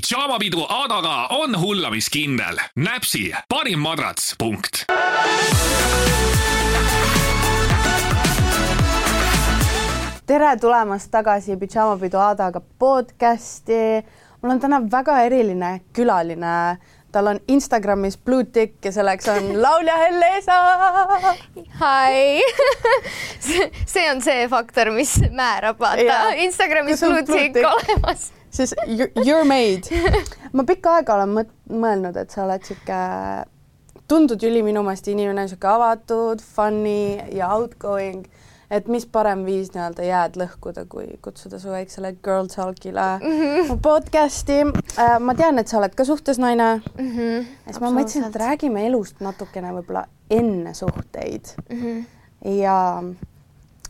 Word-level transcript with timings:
pidžaamapidu 0.00 0.66
Adaga 0.68 1.26
on 1.30 1.60
hullamiskindel. 1.60 2.56
näpsi 2.76 3.32
parim 3.48 3.80
madrats, 3.80 4.34
punkt. 4.38 4.84
tere 10.26 10.56
tulemast 10.60 11.10
tagasi 11.10 11.56
Pidžaamapidu 11.56 12.18
Adaga 12.18 12.60
podcasti. 12.78 14.04
mul 14.42 14.50
on 14.50 14.60
täna 14.60 14.80
väga 14.90 15.20
eriline 15.22 15.80
külaline. 15.92 16.78
tal 17.12 17.26
on 17.26 17.40
Instagramis 17.48 18.18
blue 18.18 18.44
tick 18.44 18.84
ja 18.84 18.92
selleks 18.92 19.28
on 19.28 19.52
laulja 19.62 19.96
Helle-Esa. 19.96 20.60
Hi 21.80 22.40
see 23.92 24.10
on 24.10 24.22
see 24.22 24.48
faktor, 24.48 24.90
mis 24.90 25.20
määrab, 25.30 25.80
vaata. 25.80 26.28
Instagramis 26.30 27.00
blue 27.00 27.22
tick? 27.22 27.56
olemas. 27.56 28.39
Siis 28.50 28.74
you- 28.86 29.10
you're 29.24 29.44
made. 29.44 29.82
ma 30.56 30.64
pikka 30.68 30.98
aega 30.98 31.14
olen 31.14 31.34
mõt- 31.38 31.56
mõelnud, 31.70 32.16
et 32.20 32.30
sa 32.30 32.44
oled 32.44 32.66
sihuke, 32.66 33.00
tundud 34.10 34.42
üli 34.46 34.62
minu 34.66 34.82
meelest 34.86 35.08
inimene, 35.12 35.46
sihuke 35.48 35.70
avatud, 35.70 36.42
funny 36.42 37.18
ja 37.36 37.54
outgoing. 37.56 38.26
et 38.70 38.86
mis 38.86 39.02
parem 39.06 39.40
viis 39.42 39.72
nii-öelda 39.74 40.04
jääd 40.06 40.36
lõhkuda, 40.38 40.84
kui 40.86 41.16
kutsuda 41.22 41.58
su 41.58 41.72
väiksele 41.72 42.12
girl 42.22 42.46
talk'ile 42.46 43.06
mm 43.18 43.40
-hmm. 43.40 43.80
podcast'i. 43.82 44.60
ma 45.20 45.34
tean, 45.34 45.58
et 45.58 45.68
sa 45.68 45.78
oled 45.78 45.94
ka 45.94 46.04
suhtesnaine 46.04 46.82
mm. 46.98 47.08
-hmm. 47.16 47.46
siis 47.64 47.80
ma 47.80 47.90
mõtlesin, 47.90 48.26
et 48.28 48.36
räägime 48.36 48.86
elust 48.86 49.20
natukene 49.20 49.72
võib-olla 49.72 50.04
enne 50.30 50.74
suhteid 50.74 51.50
mm. 51.70 51.82
-hmm. 51.82 52.04
ja 52.62 53.02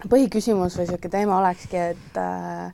põhiküsimus 0.08 0.78
või 0.78 0.86
niisugune 0.86 1.10
teema 1.10 1.38
olekski, 1.38 1.76
et 1.76 2.16
äh, 2.16 2.72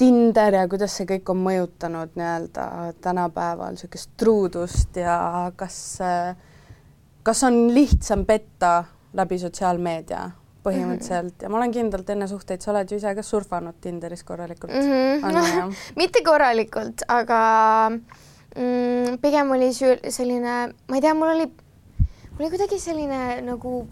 Tinder 0.00 0.54
ja 0.56 0.68
kuidas 0.68 0.94
see 0.96 1.04
kõik 1.08 1.28
on 1.28 1.42
mõjutanud 1.44 2.14
nii-öelda 2.16 2.66
tänapäeval 3.04 3.74
niisugust 3.74 4.14
truudust 4.16 4.96
ja 4.96 5.18
kas 5.60 5.76
kas 7.22 7.44
on 7.44 7.74
lihtsam 7.74 8.24
petta 8.26 8.84
läbi 9.16 9.38
sotsiaalmeedia 9.38 10.28
põhimõtteliselt? 10.64 11.42
Ja 11.42 11.50
ma 11.52 11.60
olen 11.60 11.72
kindel, 11.74 12.04
et 12.04 12.12
enne 12.14 12.28
suhteid 12.30 12.64
sa 12.64 12.72
oled 12.74 12.90
ju 12.90 12.98
ise 13.00 13.14
ka 13.16 13.24
surfanud 13.24 13.80
Tinderis 13.80 14.24
korralikult. 14.28 14.72
Mm 14.72 15.22
-hmm. 15.22 15.74
mitte 16.00 16.24
korralikult, 16.24 17.04
aga 17.08 17.40
mm, 17.90 19.18
pigem 19.22 19.50
oli 19.50 19.72
selline, 19.72 20.56
ma 20.88 20.96
ei 20.96 21.00
tea, 21.00 21.14
mul 21.14 21.34
oli, 21.34 21.50
mul 22.30 22.44
oli 22.44 22.50
kuidagi 22.50 22.78
selline 22.78 23.40
nagu 23.40 23.88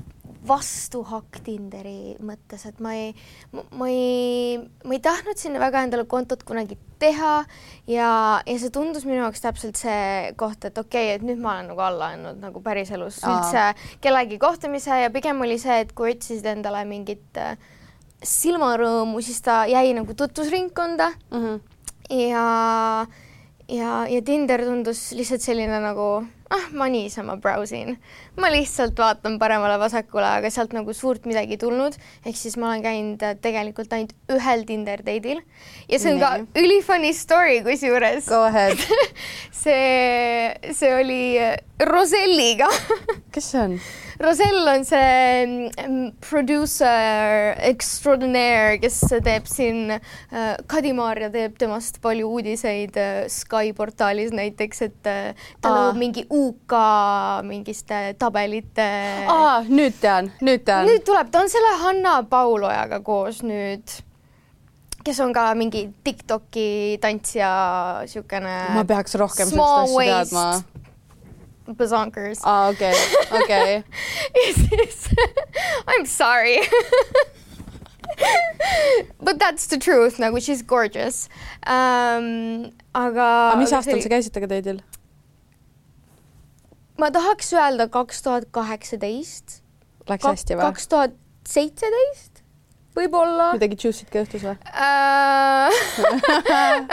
vastuhakk 0.49 1.41
Tinderi 1.45 2.17
mõttes, 2.25 2.65
et 2.69 2.81
ma 2.85 2.95
ei, 2.97 3.13
ma 3.53 3.89
ei, 3.93 4.59
ma 4.85 4.97
ei 4.97 5.03
tahtnud 5.05 5.39
sinna 5.41 5.61
väga 5.63 5.85
endale 5.87 6.07
kontot 6.11 6.43
kunagi 6.49 6.79
teha 6.99 7.33
ja, 7.87 8.11
ja 8.43 8.59
see 8.59 8.73
tundus 8.75 9.07
minu 9.07 9.21
jaoks 9.21 9.45
täpselt 9.45 9.79
see 9.79 10.33
koht, 10.41 10.65
et 10.65 10.79
okei 10.79 11.13
okay,, 11.13 11.17
et 11.19 11.27
nüüd 11.27 11.41
ma 11.43 11.57
olen 11.57 11.73
nagu 11.73 11.85
alla 11.85 12.13
andnud 12.17 12.43
nagu 12.43 12.63
päriselus 12.65 13.21
üldse 13.23 13.71
kellegi 14.05 14.41
kohtamise 14.43 15.05
ja 15.05 15.13
pigem 15.15 15.45
oli 15.47 15.61
see, 15.63 15.83
et 15.85 15.95
kui 15.97 16.15
otsisid 16.15 16.49
endale 16.51 16.85
mingit 16.89 17.39
äh, 17.39 17.57
silmarõõmu, 18.25 19.23
siis 19.23 19.41
ta 19.47 19.63
jäi 19.71 19.93
nagu 19.97 20.15
tutvusringkonda 20.15 21.13
mm. 21.31 21.45
-hmm. 21.45 21.61
ja, 22.19 23.07
ja, 23.69 24.07
ja 24.11 24.23
Tinder 24.23 24.65
tundus 24.65 25.13
lihtsalt 25.13 25.45
selline 25.45 25.81
nagu 25.81 26.09
ah, 26.55 26.67
ma 26.73 26.89
niisama 26.93 27.37
browsin, 27.43 27.97
ma 28.41 28.51
lihtsalt 28.53 28.99
vaatan 28.99 29.39
paremale-vasakule, 29.41 30.27
aga 30.41 30.51
sealt 30.53 30.75
nagu 30.77 30.95
suurt 30.97 31.29
midagi 31.29 31.59
tulnud. 31.61 31.97
ehk 32.25 32.37
siis 32.37 32.57
ma 32.57 32.73
olen 32.73 32.85
käinud 32.85 33.23
äh, 33.23 33.37
tegelikult 33.43 33.93
ainult 33.93 34.15
ühel 34.33 34.65
Tinder 34.69 35.05
date'il 35.05 35.43
ja 35.89 35.99
see 35.99 36.15
on 36.15 36.21
ka 36.23 36.35
Nii. 36.39 36.51
ülifunny 36.65 37.13
story 37.15 37.63
kusjuures. 37.67 38.29
Go 38.29 38.43
ahead. 38.49 38.79
see, 39.63 40.73
see 40.73 40.93
oli 40.95 41.23
äh, 41.43 41.57
Roselliga 41.89 42.69
kes 43.33 43.53
see 43.53 43.65
on? 43.65 43.81
Rosell 44.19 44.67
on 44.67 44.85
see 44.85 46.11
producer 46.27 47.55
extraordinaire, 47.69 48.79
kes 48.83 48.97
teeb 49.23 49.47
siin 49.47 49.93
äh,, 49.95 50.57
Kadi-Maarja 50.67 51.29
teeb 51.31 51.55
temast 51.61 52.01
palju 52.03 52.27
uudiseid 52.35 52.99
äh, 52.99 53.21
Sky 53.31 53.71
portaalis 53.79 54.35
näiteks, 54.35 54.83
et 54.89 55.07
äh, 55.11 55.47
ta 55.63 55.71
loob 55.75 56.01
mingi 56.03 56.27
UK 56.27 56.75
mingiste 57.47 58.01
tabelite 58.19 58.89
nüüd 59.71 60.03
tean, 60.03 60.33
nüüd 60.43 60.67
tean. 60.67 60.91
nüüd 60.91 61.07
tuleb, 61.07 61.31
ta 61.31 61.45
on 61.45 61.53
selle 61.53 61.77
Hanna 61.85 62.19
Paulojaga 62.27 62.99
koos 63.07 63.45
nüüd, 63.47 63.95
kes 65.07 65.23
on 65.23 65.31
ka 65.37 65.53
mingi 65.59 65.85
Tiktoki 66.05 66.99
tantsija, 67.03 67.53
siukene 68.11 68.59
ma 68.75 68.83
peaks 68.89 69.15
rohkem 69.21 69.47
sellist 69.47 69.63
asja 69.87 70.11
teadma. 70.11 70.49
Bazonkers 71.77 72.41
aa, 72.45 72.69
okei, 72.73 72.95
okei. 73.41 73.75
ja 74.39 74.53
siis 74.61 75.09
I 75.13 76.01
m 76.01 76.07
sorry 76.07 76.61
But 79.23 79.39
that's 79.39 79.67
the 79.71 79.79
truth 79.79 80.19
nagu 80.19 80.41
she 80.41 80.53
is 80.53 80.63
gorgeous 80.63 81.29
um,. 81.67 82.73
aga. 82.95 83.27
aga 83.53 83.59
mis 83.61 83.73
aastal 83.73 84.01
sa 84.03 84.11
käisid 84.11 84.35
temaga 84.35 84.57
date'il? 84.57 84.81
ma 86.99 87.13
tahaks 87.15 87.53
öelda 87.55 87.87
kaks 87.95 88.25
tuhat 88.27 88.49
kaheksateist. 88.51 89.61
Läks 90.11 90.27
hästi 90.27 90.57
või? 90.59 90.67
kaks 90.67 90.91
tuhat 90.91 91.15
seitseteist 91.47 92.43
võib-olla 92.99 93.53
midagi 93.55 93.79
juicy't 93.79 94.11
ka 94.11 94.25
juhtus 94.25 94.45
või? 94.49 94.57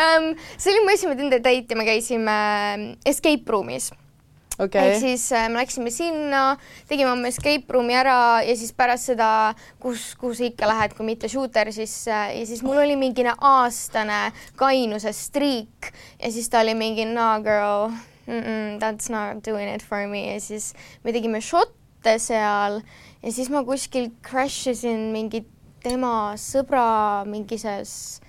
um, 0.06 0.32
see 0.62 0.72
oli 0.74 0.84
mu 0.86 0.94
esimene 0.94 1.20
Tinder 1.22 1.42
date 1.42 1.74
ja 1.74 1.80
me 1.80 1.88
käisime 1.88 2.38
escape 3.08 3.56
room'is 3.56 3.90
okei. 4.60 4.90
Ehk 4.92 5.00
siis 5.02 5.26
äh, 5.36 5.48
me 5.52 5.60
läksime 5.62 5.92
sinna, 5.94 6.56
tegime 6.90 7.12
oma 7.12 7.30
escape 7.32 7.76
room'i 7.76 7.96
ära 7.98 8.42
ja 8.46 8.56
siis 8.58 8.74
pärast 8.78 9.12
seda, 9.12 9.30
kus, 9.82 10.14
kuhu 10.20 10.36
sa 10.38 10.48
ikka 10.48 10.70
lähed, 10.70 10.96
kui 10.98 11.08
mitte 11.08 11.30
shooter, 11.32 11.72
siis 11.76 11.94
äh, 12.08 12.36
ja 12.40 12.46
siis 12.50 12.64
mul 12.66 12.82
oli 12.84 12.98
mingine 13.00 13.36
aastane 13.38 14.30
kainuse 14.60 15.14
striik 15.16 15.92
ja 16.20 16.32
siis 16.32 16.50
ta 16.52 16.64
oli 16.66 16.76
mingi 16.78 17.08
no 17.10 17.32
girl 17.46 17.90
mm, 17.92 18.42
-mm, 18.42 18.78
that's 18.80 19.12
not 19.12 19.44
doing 19.46 19.74
it 19.74 19.84
for 19.84 20.08
me. 20.08 20.34
Ja 20.34 20.40
siis 20.40 20.74
me 21.04 21.12
tegime 21.12 21.42
šotte 21.42 22.20
seal 22.20 22.82
ja 23.24 23.32
siis 23.32 23.50
ma 23.50 23.64
kuskil 23.64 24.12
crash 24.24 24.70
isin 24.72 25.12
mingi 25.14 25.46
tema 25.84 26.34
sõbra 26.38 27.26
mingises 27.30 28.22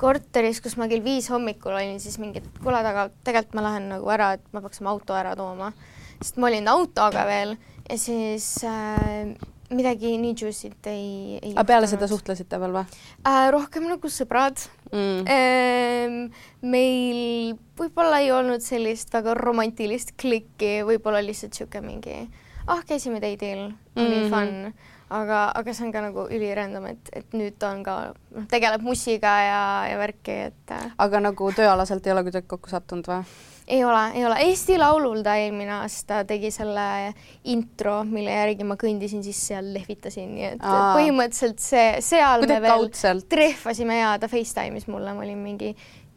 korteris, 0.00 0.60
kus 0.64 0.76
ma 0.80 0.88
kell 0.90 1.04
viis 1.04 1.28
hommikul 1.32 1.74
olin, 1.76 1.98
siis 2.02 2.18
mingi, 2.22 2.42
et 2.42 2.62
kuule, 2.62 2.78
aga 2.80 3.08
tegelikult 3.24 3.54
ma 3.58 3.66
lähen 3.70 3.90
nagu 3.94 4.10
ära, 4.12 4.32
et 4.36 4.46
ma 4.52 4.62
peaks 4.64 4.80
oma 4.82 4.92
auto 4.94 5.16
ära 5.16 5.34
tooma, 5.38 5.72
sest 6.20 6.40
ma 6.40 6.50
olin 6.50 6.68
autoga 6.72 7.26
veel 7.28 7.56
ja 7.86 7.98
siis 8.00 8.48
äh, 8.66 9.34
midagi 9.70 10.12
nii 10.22 10.34
juicy't 10.38 10.86
ei, 10.90 11.38
ei 11.42 11.52
aga 11.54 11.64
peale 11.66 11.88
seda 11.90 12.06
suhtlesite 12.10 12.58
veel 12.62 12.74
või 12.76 12.84
äh, 13.26 13.46
rohkem 13.54 13.86
nagu 13.90 14.10
sõbrad 14.12 14.60
mm.? 14.92 15.24
ähm, 15.32 16.18
meil 16.62 17.54
võib-olla 17.78 18.20
ei 18.22 18.30
olnud 18.34 18.62
sellist 18.64 19.12
väga 19.14 19.34
romantilist 19.38 20.14
klikki, 20.20 20.80
võib-olla 20.86 21.22
lihtsalt 21.24 21.56
niisugune 21.56 21.86
mingi, 21.86 22.18
ah, 22.66 22.82
käisime 22.86 23.20
date'il, 23.22 23.72
oli 23.96 24.20
Mhm. 24.22 24.30
fun 24.30 24.94
aga, 25.10 25.40
aga 25.54 25.74
see 25.74 25.86
on 25.86 25.92
ka 25.94 26.02
nagu 26.04 26.26
ülirandom, 26.32 26.86
et, 26.90 27.10
et 27.14 27.36
nüüd 27.36 27.58
ta 27.60 27.72
on 27.74 27.82
ka, 27.86 27.96
noh, 28.34 28.46
tegeleb 28.50 28.86
mussiga 28.86 29.34
ja, 29.44 29.60
ja 29.90 29.98
värki, 30.00 30.38
et 30.50 30.72
äh, 30.74 30.88
aga 31.02 31.20
nagu 31.28 31.50
tööalaselt 31.54 32.06
ei 32.06 32.14
ole 32.14 32.24
kuidagi 32.26 32.50
kokku 32.50 32.72
sattunud 32.72 33.06
või? 33.10 33.20
ei 33.66 33.84
ole, 33.84 34.02
ei 34.14 34.24
ole. 34.26 34.38
Eesti 34.46 34.78
Laulul 34.78 35.24
ta 35.26 35.34
eelmine 35.42 35.72
aasta 35.80 36.20
tegi 36.26 36.52
selle 36.54 37.12
intro, 37.50 37.98
mille 38.06 38.34
järgi 38.34 38.66
ma 38.66 38.76
kõndisin 38.78 39.24
sisse 39.26 39.56
ja 39.56 39.62
lehvitasin, 39.62 40.28
nii 40.34 40.48
et 40.52 40.66
Aa. 40.66 40.92
põhimõtteliselt 40.94 41.62
see, 41.62 41.86
seal 42.04 42.42
me 42.42 42.46
kuidagi 42.46 42.66
veel 42.66 42.74
kaudselt. 42.76 43.28
trehvasime 43.32 43.98
ja 43.98 44.12
ta 44.22 44.30
Facetime'is 44.30 44.86
mulle, 44.90 45.14
ma 45.14 45.26
olin 45.26 45.42
mingi 45.42 45.72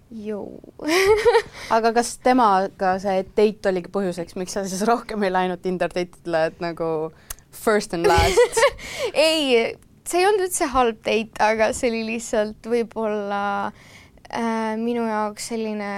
jõu 0.10 0.58
aga 1.76 1.92
kas 1.94 2.16
temaga 2.26 2.96
see 3.02 3.22
date 3.38 3.70
oligi 3.70 3.92
põhjuseks, 3.94 4.38
miks 4.42 4.58
sa 4.58 4.66
siis 4.66 4.82
rohkem 4.90 5.26
ei 5.26 5.34
läinud 5.34 5.62
Tinder 5.62 5.92
date'idele, 5.94 6.48
et 6.50 6.64
nagu 6.64 6.88
first 7.52 7.94
and 7.94 8.08
last? 8.08 8.64
ei, 9.14 9.76
see 10.08 10.22
ei 10.22 10.28
olnud 10.30 10.48
üldse 10.48 10.70
halb 10.74 11.00
date, 11.06 11.38
aga 11.44 11.72
see 11.78 11.92
oli 11.92 12.04
lihtsalt 12.08 12.70
võib-olla 12.72 13.44
äh, 13.70 14.76
minu 14.82 15.06
jaoks 15.08 15.52
selline 15.52 15.94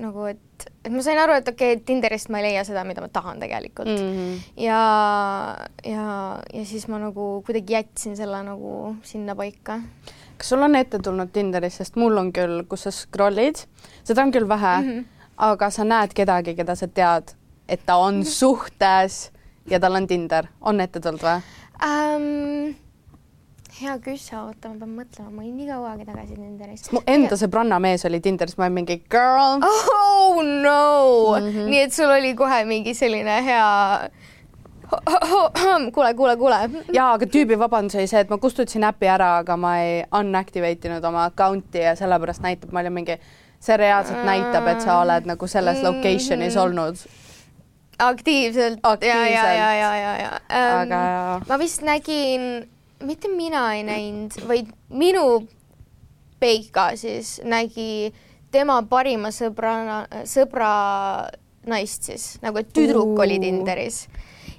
nagu, 0.00 0.28
et, 0.30 0.68
et 0.84 0.92
ma 0.92 1.04
sain 1.04 1.20
aru, 1.20 1.38
et 1.38 1.48
okei 1.48 1.76
okay,, 1.76 1.84
Tinderist 1.88 2.32
ma 2.32 2.42
ei 2.42 2.50
leia 2.50 2.64
seda, 2.68 2.84
mida 2.88 3.04
ma 3.04 3.10
tahan 3.12 3.40
tegelikult 3.42 3.90
mm.. 3.92 4.14
-hmm. 4.14 4.46
ja, 4.64 4.82
ja, 5.84 6.06
ja 6.54 6.64
siis 6.68 6.88
ma 6.88 7.00
nagu 7.02 7.30
kuidagi 7.46 7.78
jätsin 7.78 8.16
selle 8.16 8.42
nagu 8.46 8.96
sinna 9.02 9.36
paika 9.38 9.82
kas 10.38 10.48
sul 10.52 10.62
on 10.62 10.76
ette 10.78 11.00
tulnud 11.02 11.32
Tinderis, 11.34 11.80
sest 11.80 11.96
mul 11.98 12.16
on 12.20 12.30
küll, 12.32 12.62
kus 12.70 12.86
sa 12.86 12.92
scroll'id, 12.94 13.64
seda 14.06 14.22
on 14.22 14.32
küll 14.34 14.48
vähe 14.48 14.76
mm, 14.78 14.86
Mhm. 14.88 14.98
-hmm. 14.98 15.04
aga 15.36 15.70
sa 15.70 15.84
näed 15.84 16.14
kedagi, 16.14 16.54
keda 16.54 16.74
sa 16.74 16.86
tead, 16.86 17.34
et 17.68 17.80
ta 17.86 17.96
on 17.96 18.24
suhtes 18.24 19.30
ja 19.70 19.80
tal 19.80 19.94
on 19.94 20.06
Tinder, 20.06 20.46
on 20.60 20.80
ette 20.80 21.00
tulnud 21.00 21.22
või? 21.22 21.40
ähm,. 21.84 22.76
hea 23.80 23.98
küss, 24.02 24.32
oota, 24.34 24.72
ma 24.72 24.80
pean 24.80 24.94
mõtlema, 24.96 25.30
ma 25.30 25.42
olin 25.42 25.56
nii 25.56 25.68
kaua 25.68 25.92
aega 25.92 26.08
tagasi 26.12 26.38
Tinderis. 26.38 26.88
mu 26.92 27.02
enda 27.06 27.38
sõbranna 27.40 27.78
mees 27.82 28.06
oli 28.08 28.20
Tinderis, 28.20 28.56
ma 28.58 28.66
olin 28.66 28.80
mingi 28.80 29.00
girl, 29.10 29.62
oh 29.62 30.40
no 30.42 30.80
mm, 31.38 31.52
-hmm. 31.52 31.70
nii 31.70 31.84
et 31.86 31.94
sul 31.94 32.10
oli 32.10 32.34
kohe 32.38 32.64
mingi 32.68 32.94
selline 32.94 33.42
hea 33.44 33.68
kuule, 35.94 36.14
kuule, 36.14 36.36
kuule. 36.36 36.56
jaa, 36.92 37.12
aga 37.12 37.26
tüübi 37.26 37.58
vabandus 37.58 37.98
oli 37.98 38.08
see, 38.10 38.22
et 38.24 38.30
ma 38.32 38.38
kustutasin 38.40 38.86
äpi 38.88 39.10
ära, 39.12 39.36
aga 39.42 39.56
ma 39.60 39.74
ei 39.82 40.02
unactivate 40.20 40.88
inud 40.88 41.04
oma 41.04 41.26
account'i 41.28 41.84
ja 41.84 41.94
sellepärast 41.98 42.42
näitab, 42.44 42.72
ma 42.72 42.80
olin 42.80 42.96
mingi, 42.96 43.18
see 43.60 43.76
reaalselt 43.76 44.24
näitab, 44.24 44.66
et 44.72 44.84
sa 44.84 45.00
oled 45.02 45.28
nagu 45.28 45.46
selles 45.46 45.82
location'is 45.84 46.54
mm 46.54 46.56
-hmm. 46.56 46.62
olnud. 46.64 46.96
Aktiivselt, 47.98 48.80
aktiivselt.. 48.82 49.32
ja, 49.34 49.44
ja, 49.52 49.72
ja, 49.74 49.92
ja, 49.96 50.12
ja 50.22 50.32
um,. 50.32 50.80
aga. 50.80 51.02
ma 51.48 51.58
vist 51.58 51.82
nägin, 51.86 52.68
mitte 53.04 53.30
mina 53.32 53.68
ei 53.74 53.84
näinud, 53.86 54.40
vaid 54.48 54.72
minu 54.88 55.46
Peika 56.38 56.92
siis 56.96 57.40
nägi 57.42 58.12
tema 58.54 58.78
parima 58.86 59.32
sõbrana, 59.34 60.04
sõbra 60.28 60.72
naist 61.68 62.06
siis 62.06 62.36
nagu, 62.44 62.62
et 62.62 62.70
tüdruk 62.72 63.18
oli 63.18 63.40
Tinderis 63.42 64.04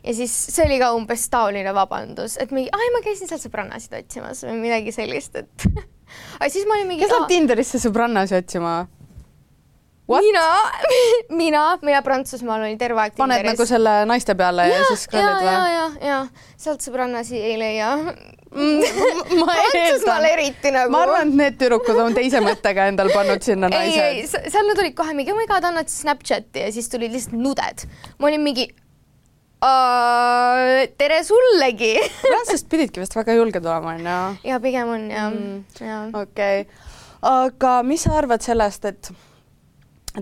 ja 0.04 0.14
siis 0.16 0.34
see 0.52 0.66
oli 0.66 0.80
ka 0.82 0.92
umbes 0.96 1.26
taoline 1.32 1.74
vabandus, 1.76 2.38
et 2.42 2.52
mingi, 2.56 2.72
ai, 2.76 2.92
ma 2.96 3.02
käisin 3.06 3.30
seal 3.30 3.42
sõbrannasid 3.42 3.96
otsimas 4.00 4.44
või 4.48 4.60
midagi 4.68 4.94
sellist, 4.96 5.40
et 5.40 5.68
aga 6.40 6.50
siis 6.52 6.68
ma 6.68 6.78
olin 6.78 6.92
mingi. 6.92 7.04
kes 7.06 7.16
läheb 7.16 7.30
Tinderisse 7.32 7.82
sõbrannasi 7.84 8.38
otsima? 8.40 8.80
What? 10.10 10.24
mina, 10.26 10.44
mina, 11.42 11.64
mina 11.86 12.02
Prantsusmaal 12.02 12.64
olin 12.66 12.78
terve 12.82 12.98
aeg 13.04 13.14
Tinderis. 13.14 13.44
paned 13.44 13.52
nagu 13.52 13.66
selle 13.70 13.92
naiste 14.10 14.34
peale 14.38 14.66
ja, 14.66 14.80
ja 14.80 14.88
siis 14.90 15.04
scroll'id 15.06 15.44
või? 15.44 15.52
ja, 15.54 15.60
ja, 15.70 15.84
ja, 16.08 16.18
sealt 16.58 16.82
sõbrannasi 16.82 17.38
ei 17.38 17.60
leia 17.62 17.92
mm, 18.00 19.38
ma 19.38 19.58
eeldan. 19.68 20.26
eriti 20.32 20.74
nagu. 20.74 20.90
ma 20.96 21.04
arvan, 21.06 21.30
et 21.30 21.40
need 21.44 21.62
tüdrukud 21.62 22.02
on 22.02 22.18
teise 22.18 22.42
mõttega 22.42 22.90
endal 22.90 23.14
pannud 23.14 23.46
sinna 23.46 23.70
naised. 23.70 24.02
ei, 24.02 24.26
ei, 24.26 24.50
seal 24.50 24.66
nad 24.72 24.82
olid 24.82 24.98
kohe 24.98 25.14
mingi, 25.14 25.36
oh 25.36 25.38
my 25.38 25.46
god, 25.52 25.70
annad 25.70 25.94
Snapchati 25.94 26.66
ja 26.66 26.74
siis 26.74 26.90
tulid 26.90 27.14
lihtsalt 27.14 27.38
nuded. 27.38 27.86
ma 28.18 28.32
olin 28.32 28.46
mingi 28.50 28.66
uh,. 29.62 30.90
tere 30.98 31.22
sullegi 31.28 31.94
prantslased 32.26 32.70
pididki 32.74 33.06
vist 33.06 33.14
väga 33.22 33.38
julged 33.38 33.62
olema, 33.62 33.94
onju. 33.94 34.20
ja 34.50 34.62
pigem 34.64 34.98
on 34.98 35.10
jah 35.14 35.30
mm.. 35.30 36.14
okei 36.18 36.66
okay., 36.66 36.86
aga 37.30 37.82
mis 37.86 38.10
sa 38.10 38.18
arvad 38.18 38.42
sellest, 38.42 38.90
et 38.90 39.14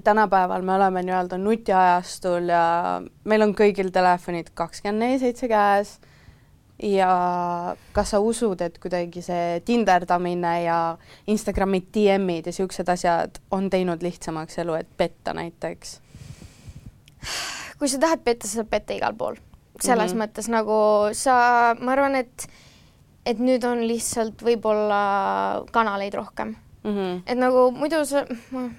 tänapäeval 0.03 0.61
me 0.61 0.73
oleme 0.73 1.03
nii-öelda 1.03 1.37
nutiajastul 1.37 2.49
ja 2.51 3.01
meil 3.23 3.45
on 3.45 3.55
kõigil 3.57 3.91
telefonid 3.93 4.51
kakskümmend 4.53 5.03
neli 5.03 5.19
seitse 5.21 5.47
käes 5.47 5.97
ja 6.83 7.09
kas 7.93 8.13
sa 8.13 8.19
usud, 8.21 8.61
et 8.61 8.77
kuidagi 8.81 9.21
see 9.25 9.61
tinderdamine 9.65 10.53
ja 10.63 10.79
Instagrami 11.27 11.81
DM-id 11.93 12.51
ja 12.51 12.53
siuksed 12.53 12.89
asjad 12.93 13.41
on 13.51 13.69
teinud 13.73 14.03
lihtsamaks 14.05 14.59
elu, 14.63 14.77
et 14.81 14.91
petta 14.97 15.33
näiteks? 15.37 15.99
kui 17.79 17.89
sa 17.89 17.99
tahad 18.01 18.21
petta, 18.25 18.47
sa 18.47 18.61
saad 18.61 18.69
petta 18.69 18.93
igal 18.93 19.17
pool. 19.17 19.35
selles 19.81 20.13
mm 20.13 20.19
-hmm. 20.19 20.27
mõttes 20.27 20.49
nagu 20.49 20.77
sa, 21.13 21.75
ma 21.79 21.91
arvan, 21.91 22.15
et, 22.15 22.47
et 23.25 23.39
nüüd 23.39 23.63
on 23.63 23.87
lihtsalt 23.87 24.41
võib-olla 24.41 25.65
kanaleid 25.71 26.13
rohkem 26.13 26.55
Mm 26.87 26.95
-hmm. 26.95 27.21
et 27.25 27.37
nagu 27.37 27.71
muidu 27.75 28.05
sa, 28.05 28.23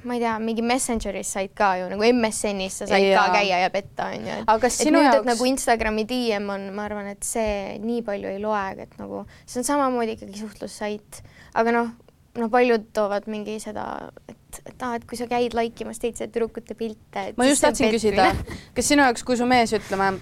ma 0.04 0.14
ei 0.14 0.20
tea, 0.20 0.38
mingi 0.40 0.62
Messengeris 0.62 1.32
said 1.32 1.50
ka 1.54 1.74
ju 1.76 1.88
nagu 1.90 2.02
MSN-is 2.02 2.78
sa 2.78 2.86
said 2.86 3.04
ja. 3.04 3.26
ka 3.26 3.34
käia 3.36 3.58
ja 3.60 3.70
petta 3.70 4.06
onju. 4.14 4.36
aga 4.46 4.58
kas 4.58 4.78
sinu 4.78 5.02
jaoks? 5.02 5.26
nagu 5.26 5.44
Instagrami 5.44 6.04
DM 6.08 6.48
on, 6.48 6.70
ma 6.72 6.84
arvan, 6.88 7.06
et 7.12 7.22
see 7.22 7.78
nii 7.82 8.02
palju 8.02 8.28
ei 8.28 8.40
loe, 8.40 8.82
et 8.82 8.98
nagu 8.98 9.26
see 9.44 9.60
on 9.60 9.64
samamoodi 9.64 10.16
ikkagi 10.16 10.40
suhtlussait, 10.40 11.22
aga 11.54 11.72
noh, 11.72 11.92
no 12.38 12.48
paljud 12.48 12.88
toovad 12.96 13.28
mingi 13.28 13.58
seda, 13.60 13.84
et, 14.28 14.62
et 14.66 14.82
aa, 14.82 14.96
et 14.96 15.04
kui 15.04 15.20
sa 15.20 15.28
käid 15.28 15.56
like 15.58 15.84
imas 15.84 16.00
teiste 16.00 16.30
tüdrukute 16.30 16.74
pilte. 16.78 17.32
ma 17.36 17.44
just 17.50 17.66
tahtsin 17.66 17.92
küsida, 17.92 18.32
kas 18.76 18.88
sinu 18.88 19.04
jaoks, 19.04 19.24
kui 19.26 19.36
su 19.36 19.46
mees, 19.46 19.76
ütleme, 19.76 20.14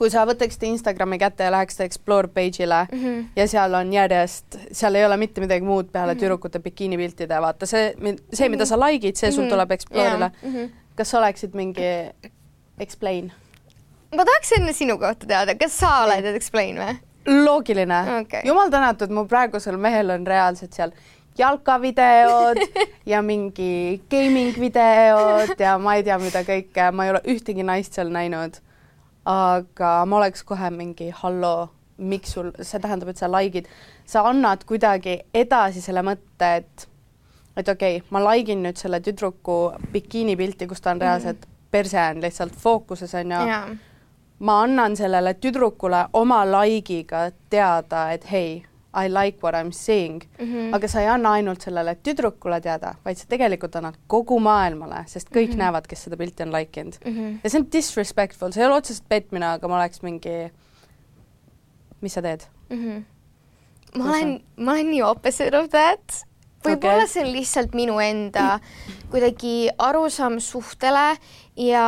kui 0.00 0.08
sa 0.12 0.24
võtaksid 0.28 0.64
Instagrami 0.70 1.18
kätte 1.20 1.44
ja 1.44 1.52
läheksid 1.52 1.84
Explore 1.84 2.30
page'ile 2.32 2.86
mm 2.86 3.02
-hmm. 3.02 3.24
ja 3.36 3.46
seal 3.48 3.74
on 3.76 3.92
järjest, 3.92 4.56
seal 4.72 4.96
ei 4.96 5.04
ole 5.04 5.16
mitte 5.20 5.44
midagi 5.44 5.64
muud 5.64 5.90
peale 5.92 6.14
mm 6.14 6.16
-hmm. 6.16 6.22
tüdrukute 6.22 6.58
bikiinipiltide, 6.58 7.40
vaata 7.40 7.66
see, 7.66 7.92
see, 8.32 8.48
mida 8.48 8.66
sa 8.66 8.80
like'id, 8.80 9.16
see 9.16 9.32
sul 9.32 9.42
mm 9.42 9.46
-hmm. 9.46 9.52
tuleb 9.52 9.70
Explore'ile 9.70 10.30
yeah.. 10.30 10.42
Mm 10.42 10.54
-hmm. 10.54 10.70
kas 10.96 11.10
sa 11.10 11.18
oleksid 11.18 11.54
mingi 11.54 11.90
explain? 12.78 13.32
ma 14.16 14.24
tahaks 14.24 14.52
enne 14.58 14.72
sinu 14.72 14.98
kohta 14.98 15.26
teada, 15.26 15.54
kas 15.54 15.78
sa 15.78 16.04
oled 16.04 16.34
explain 16.34 16.76
või? 16.76 16.96
loogiline 17.44 18.20
okay.. 18.20 18.40
jumal 18.44 18.70
tänatud, 18.70 19.10
mu 19.10 19.26
praegusel 19.28 19.76
mehel 19.76 20.10
on 20.10 20.26
reaalselt 20.26 20.72
seal 20.72 20.90
jalkavideod 21.38 22.56
ja 23.12 23.22
mingi 23.22 24.00
gaming 24.10 24.56
videod 24.60 25.54
ja 25.58 25.78
ma 25.78 25.94
ei 25.98 26.04
tea, 26.06 26.18
mida 26.18 26.42
kõike, 26.46 26.90
ma 26.92 27.06
ei 27.06 27.14
ole 27.14 27.22
ühtegi 27.34 27.64
naist 27.66 27.96
seal 27.96 28.10
näinud. 28.12 28.60
Aga 29.28 30.04
ma 30.06 30.16
oleks 30.16 30.44
kohe 30.44 30.70
mingi 30.70 31.10
halloo, 31.22 31.68
miks 31.98 32.32
sul, 32.36 32.52
see 32.62 32.80
tähendab, 32.80 33.10
et 33.12 33.20
sa 33.20 33.28
like'id, 33.28 33.68
sa 34.08 34.24
annad 34.28 34.64
kuidagi 34.68 35.18
edasi 35.34 35.82
selle 35.84 36.04
mõtte, 36.06 36.54
et 36.62 36.86
et 37.56 37.68
okei 37.68 37.98
okay,, 37.98 38.08
ma 38.10 38.22
like 38.24 38.52
in 38.52 38.62
nüüd 38.64 38.78
selle 38.80 39.00
tüdruku 39.04 39.58
bikiinipilti, 39.92 40.68
kus 40.70 40.80
ta 40.80 40.94
on 40.94 41.02
reaalselt 41.02 41.44
mm. 41.44 41.56
perse 41.70 42.00
on 42.00 42.22
lihtsalt 42.22 42.56
fookuses 42.56 43.14
onju 43.18 43.40
yeah. 43.46 43.70
ma 44.46 44.60
annan 44.62 44.96
sellele 44.96 45.34
tüdrukule 45.34 46.06
oma 46.12 46.44
like'iga 46.46 47.30
teada, 47.50 48.10
et 48.14 48.24
hei 48.30 48.62
I 48.94 49.06
like 49.08 49.38
what 49.42 49.54
I 49.54 49.62
m 49.64 49.70
seeing 49.72 50.22
mm, 50.38 50.46
-hmm. 50.46 50.74
aga 50.74 50.88
sa 50.88 51.00
ei 51.00 51.06
anna 51.08 51.32
ainult 51.32 51.62
sellele 51.62 51.94
tüdrukule 51.94 52.60
teada, 52.60 52.94
vaid 53.04 53.16
sa 53.16 53.26
tegelikult 53.28 53.76
annad 53.76 53.94
kogu 54.06 54.40
maailmale, 54.40 55.04
sest 55.06 55.28
kõik 55.30 55.46
mm 55.46 55.52
-hmm. 55.52 55.58
näevad, 55.58 55.86
kes 55.86 56.02
seda 56.04 56.16
pilti 56.16 56.42
on 56.42 56.52
like 56.52 56.80
inud 56.80 56.96
mm. 57.04 57.12
-hmm. 57.12 57.38
ja 57.44 57.50
see 57.50 57.60
on 57.60 57.66
disrespectful, 57.72 58.52
see 58.52 58.62
ei 58.62 58.66
ole 58.66 58.76
otseselt 58.76 59.08
petmine, 59.08 59.46
aga 59.46 59.68
ma 59.68 59.76
oleks 59.76 60.02
mingi, 60.02 60.50
mis 62.00 62.14
sa 62.14 62.22
teed 62.22 62.42
mm? 62.70 62.76
-hmm. 62.76 63.98
ma 63.98 64.10
olen, 64.10 64.40
ma 64.56 64.72
olen 64.72 64.90
nii 64.90 65.02
opposite 65.02 65.58
of 65.58 65.70
that 65.70 66.26
võib-olla 66.64 67.04
okay. 67.04 67.08
see 67.08 67.24
on 67.24 67.32
lihtsalt 67.32 67.74
minu 67.74 67.98
enda 68.04 68.58
kuidagi 69.10 69.70
arusaam 69.78 70.38
suhtele 70.40 71.16
ja, 71.60 71.84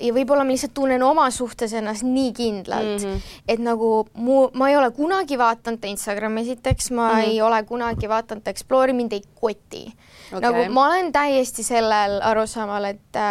ja 0.00 0.12
võib-olla 0.14 0.44
ma 0.44 0.54
lihtsalt 0.54 0.74
tunnen 0.76 1.02
oma 1.06 1.28
suhtes 1.34 1.72
ennast 1.78 2.06
nii 2.06 2.32
kindlalt 2.36 3.02
mm, 3.02 3.08
-hmm. 3.08 3.34
et 3.54 3.62
nagu 3.62 3.90
mu, 4.14 4.46
ma 4.58 4.70
ei 4.70 4.76
ole 4.76 4.90
kunagi 4.96 5.38
vaadanud 5.38 5.84
Instagrami, 5.92 6.42
esiteks 6.42 6.90
ma 6.90 7.08
mm 7.08 7.14
-hmm. 7.14 7.28
ei 7.28 7.42
ole 7.42 7.62
kunagi 7.62 8.08
vaadanud 8.08 8.48
Explore'i, 8.48 8.92
mind 8.92 9.12
ei 9.12 9.22
koti 9.40 9.84
okay.. 10.32 10.40
nagu 10.40 10.72
ma 10.72 10.86
olen 10.86 11.12
täiesti 11.12 11.62
sellel 11.62 12.20
arusaamal, 12.22 12.84
et 12.84 13.22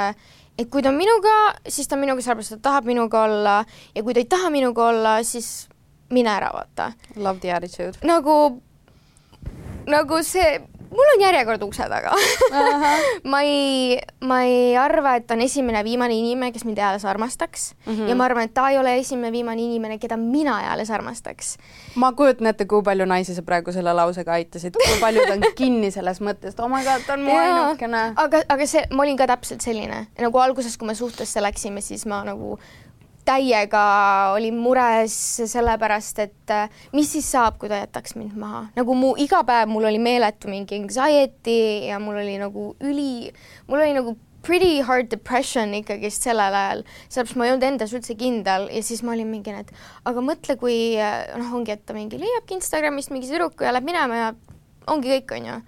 et 0.60 0.70
kui 0.70 0.82
ta 0.82 0.90
on 0.90 0.96
minuga, 0.96 1.54
siis 1.68 1.88
ta 1.88 1.95
on 1.95 2.00
minuga 2.00 2.21
sellepärast, 2.21 2.52
et 2.52 2.62
ta 2.62 2.69
tahab 2.69 2.86
minuga 2.86 3.24
olla 3.24 3.66
ja 3.95 4.04
kui 4.04 4.14
ta 4.14 4.19
ei 4.19 4.26
taha 4.26 4.50
minuga 4.50 4.88
olla, 4.88 5.24
siis 5.24 5.69
mine 6.12 6.30
ära, 6.30 6.52
vaata. 6.54 6.92
Love 7.16 7.40
the 7.40 7.54
attitude. 7.54 7.98
nagu, 8.04 8.62
nagu 9.88 10.24
see 10.24 10.62
mul 10.92 11.12
on 11.16 11.24
järjekord 11.24 11.64
ukse 11.64 11.88
taga. 11.90 12.14
Ma 13.31 13.42
ei, 13.48 13.98
ma 14.28 14.42
ei 14.48 14.76
arva, 14.78 15.16
et 15.19 15.31
on 15.31 15.42
esimene 15.44 15.83
viimane 15.88 16.16
inimene, 16.18 16.52
kes 16.52 16.66
mind 16.68 16.81
eales 16.81 17.06
armastaks. 17.06 17.71
Mm 17.86 17.95
-hmm. 17.95 18.10
ja 18.10 18.16
ma 18.16 18.26
arvan, 18.26 18.44
et 18.44 18.54
ta 18.54 18.69
ei 18.69 18.78
ole 18.78 18.95
esimene 18.98 19.31
viimane 19.31 19.62
inimene, 19.62 19.98
keda 19.98 20.18
mina 20.18 20.62
eales 20.64 20.92
armastaks. 20.92 21.57
ma 21.95 22.12
kujutan 22.12 22.48
ette, 22.48 22.66
kui 22.66 22.83
palju 22.83 23.06
naisi 23.06 23.36
sa 23.36 23.42
praegu 23.42 23.71
selle 23.71 23.94
lausega 23.94 24.31
aitasid, 24.31 24.76
kui 24.86 25.00
paljud 25.00 25.30
on 25.31 25.42
kinni 25.56 25.92
selles 25.92 26.21
mõttes, 26.21 26.54
et 26.54 26.60
oh 26.60 26.69
my 26.69 26.83
god, 26.83 27.06
ta 27.07 27.14
on 27.14 27.24
mu 27.24 27.38
ainukene. 27.38 28.14
aga, 28.16 28.44
aga 28.50 28.68
see, 28.68 28.86
ma 28.92 29.04
olin 29.04 29.18
ka 29.18 29.28
täpselt 29.28 29.62
selline. 29.62 30.07
Nagu 30.19 30.38
alguses, 30.38 30.78
kui 30.78 30.88
me 30.88 30.95
suhtesse 30.95 31.42
läksime, 31.42 31.81
siis 31.81 32.06
ma 32.06 32.24
nagu 32.24 32.60
täiega 33.31 33.83
olin 34.35 34.57
mures 34.61 35.16
sellepärast, 35.52 36.19
et 36.26 36.54
äh, 36.54 36.81
mis 36.95 37.11
siis 37.16 37.30
saab, 37.31 37.57
kui 37.61 37.71
ta 37.71 37.81
jätaks 37.81 38.18
mind 38.19 38.35
maha. 38.40 38.66
nagu 38.78 38.97
mu 38.97 39.14
iga 39.19 39.44
päev 39.47 39.71
mul 39.71 39.88
oli 39.90 40.02
meeletu 40.02 40.52
mingi 40.52 40.81
anxiety 40.81 41.88
ja 41.88 42.00
mul 42.04 42.19
oli 42.21 42.35
nagu 42.42 42.73
üli, 42.83 43.31
mul 43.68 43.83
oli 43.83 43.95
nagu 43.97 44.18
pretty 44.42 44.81
hard 44.81 45.09
depression 45.11 45.73
ikkagist 45.78 46.26
sellel 46.26 46.56
ajal, 46.57 46.83
sellepärast 47.07 47.38
ma 47.38 47.47
ei 47.47 47.54
olnud 47.54 47.68
endas 47.68 47.94
üldse 47.97 48.18
kindel 48.18 48.68
ja 48.73 48.83
siis 48.85 49.04
ma 49.06 49.14
olin 49.16 49.30
mingi, 49.30 49.54
et 49.54 49.71
aga 50.09 50.23
mõtle, 50.26 50.57
kui 50.61 50.78
äh, 50.97 51.31
noh, 51.40 51.56
ongi, 51.59 51.76
et 51.76 51.85
ta 51.85 51.97
mingi 51.97 52.19
leiabki 52.21 52.57
Instagramist 52.57 53.14
mingi 53.14 53.30
tüdruku 53.30 53.68
ja 53.68 53.73
läheb 53.76 53.88
minema 53.88 54.21
ja 54.21 54.30
ongi 54.92 55.14
kõik, 55.14 55.35
onju. 55.38 55.59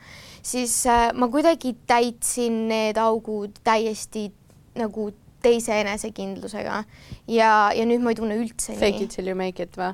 siis 0.44 0.78
äh, 0.90 1.10
ma 1.14 1.30
kuidagi 1.32 1.76
täitsin 1.88 2.66
need 2.72 3.00
augud 3.02 3.62
täiesti 3.66 4.32
nagu 4.80 5.12
teise 5.44 5.76
enesekindlusega 5.84 6.84
ja, 7.28 7.52
ja 7.76 7.86
nüüd 7.90 8.04
ma 8.04 8.14
ei 8.14 8.20
tunne 8.20 8.40
üldse 8.40 8.74
fake 8.74 8.80
nii. 8.80 8.94
Fake 8.94 9.08
it 9.08 9.16
till 9.18 9.30
you 9.30 9.38
make 9.38 9.64
it 9.64 9.78
või? 9.80 9.92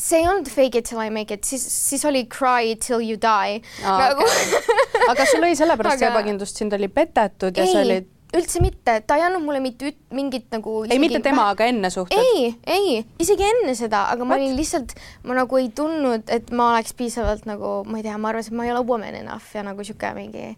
see 0.00 0.22
ei 0.22 0.28
olnud 0.28 0.48
fake 0.48 0.80
it 0.80 0.88
till 0.88 1.00
I 1.02 1.10
make 1.12 1.34
it, 1.34 1.44
siis, 1.44 1.64
siis 1.90 2.04
oli 2.08 2.24
cry 2.30 2.74
till 2.80 3.02
you 3.04 3.18
die 3.20 3.60
ah,. 3.84 3.98
Nagu... 4.00 4.24
Okay. 4.24 5.10
aga 5.12 5.26
sul 5.28 5.44
oli 5.44 5.58
sellepärast 5.58 6.00
aga... 6.00 6.14
ebakindlust, 6.14 6.56
sind 6.62 6.72
oli 6.76 6.88
petetud 6.88 7.56
ja 7.56 7.66
ei, 7.66 7.74
sa 7.74 7.84
olid 7.84 8.08
üldse 8.36 8.60
mitte, 8.62 8.94
ta 9.06 9.16
ei 9.18 9.24
andnud 9.26 9.42
mulle 9.42 9.60
mitte 9.62 9.90
mingit 10.14 10.52
nagu 10.54 10.84
ei, 10.86 11.00
mitte 11.02 11.18
tema, 11.24 11.48
aga 11.54 11.66
enne 11.70 11.90
suhted? 11.90 12.18
ei, 12.20 12.52
ei, 12.62 13.00
isegi 13.22 13.46
enne 13.46 13.74
seda, 13.78 14.04
aga 14.12 14.26
ma 14.26 14.36
What? 14.36 14.44
olin 14.44 14.58
lihtsalt, 14.58 14.94
ma 15.26 15.36
nagu 15.40 15.58
ei 15.58 15.70
tundnud, 15.74 16.30
et 16.30 16.52
ma 16.54 16.70
oleks 16.76 16.94
piisavalt 16.98 17.48
nagu, 17.50 17.80
ma 17.90 17.98
ei 17.98 18.06
tea, 18.06 18.18
ma 18.22 18.30
arvasin, 18.30 18.54
et 18.54 18.60
ma 18.60 18.68
ei 18.68 18.74
ole 18.74 18.84
woman 18.86 19.18
enough 19.22 19.50
ja 19.56 19.64
nagu 19.66 19.86
sihuke 19.86 20.12
mingi 20.14 20.52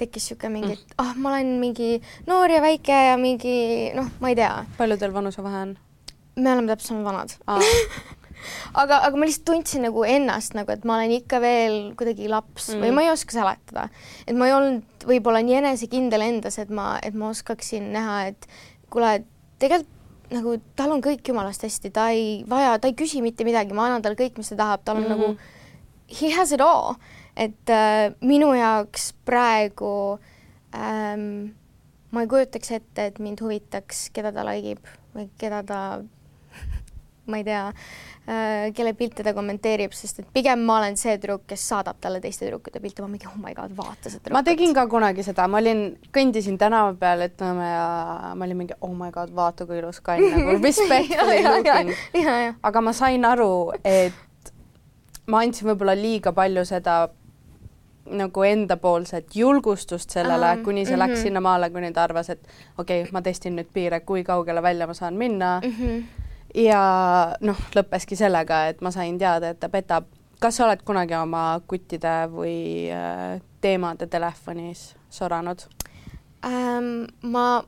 tekkis 0.00 0.28
sihuke 0.30 0.50
mingi, 0.52 0.74
et 0.78 0.98
ah 0.98 1.12
oh,, 1.12 1.14
ma 1.20 1.34
olen 1.34 1.56
mingi 1.62 1.96
noor 2.26 2.50
ja 2.50 2.60
väike 2.64 2.98
ja 3.10 3.16
mingi 3.20 3.56
noh, 3.96 4.10
ma 4.20 4.32
ei 4.32 4.38
tea. 4.38 4.52
palju 4.78 4.98
teil 5.00 5.14
vanusevahe 5.14 5.62
on? 5.68 5.76
me 6.36 6.52
oleme 6.52 6.70
täpselt 6.72 6.94
sama 6.94 7.04
vanad 7.06 7.34
aga, 8.82 9.00
aga 9.06 9.14
ma 9.16 9.28
lihtsalt 9.28 9.46
tundsin 9.48 9.86
nagu 9.86 10.04
ennast 10.08 10.56
nagu, 10.58 10.72
et 10.74 10.84
ma 10.88 10.98
olen 10.98 11.14
ikka 11.18 11.40
veel 11.42 11.78
kuidagi 11.98 12.28
laps 12.30 12.72
mm. 12.74 12.84
või 12.84 12.94
ma 12.96 13.06
ei 13.06 13.12
oska 13.12 13.36
seletada, 13.36 13.88
et 14.26 14.36
ma 14.36 14.50
ei 14.50 14.56
olnud 14.56 15.08
võib-olla 15.08 15.42
nii 15.44 15.60
enesekindel 15.62 16.26
endas, 16.26 16.58
et 16.62 16.72
ma, 16.74 16.94
et 17.04 17.16
ma 17.18 17.30
oskaksin 17.32 17.90
näha, 17.94 18.20
et 18.32 18.48
kuule, 18.92 19.18
tegelikult 19.62 19.92
nagu 20.34 20.54
tal 20.74 20.94
on 20.94 21.02
kõik 21.04 21.28
jumalast 21.28 21.62
hästi, 21.66 21.92
ta 21.94 22.08
ei 22.14 22.40
vaja, 22.48 22.78
ta 22.80 22.88
ei 22.90 22.96
küsi 22.98 23.20
mitte 23.22 23.44
midagi, 23.46 23.76
ma 23.76 23.88
annan 23.88 24.02
talle 24.02 24.18
kõik, 24.18 24.38
mis 24.40 24.50
ta 24.50 24.56
tahab, 24.58 24.84
tal 24.84 24.98
on 24.98 25.04
mm 25.04 25.12
-hmm. 25.12 25.36
nagu 25.36 26.20
he 26.20 26.30
has 26.34 26.52
it 26.52 26.60
all, 26.60 26.96
et 27.36 27.70
äh, 27.72 28.14
minu 28.20 28.52
jaoks 28.54 29.12
praegu 29.26 30.18
ähm, 30.74 31.54
ma 32.14 32.24
ei 32.24 32.30
kujutaks 32.30 32.74
ette, 32.78 33.10
et 33.10 33.18
mind 33.18 33.42
huvitaks, 33.42 34.08
keda 34.14 34.32
ta 34.34 34.46
like 34.46 34.76
ib 34.76 34.92
või 35.14 35.28
keda 35.38 35.62
ta 35.66 35.80
ma 37.30 37.40
ei 37.40 37.46
tea, 37.46 37.68
Äh, 38.24 38.72
kelle 38.72 38.94
pilte 38.96 39.20
ta 39.20 39.34
kommenteerib, 39.36 39.92
sest 39.92 40.22
et 40.22 40.28
pigem 40.32 40.62
ma 40.64 40.78
olen 40.78 40.94
see 40.96 41.12
tüdruk, 41.18 41.42
kes 41.50 41.60
saadab 41.68 41.98
talle 42.00 42.22
teiste 42.24 42.46
tüdrukute 42.46 42.80
pilte, 42.80 43.02
ma 43.04 43.08
mingi 43.12 43.26
oh 43.28 43.34
my 43.36 43.52
god, 43.52 43.74
vaata 43.76 44.08
seda 44.08 44.22
tüdrukut. 44.22 44.32
ma 44.32 44.40
tegin 44.46 44.72
ka 44.72 44.86
kunagi 44.88 45.26
seda, 45.26 45.44
ma 45.52 45.60
olin, 45.60 45.82
kõndisin 46.08 46.56
tänava 46.56 46.94
peal, 46.96 47.26
ütleme 47.26 47.66
ja 47.68 47.82
ma 48.32 48.46
olin 48.46 48.58
mingi 48.62 48.78
oh 48.80 48.94
my 48.96 49.10
god, 49.12 49.34
vaata 49.36 49.66
kui 49.68 49.76
ilus 49.82 50.00
kann 50.06 50.24
nagu 50.32 50.54
respectfully 50.56 51.42
looking. 51.44 51.92
aga 52.64 52.84
ma 52.86 52.94
sain 52.96 53.28
aru, 53.28 53.50
et 53.84 54.48
ma 55.28 55.44
andsin 55.44 55.68
võib-olla 55.68 55.92
liiga 55.92 56.32
palju 56.32 56.64
seda 56.72 56.96
nagu 58.10 58.42
endapoolset 58.42 59.36
julgustust 59.36 60.10
sellele, 60.10 60.56
kuni 60.64 60.84
see 60.84 60.96
mm 60.96 60.96
-hmm. 60.96 60.98
läks 60.98 61.18
mhm. 61.18 61.22
sinnamaale, 61.22 61.70
kuni 61.70 61.92
ta 61.92 62.02
arvas, 62.02 62.30
et 62.30 62.48
okei 62.78 63.02
okay,, 63.02 63.12
ma 63.12 63.22
testin 63.22 63.56
nüüd 63.56 63.72
piire, 63.72 64.00
kui 64.00 64.24
kaugele 64.24 64.62
välja 64.62 64.86
ma 64.86 64.94
saan 64.94 65.14
minna 65.14 65.60
mm. 65.64 65.70
-hmm 65.70 66.24
ja 66.54 66.82
noh, 67.40 67.58
lõppeski 67.74 68.16
sellega, 68.16 68.66
et 68.70 68.82
ma 68.84 68.92
sain 68.94 69.18
teada, 69.18 69.50
et 69.50 69.60
ta 69.60 69.68
petab. 69.68 70.06
kas 70.40 70.56
sa 70.56 70.66
oled 70.66 70.82
kunagi 70.84 71.14
oma 71.16 71.60
kuttide 71.66 72.28
või 72.28 72.90
äh, 72.92 73.40
teemade 73.60 74.06
telefonis 74.06 74.94
soranud 75.10 75.62
ähm,? 76.44 77.06
ma, 77.22 77.62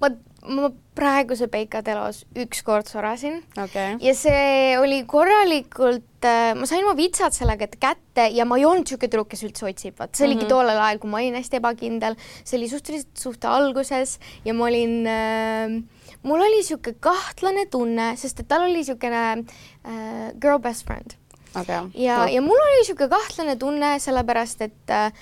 ma, 0.00 0.10
ma 0.42 0.70
praeguse 0.96 1.46
Peika 1.48 1.82
telos 1.86 2.24
ükskord 2.36 2.88
sorasin. 2.90 3.40
Okay. 3.56 3.96
ja 4.02 4.14
see 4.18 4.74
oli 4.80 5.02
korralikult 5.08 6.26
äh,, 6.26 6.52
ma 6.58 6.66
sain 6.68 6.84
oma 6.84 6.96
vitsad 6.98 7.34
sellega 7.36 7.68
kätte 7.72 8.26
ja 8.34 8.46
ma 8.48 8.58
ei 8.58 8.66
olnud 8.66 8.86
niisugune 8.86 9.08
tüdruk, 9.08 9.30
kes 9.32 9.44
üldse 9.46 9.68
otsib, 9.70 9.96
vot 10.00 10.10
see 10.14 10.26
oligi 10.26 10.42
mm 10.42 10.46
-hmm. 10.46 10.54
tollel 10.54 10.82
ajal, 10.82 11.00
kui 11.02 11.10
ma 11.10 11.22
olin 11.22 11.38
hästi 11.38 11.60
ebakindel, 11.62 12.18
see 12.44 12.58
oli 12.58 12.68
suhteliselt 12.68 13.24
suhte 13.26 13.48
alguses 13.48 14.18
ja 14.44 14.54
ma 14.54 14.66
olin 14.66 15.06
äh, 15.06 15.80
mul 16.22 16.40
oli 16.40 16.60
niisugune 16.60 16.98
kahtlane 17.00 17.66
tunne, 17.70 18.12
sest 18.16 18.42
et 18.42 18.48
tal 18.48 18.66
oli 18.66 18.80
niisugune 18.80 19.24
äh, 19.38 20.32
girl 20.40 20.58
best 20.62 20.86
friend. 20.86 21.18
Okay.. 21.52 21.90
ja, 22.00 22.24
ja 22.32 22.40
mul 22.40 22.56
oli 22.56 22.80
niisugune 22.80 23.10
kahtlane 23.12 23.56
tunne, 23.60 23.98
sellepärast 24.00 24.62
et 24.64 24.90
äh, 24.90 25.12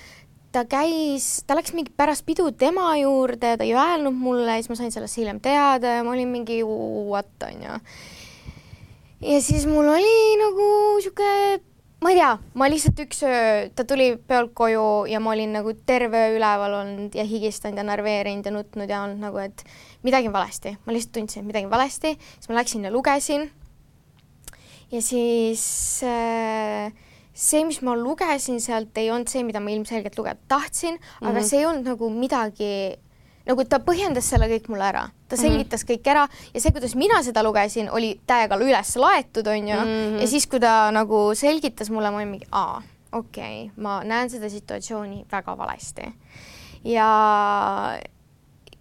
ta 0.52 0.64
käis, 0.66 1.42
ta 1.46 1.54
läks 1.58 1.74
mingi 1.76 1.92
pärast 1.96 2.24
pidu 2.26 2.48
tema 2.58 2.90
juurde, 2.98 3.54
ta 3.56 3.66
ei 3.66 3.74
öelnud 3.76 4.16
mulle, 4.16 4.58
siis 4.58 4.70
ma 4.72 4.78
sain 4.78 4.92
sellest 4.94 5.20
hiljem 5.20 5.40
teada 5.42 5.98
ja 5.98 6.04
ma 6.06 6.14
olin 6.14 6.30
mingi 6.32 6.60
what 6.64 7.46
onju. 7.46 7.78
ja 9.20 9.40
siis 9.44 9.66
mul 9.70 9.88
oli 9.92 10.16
nagu 10.40 10.66
sihuke, 11.04 11.60
ma 12.02 12.10
ei 12.10 12.18
tea, 12.18 12.30
ma 12.58 12.70
lihtsalt 12.72 13.02
üks 13.04 13.22
öö, 13.28 13.68
ta 13.76 13.84
tuli 13.86 14.14
peolt 14.16 14.54
koju 14.58 15.06
ja 15.12 15.20
ma 15.22 15.34
olin 15.36 15.54
nagu 15.60 15.74
terve 15.86 16.24
öö 16.30 16.38
üleval 16.38 16.80
olnud 16.80 17.14
ja 17.14 17.26
higistanud 17.28 17.78
ja 17.78 17.86
närveerinud 17.86 18.48
ja 18.48 18.54
nutnud 18.54 18.90
ja 18.90 19.04
olnud 19.04 19.22
nagu, 19.22 19.38
et 19.44 19.62
midagi 20.02 20.32
on 20.32 20.34
valesti, 20.34 20.74
ma 20.82 20.96
lihtsalt 20.96 21.14
tundsin, 21.20 21.44
et 21.44 21.52
midagi 21.52 21.70
on 21.70 21.76
valesti, 21.76 22.16
siis 22.18 22.50
ma 22.50 22.58
läksin 22.58 22.88
ja 22.88 22.90
lugesin. 22.90 23.50
ja 24.90 25.02
siis 25.04 25.62
äh, 26.02 26.90
see, 27.40 27.62
mis 27.64 27.80
ma 27.86 27.94
lugesin 27.96 28.60
sealt, 28.62 28.96
ei 29.00 29.10
olnud 29.12 29.30
see, 29.30 29.44
mida 29.46 29.62
ma 29.64 29.72
ilmselgelt 29.72 30.18
lugeda 30.18 30.40
tahtsin 30.48 30.96
mm, 30.96 31.00
-hmm. 31.00 31.28
aga 31.28 31.38
mhm. 31.38 31.48
see 31.48 31.58
ei 31.62 31.66
olnud 31.66 31.88
nagu 31.88 32.10
midagi, 32.12 32.74
nagu 33.48 33.64
ta 33.64 33.80
põhjendas 33.84 34.28
selle 34.32 34.50
kõik 34.50 34.68
mulle 34.68 34.86
ära, 34.90 35.06
ta 35.28 35.36
mhm. 35.36 35.42
selgitas 35.42 35.84
mm 35.84 35.88
-hmm. 35.88 35.96
kõik 35.96 36.12
ära 36.12 36.28
ja 36.54 36.60
see, 36.60 36.72
kuidas 36.76 36.94
mina 36.94 37.22
seda 37.22 37.42
lugesin, 37.46 37.90
oli 37.90 38.14
täiega 38.26 38.60
üles 38.60 38.96
laetud, 38.96 39.46
onju 39.46 39.76
mm, 39.76 39.90
-hmm. 39.90 40.20
ja 40.20 40.26
siis, 40.26 40.46
kui 40.46 40.60
ta 40.60 40.90
nagu 40.90 41.34
selgitas 41.34 41.90
mulle, 41.90 42.10
ma 42.10 42.16
olin 42.16 42.28
mingi, 42.36 42.46
aa, 42.52 42.82
okei 43.12 43.64
okay,, 43.64 43.74
ma 43.76 44.02
näen 44.04 44.30
seda 44.30 44.48
situatsiooni 44.48 45.24
väga 45.32 45.58
valesti. 45.58 46.12
ja 46.84 47.08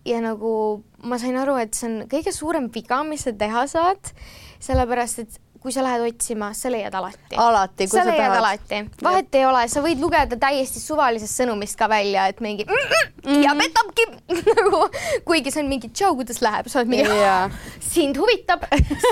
ja 0.06 0.22
nagu 0.22 0.84
ma 1.04 1.18
sain 1.18 1.38
aru, 1.38 1.56
et 1.56 1.74
see 1.74 1.88
on 1.90 2.08
kõige 2.12 2.32
suurem 2.36 2.70
viga, 2.74 3.04
mis 3.04 3.24
sa 3.28 3.32
teha 3.32 3.66
saad, 3.68 4.12
sellepärast 4.60 5.20
et 5.20 5.40
kui 5.60 5.74
sa 5.76 5.84
lähed 5.84 6.06
otsima, 6.08 6.54
sa 6.56 6.72
leiad 6.72 6.94
alati. 6.96 7.36
alati, 7.36 7.88
kui 7.88 7.98
sa, 7.98 8.04
sa 8.04 8.10
leiad 8.10 8.32
tahad. 8.32 8.38
alati, 8.40 9.04
vahet 9.04 9.34
ja. 9.34 9.40
ei 9.40 9.46
ole, 9.46 9.64
sa 9.72 9.84
võid 9.84 10.00
lugeda 10.00 10.38
täiesti 10.40 10.80
suvalisest 10.80 11.42
sõnumist 11.42 11.76
ka 11.80 11.90
välja, 11.92 12.28
et 12.32 12.40
mingi 12.44 12.66
mm 12.68 12.94
-mm, 12.94 13.42
ja 13.44 13.56
petabki 13.60 14.06
nagu, 14.60 14.84
kuigi 15.28 15.52
see 15.52 15.64
on 15.64 15.72
mingi 15.72 15.92
tšau, 15.92 16.16
kuidas 16.20 16.42
läheb, 16.42 16.70
sa 16.72 16.80
oled 16.80 16.94
mingi 16.96 17.10
yeah. 17.10 17.52
sind 17.80 18.18
huvitab, 18.18 18.64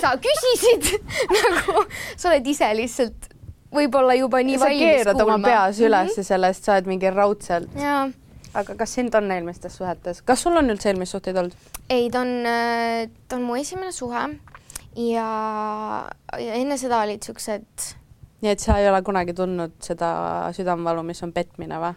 sa 0.02 0.16
küsisid 0.16 1.02
nagu 1.36 1.84
sa 2.16 2.30
oled 2.32 2.48
ise 2.48 2.72
lihtsalt 2.80 3.34
võib-olla 3.74 4.16
juba 4.16 4.40
nii 4.40 4.60
valmis 4.60 4.80
kuulma. 4.80 4.94
sa 4.94 5.04
keerad 5.04 5.22
oma 5.22 5.40
peas 5.44 5.80
üles 5.80 6.08
mm 6.08 6.16
-hmm. 6.16 6.24
sellest, 6.24 6.64
sa 6.64 6.78
oled 6.78 6.88
mingi 6.88 7.10
raudselt. 7.10 7.76
jaa 7.76 8.08
aga 8.54 8.76
kas 8.76 8.94
sind 8.94 9.16
on 9.16 9.32
eelmistes 9.32 9.78
suhetes, 9.78 10.22
kas 10.22 10.42
sul 10.42 10.58
on 10.58 10.70
üldse 10.70 10.90
eelmisi 10.90 11.12
suhteid 11.12 11.38
olnud? 11.38 11.56
ei, 11.90 12.10
ta 12.10 12.22
on, 12.22 12.46
äh, 12.46 13.10
ta 13.28 13.36
on 13.36 13.44
mu 13.44 13.56
esimene 13.56 13.92
suhe 13.92 14.24
ja, 14.98 15.30
ja 16.42 16.58
enne 16.58 16.78
seda 16.82 17.02
olid 17.06 17.24
siuksed. 17.26 17.88
nii 18.42 18.52
et 18.54 18.62
sa 18.62 18.78
ei 18.82 18.90
ole 18.90 19.02
kunagi 19.06 19.36
tundnud 19.38 19.78
seda 19.84 20.10
südamevalu, 20.58 21.06
mis 21.08 21.24
on 21.26 21.34
petmine 21.36 21.80
või? 21.82 21.94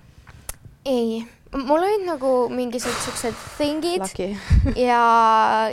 ei, 0.89 1.21
mul 1.53 1.85
olid 1.85 2.05
nagu 2.07 2.33
mingisugused 2.53 3.07
siuksed 3.07 3.41
thing'id 3.59 4.05
ja, 4.89 5.01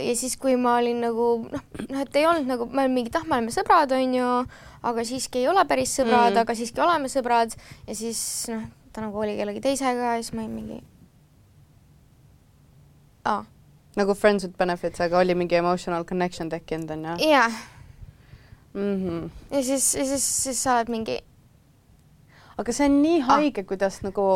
ja 0.00 0.16
siis, 0.16 0.36
kui 0.40 0.56
ma 0.60 0.78
olin 0.80 1.02
nagu 1.04 1.28
noh, 1.48 1.66
noh, 1.88 2.00
et 2.02 2.18
ei 2.20 2.26
olnud 2.28 2.48
nagu, 2.48 2.68
me 2.72 2.84
olime 2.84 3.00
mingid, 3.02 3.20
ah, 3.20 3.28
me 3.28 3.38
oleme 3.38 3.54
sõbrad, 3.54 3.92
onju, 3.96 4.32
aga 4.88 5.06
siiski 5.08 5.44
ei 5.44 5.52
ole 5.52 5.64
päris 5.68 5.94
sõbrad 6.00 6.32
mm., 6.32 6.42
aga 6.44 6.58
siiski 6.58 6.84
oleme 6.84 7.12
sõbrad 7.12 7.56
ja 7.88 7.98
siis 7.98 8.20
noh, 8.52 8.66
ta 8.92 9.04
nagu 9.04 9.20
oli 9.20 9.36
kellegi 9.38 9.64
teisega 9.64 10.16
ja 10.16 10.22
siis 10.22 10.34
ma 10.36 10.44
olin 10.44 10.56
mingi 10.56 10.82
ah.. 13.28 13.46
Nagu 13.98 14.14
friends 14.14 14.46
with 14.46 14.58
benefits, 14.58 15.00
aga 15.04 15.18
oli 15.18 15.34
mingi 15.38 15.58
emotional 15.58 16.04
connection 16.08 16.52
tekkinud 16.52 16.90
onju? 16.96 17.16
jah 17.30 17.52
mm. 18.74 18.94
-hmm. 19.02 19.30
ja 19.56 19.62
siis, 19.62 19.94
ja 19.94 20.04
siis, 20.04 20.28
siis 20.44 20.62
sa 20.62 20.76
oled 20.76 20.92
mingi. 20.94 21.18
aga 22.58 22.72
see 22.72 22.86
on 22.86 23.02
nii 23.02 23.20
ah. 23.20 23.26
haige 23.26 23.60
ah., 23.60 23.66
kuidas 23.66 24.02
nagu 24.02 24.28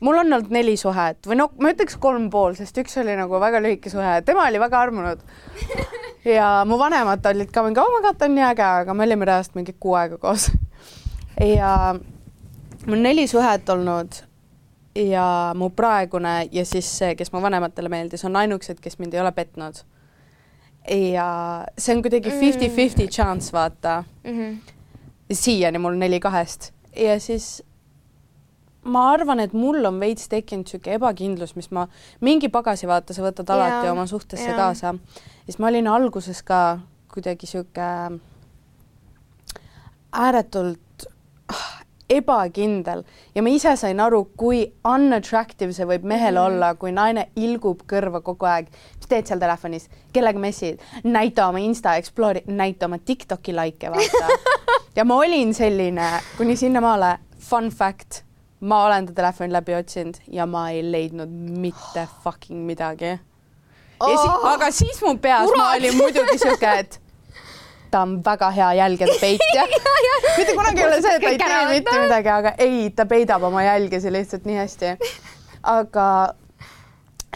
mul 0.00 0.18
on 0.18 0.20
olnud 0.20 0.52
neli 0.54 0.76
suhet 0.76 1.26
või 1.26 1.38
no 1.40 1.48
ma 1.58 1.72
ütleks 1.74 1.98
kolm 2.00 2.30
pool, 2.30 2.54
sest 2.58 2.78
üks 2.82 2.96
oli 3.00 3.16
nagu 3.16 3.40
väga 3.40 3.60
lühike 3.64 3.90
suhe, 3.92 4.20
tema 4.26 4.46
oli 4.48 4.60
väga 4.60 4.80
armunud. 4.86 5.20
ja 6.24 6.64
mu 6.68 6.78
vanemad 6.78 7.26
olid 7.32 7.50
ka 7.50 7.64
mingi, 7.66 7.80
oh 7.80 7.92
my 7.96 8.02
god, 8.06 8.18
ta 8.18 8.28
on 8.28 8.34
nii 8.38 8.48
äge, 8.52 8.70
aga 8.84 8.94
me 8.94 9.06
olime 9.08 9.28
reaalselt 9.28 9.58
mingi 9.58 9.76
kuu 9.80 9.94
aega 10.00 10.18
koos. 10.18 10.50
ja 11.56 11.94
mul 12.86 13.06
neli 13.08 13.26
suhet 13.26 13.68
olnud 13.68 14.22
ja 14.94 15.52
mu 15.56 15.70
praegune 15.70 16.48
ja 16.52 16.64
siis 16.64 16.88
see, 16.98 17.14
kes 17.14 17.32
mu 17.32 17.42
vanematele 17.42 17.88
meeldis, 17.88 18.24
on 18.24 18.36
ainukesed, 18.36 18.80
kes 18.82 18.98
mind 18.98 19.14
ei 19.14 19.20
ole 19.20 19.32
petnud. 19.32 19.82
ja 20.88 21.26
see 21.78 21.96
on 21.96 22.02
kuidagi 22.02 22.30
fifty-fifty 22.30 23.04
mm. 23.04 23.08
chance, 23.08 23.52
vaata 23.52 24.04
mm. 24.24 24.30
-hmm. 24.30 24.74
siiani 25.32 25.78
mul 25.78 25.94
neli 25.94 26.20
kahest 26.20 26.72
ja 26.96 27.20
siis 27.20 27.62
ma 28.84 29.10
arvan, 29.12 29.40
et 29.40 29.52
mul 29.52 29.84
on 29.84 30.00
veits 30.00 30.28
tekkinud 30.28 30.64
niisugune 30.64 30.96
ebakindlus, 30.96 31.54
mis 31.56 31.70
ma, 31.70 31.86
mingi 32.20 32.48
pagasi 32.48 32.88
vaata, 32.88 33.14
sa 33.14 33.22
võtad 33.22 33.50
alati 33.52 33.86
ja, 33.86 33.92
oma 33.92 34.06
suhtesse 34.06 34.48
ja. 34.50 34.56
kaasa. 34.56 34.94
siis 35.44 35.58
ma 35.58 35.68
olin 35.68 35.88
alguses 35.88 36.42
ka 36.42 36.80
kuidagi 37.12 37.46
niisugune 37.46 38.20
ääretult 40.12 40.80
ebakindel 42.10 43.04
ja 43.34 43.42
ma 43.42 43.52
ise 43.54 43.76
sain 43.78 44.00
aru, 44.02 44.24
kui 44.38 44.64
unattractive 44.86 45.74
see 45.76 45.86
võib 45.88 46.06
mehele 46.06 46.40
mm 46.40 46.46
olla, 46.50 46.74
kui 46.74 46.92
naine 46.94 47.28
ilgub 47.36 47.84
kõrva 47.88 48.22
kogu 48.24 48.48
aeg. 48.48 48.70
mis 48.98 49.10
teed 49.10 49.28
seal 49.28 49.40
telefonis, 49.42 49.88
kellega 50.12 50.38
messid, 50.38 50.80
näita 51.04 51.48
oma 51.48 51.60
Insta 51.62 51.96
Explore'i, 52.00 52.44
näita 52.46 52.86
oma 52.86 52.98
Tiktoki 52.98 53.54
likee, 53.54 53.90
vaata. 53.90 54.56
ja 54.96 55.04
ma 55.04 55.16
olin 55.20 55.54
selline 55.54 56.08
kuni 56.36 56.56
sinnamaale, 56.56 57.18
fun 57.38 57.70
fact, 57.70 58.22
ma 58.60 58.84
olen 58.86 59.06
ta 59.06 59.12
telefoni 59.12 59.52
läbi 59.52 59.74
otsinud 59.74 60.20
ja 60.32 60.46
ma 60.46 60.70
ei 60.70 60.82
leidnud 60.92 61.30
mitte 61.30 62.08
fucking 62.24 62.64
midagi. 62.66 63.18
Oh, 64.00 64.46
aga 64.48 64.70
siis 64.72 65.02
mu 65.04 65.18
peas 65.20 65.44
Urat. 65.48 65.58
ma 65.58 65.72
olin 65.76 65.96
muidugi 65.96 66.38
siuke, 66.40 66.72
et 66.78 67.00
ta 67.90 68.02
on 68.06 68.18
väga 68.24 68.50
hea 68.56 68.72
jälgede 68.80 69.16
peitja 69.20 69.64
mitte 70.38 70.54
kunagi 70.54 70.80
ei 70.80 70.86
ole 70.86 71.00
see, 71.02 71.14
et 71.16 71.22
ta 71.22 71.30
ei 71.30 71.38
tee 71.38 71.62
mitte 71.74 71.96
midagi, 72.00 72.32
aga 72.34 72.52
ei, 72.58 72.90
ta 72.96 73.06
peidab 73.06 73.42
oma 73.48 73.62
jälgesi 73.66 74.12
lihtsalt 74.12 74.46
nii 74.48 74.60
hästi. 74.60 74.92
aga 75.62 76.06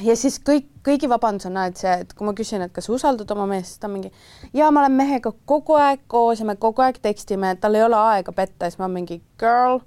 ja 0.02 0.16
siis 0.18 0.38
kõik, 0.42 0.68
kõigi 0.86 1.08
vabandus 1.10 1.48
on 1.48 1.58
alati 1.60 1.84
see, 1.84 1.94
et 2.04 2.12
kui 2.16 2.26
ma 2.26 2.34
küsin, 2.36 2.64
et 2.64 2.72
kas 2.74 2.88
sa 2.88 2.94
usaldad 2.96 3.30
oma 3.34 3.46
meest, 3.50 3.74
siis 3.74 3.82
ta 3.82 3.90
mingi 3.90 4.10
ja 4.56 4.70
ma 4.74 4.84
olen 4.84 4.96
mehega 4.98 5.32
kogu 5.46 5.78
aeg 5.80 6.06
koos 6.10 6.42
ja 6.42 6.48
me 6.48 6.56
kogu 6.60 6.84
aeg 6.84 7.00
tekstime, 7.02 7.54
tal 7.60 7.78
ei 7.78 7.84
ole 7.86 7.98
aega 8.14 8.34
petta, 8.36 8.70
siis 8.70 8.80
ma 8.82 8.88
mingi 8.90 9.20
girl, 9.40 9.80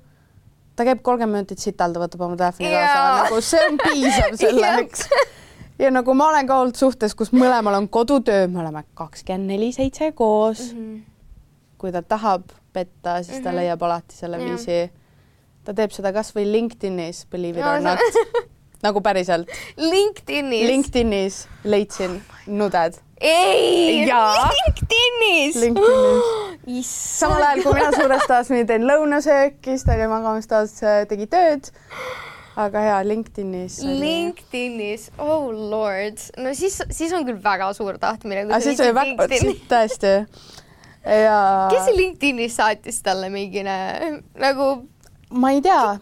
ta 0.76 0.86
käib 0.88 1.02
kolmkümmend 1.06 1.48
minutit 1.48 1.64
sitalda, 1.64 2.02
võtab 2.04 2.24
oma 2.28 2.40
telefoni 2.40 2.72
Jaa. 2.72 2.86
kaasa, 2.86 3.18
nagu 3.24 3.42
see 3.42 3.66
on 3.66 3.82
piisav 3.84 4.38
selleks. 4.44 5.08
Ja 5.80 5.92
nagu 5.92 6.14
ma 6.14 6.30
olen 6.30 6.48
ka 6.48 6.60
olnud 6.62 6.76
suhtes, 6.76 7.16
kus 7.16 7.32
mõlemal 7.34 7.78
on 7.78 7.90
kodutöö, 7.90 8.48
me 8.48 8.60
oleme 8.64 8.84
kakskümmend 8.98 9.48
neli 9.52 9.72
seitse 9.72 10.12
koos 10.12 10.74
mm. 10.74 10.80
-hmm. 10.80 11.02
kui 11.78 11.92
ta 11.92 12.02
tahab 12.02 12.44
petta, 12.74 13.24
siis 13.24 13.40
ta 13.44 13.50
Mhm. 13.50 13.56
leiab 13.58 13.82
alati 13.84 14.16
selle 14.16 14.38
Jah. 14.38 14.46
viisi. 14.50 14.92
ta 15.64 15.74
teeb 15.74 15.92
seda 15.92 16.14
kasvõi 16.14 16.46
LinkedInis, 16.52 17.26
believe 17.32 17.60
it 17.60 17.66
Jaa, 17.66 17.74
or 17.76 17.82
not. 17.82 18.00
nagu 18.84 19.02
päriselt. 19.02 19.48
LinkedInis. 19.78 20.68
LinkedInis 20.70 21.48
leidsin 21.64 22.22
nuded. 22.48 22.94
ei. 23.22 24.06
LinkedInis. 24.06 25.56
LinkedInis. 25.62 26.88
samal 27.20 27.42
ajal 27.44 27.64
kui 27.64 27.74
mina 27.74 27.92
suures 27.92 28.24
toas 28.28 28.50
nii 28.50 28.66
teen 28.66 28.82
lõunasööki, 28.88 29.64
siis 29.76 29.84
ta 29.84 29.94
oli 29.94 30.08
magamistoas, 30.08 30.80
tegi 31.10 31.28
tööd. 31.28 31.72
Aga 32.58 32.84
jaa, 32.88 33.00
LinkedInis 33.06 33.80
LinkedInis, 33.86 35.10
oh 35.22 35.50
lord, 35.54 36.22
no 36.42 36.54
siis, 36.58 36.80
siis 36.94 37.14
on 37.14 37.26
küll 37.28 37.40
väga 37.44 37.70
suur 37.78 38.00
tahtmine. 38.02 38.48
aga 38.48 38.62
siis 38.64 38.82
oli 38.84 38.96
väga, 38.98 39.28
tõesti. 39.70 40.14
ja 41.22 41.40
kes 41.74 41.92
LinkedInis 41.96 42.58
saatis 42.58 43.02
talle 43.06 43.30
mingine 43.34 43.78
nagu, 44.42 44.70
ma 45.30 45.54
ei 45.56 45.62
tea, 45.66 45.98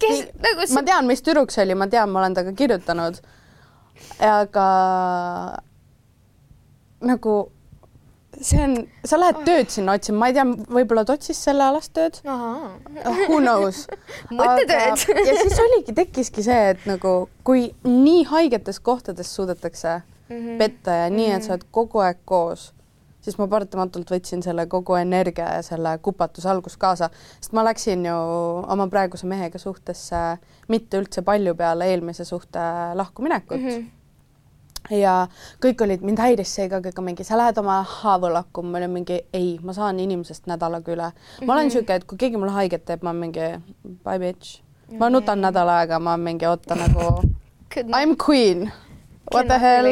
nagu 0.48 0.70
ma 0.78 0.86
tean, 0.88 1.10
mis 1.10 1.24
tüdruk 1.26 1.54
see 1.54 1.66
oli, 1.68 1.78
ma 1.78 1.90
tean, 1.92 2.12
ma 2.12 2.24
olen 2.24 2.38
temaga 2.38 2.56
kirjutanud. 2.64 3.20
aga 4.24 4.70
nagu 7.06 7.36
see 8.42 8.62
on, 8.64 8.76
sa 9.06 9.20
lähed 9.20 9.44
tööd 9.46 9.70
sinna 9.70 9.94
otsima, 9.98 10.18
ma 10.20 10.28
ei 10.28 10.34
tea, 10.34 10.44
võib-olla 10.78 11.06
ta 11.06 11.14
otsis 11.14 11.44
sellealast 11.44 11.94
tööd. 11.94 12.20
ahaa, 12.26 12.72
Who 13.28 13.40
knows? 13.40 13.88
Mõttetööd. 14.32 15.06
ja 15.28 15.38
siis 15.42 15.60
oligi, 15.60 15.94
tekkiski 15.96 16.44
see, 16.44 16.70
et 16.76 16.86
nagu 16.90 17.30
kui 17.44 17.70
nii 17.84 18.24
haigetes 18.32 18.80
kohtades 18.80 19.36
suudetakse 19.36 20.02
Mhm. 20.30 20.58
petta 20.58 20.92
ja 20.92 21.10
nii, 21.10 21.32
et 21.36 21.44
sa 21.46 21.54
oled 21.54 21.68
kogu 21.72 22.00
aeg 22.02 22.18
koos, 22.26 22.72
siis 23.22 23.38
ma 23.38 23.46
paratamatult 23.48 24.10
võtsin 24.10 24.42
selle 24.42 24.66
kogu 24.66 24.96
energia 24.98 25.52
ja 25.58 25.62
selle 25.66 25.92
kupatuse 26.02 26.50
algust 26.50 26.80
kaasa, 26.82 27.10
sest 27.40 27.54
ma 27.54 27.62
läksin 27.66 28.06
ju 28.06 28.16
oma 28.74 28.88
praeguse 28.90 29.28
mehega 29.30 29.62
suhtesse 29.62 30.38
mitte 30.68 30.98
üldse 30.98 31.22
palju 31.22 31.54
peale 31.56 31.92
eelmise 31.94 32.26
suhte 32.26 32.60
lahkuminekut 32.98 33.58
mm. 33.60 33.66
Mhm. 33.68 33.76
-hmm. 33.78 33.92
Ja 34.90 35.28
kõik 35.64 35.82
olid, 35.82 36.02
mind 36.06 36.20
häiris 36.20 36.52
see 36.56 36.70
ka 36.70 36.80
kõik 36.80 37.00
on 37.00 37.06
mingi, 37.06 37.24
sa 37.24 37.38
lähed 37.38 37.58
oma 37.58 37.80
haavu 37.84 38.30
lakkuma, 38.34 38.72
ma 38.72 38.78
olin 38.78 38.92
mingi 38.92 39.22
ei, 39.34 39.58
ma 39.64 39.74
saan 39.74 40.00
inimesest 40.00 40.46
nädalaga 40.48 40.92
üle. 40.94 41.12
ma 41.46 41.54
olen 41.54 41.66
Mhm. 41.66 41.74
niisugune, 41.74 41.96
et 41.96 42.04
kui 42.08 42.18
keegi 42.18 42.38
mulle 42.38 42.52
haiget 42.52 42.86
teeb, 42.86 43.04
ma 43.04 43.10
olen 43.10 43.20
mingi 43.20 43.62
bye 44.04 44.20
bitch. 44.20 44.62
ma 45.00 45.10
nutan 45.10 45.42
nädal 45.42 45.70
aega, 45.70 46.00
ma 46.00 46.14
olen 46.14 46.24
mingi 46.24 46.46
oota 46.46 46.76
nagu 46.76 47.24
I 47.78 48.06
m 48.06 48.16
queen. 48.28 48.72
What 49.34 49.48
the 49.48 49.58
hell? 49.60 49.86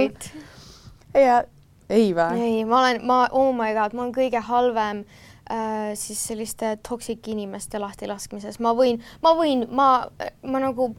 ja 1.14 1.44
ei 1.90 2.14
või? 2.14 2.40
ei, 2.40 2.66
ma 2.66 2.80
olen, 2.80 3.06
ma, 3.06 3.28
oh 3.32 3.52
my 3.54 3.74
god, 3.74 3.94
ma 3.94 4.04
olen 4.04 4.14
kõige 4.14 4.40
halvem 4.42 5.04
äh, 5.52 5.92
siis 6.00 6.22
selliste 6.28 6.78
toksik 6.88 7.28
inimeste 7.28 7.80
lahtilaskmises, 7.80 8.60
ma 8.60 8.72
võin, 8.74 9.02
ma 9.22 9.34
võin, 9.36 9.66
ma, 9.70 10.08
ma 10.44 10.60
nagu, 10.64 10.94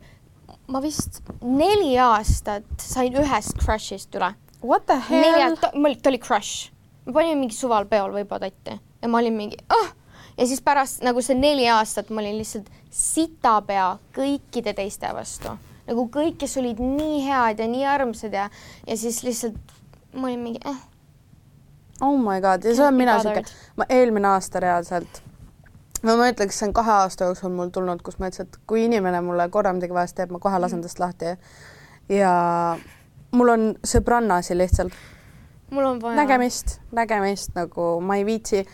ma 0.69 0.81
vist 0.83 1.21
neli 1.43 1.95
aastat 2.01 2.65
sain 2.81 3.15
ühest 3.21 3.59
crush'ist 3.61 4.15
üle. 4.17 4.33
What 4.65 4.87
the 4.89 4.97
hell 5.09 5.21
nelja, 5.21 5.51
ta, 5.61 5.71
ma 5.75 5.89
olin- 5.91 6.01
ta 6.01 6.09
oli 6.11 6.19
crush, 6.19 6.71
me 7.05 7.13
panime 7.13 7.37
mingi 7.43 7.57
suval 7.57 7.85
peol 7.91 8.15
võib-olla 8.15 8.49
tatti 8.49 8.79
ja 9.03 9.09
ma 9.13 9.21
olin 9.21 9.37
mingi 9.37 9.59
ah! 9.69 9.93
ja 10.39 10.47
siis 10.49 10.63
pärast 10.65 11.05
nagu 11.05 11.21
see 11.23 11.37
neli 11.39 11.67
aastat 11.71 12.09
ma 12.11 12.23
olin 12.23 12.39
lihtsalt 12.41 12.71
sitapea 12.95 13.91
kõikide 14.17 14.73
teiste 14.75 15.11
vastu, 15.15 15.53
nagu 15.87 16.07
kõik, 16.15 16.39
kes 16.41 16.57
olid 16.63 16.81
nii 16.81 17.21
head 17.27 17.61
ja 17.61 17.69
nii 17.71 17.85
armsad 17.91 18.35
ja, 18.35 18.49
ja 18.87 18.97
siis 18.99 19.21
lihtsalt 19.27 19.77
ma 20.15 20.31
olin 20.31 20.43
mingi 20.47 20.63
eh., 20.65 20.81
oh 22.01 22.17
my 22.19 22.41
god, 22.41 22.65
ja 22.65 22.73
see 22.75 22.87
olen 22.87 22.99
mina 23.03 23.19
siuke, 23.23 23.45
ma 23.77 23.87
eelmine 23.93 24.33
aasta 24.33 24.65
reaalselt, 24.65 25.21
no 26.05 26.17
ma 26.21 26.29
ütleks, 26.33 26.59
see 26.59 26.69
on 26.69 26.75
kahe 26.77 26.97
aasta 27.05 27.29
jooksul 27.31 27.53
mul 27.55 27.73
tulnud, 27.75 28.03
kus 28.05 28.19
ma 28.21 28.31
ütlesin, 28.31 28.49
et 28.51 28.59
kui 28.71 28.85
inimene 28.89 29.21
mulle 29.25 29.49
korra 29.53 29.73
midagi 29.77 29.97
valesti 29.97 30.23
teeb, 30.23 30.35
ma 30.35 30.43
kohe 30.43 30.61
lasen 30.63 30.83
tast 30.85 31.01
lahti. 31.03 31.37
ja 32.13 32.33
mul 33.35 33.55
on 33.55 33.69
sõbrannasi 33.87 34.57
lihtsalt, 34.59 34.97
mul 35.71 35.93
on 35.93 36.03
vaja. 36.03 36.19
nägemist, 36.23 36.79
nägemist 36.95 37.55
nagu 37.57 37.95
ma 38.05 38.19
ei 38.21 38.27
viitsi, 38.29 38.65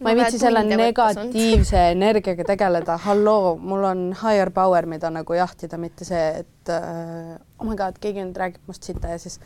ma 0.00 0.12
ei 0.12 0.18
viitsi 0.18 0.40
selle 0.42 0.64
negatiivse 0.66 1.84
energiaga 1.92 2.46
tegeleda, 2.48 2.98
halloo, 3.06 3.54
mul 3.56 3.86
on 3.92 4.08
higher 4.22 4.50
power, 4.54 4.88
mida 4.90 5.12
nagu 5.14 5.38
jahtida, 5.38 5.78
mitte 5.78 6.08
see, 6.08 6.26
et 6.42 6.74
äh, 6.74 7.36
oh 7.58 7.68
my 7.68 7.78
god, 7.78 8.00
keegi 8.02 8.24
nüüd 8.24 8.42
räägib 8.42 8.66
must 8.70 8.90
sita 8.90 9.14
ja 9.14 9.22
siis 9.22 9.38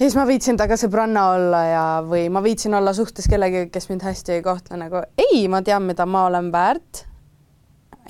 ja 0.00 0.06
siis 0.08 0.16
ma 0.16 0.24
viitsin 0.26 0.56
temaga 0.56 0.76
sõbranna 0.80 1.22
olla 1.34 1.58
ja, 1.68 1.84
või 2.08 2.28
ma 2.32 2.40
viitsin 2.42 2.74
olla 2.74 2.92
suhtes 2.96 3.28
kellegagi, 3.28 3.68
kes 3.70 3.88
mind 3.90 4.02
hästi 4.06 4.32
ei 4.38 4.42
kohtle 4.42 4.78
nagu 4.80 5.02
ei, 5.20 5.42
ma 5.52 5.60
tean, 5.62 5.82
mida 5.84 6.06
ma 6.06 6.24
olen 6.30 6.48
väärt. 6.52 7.04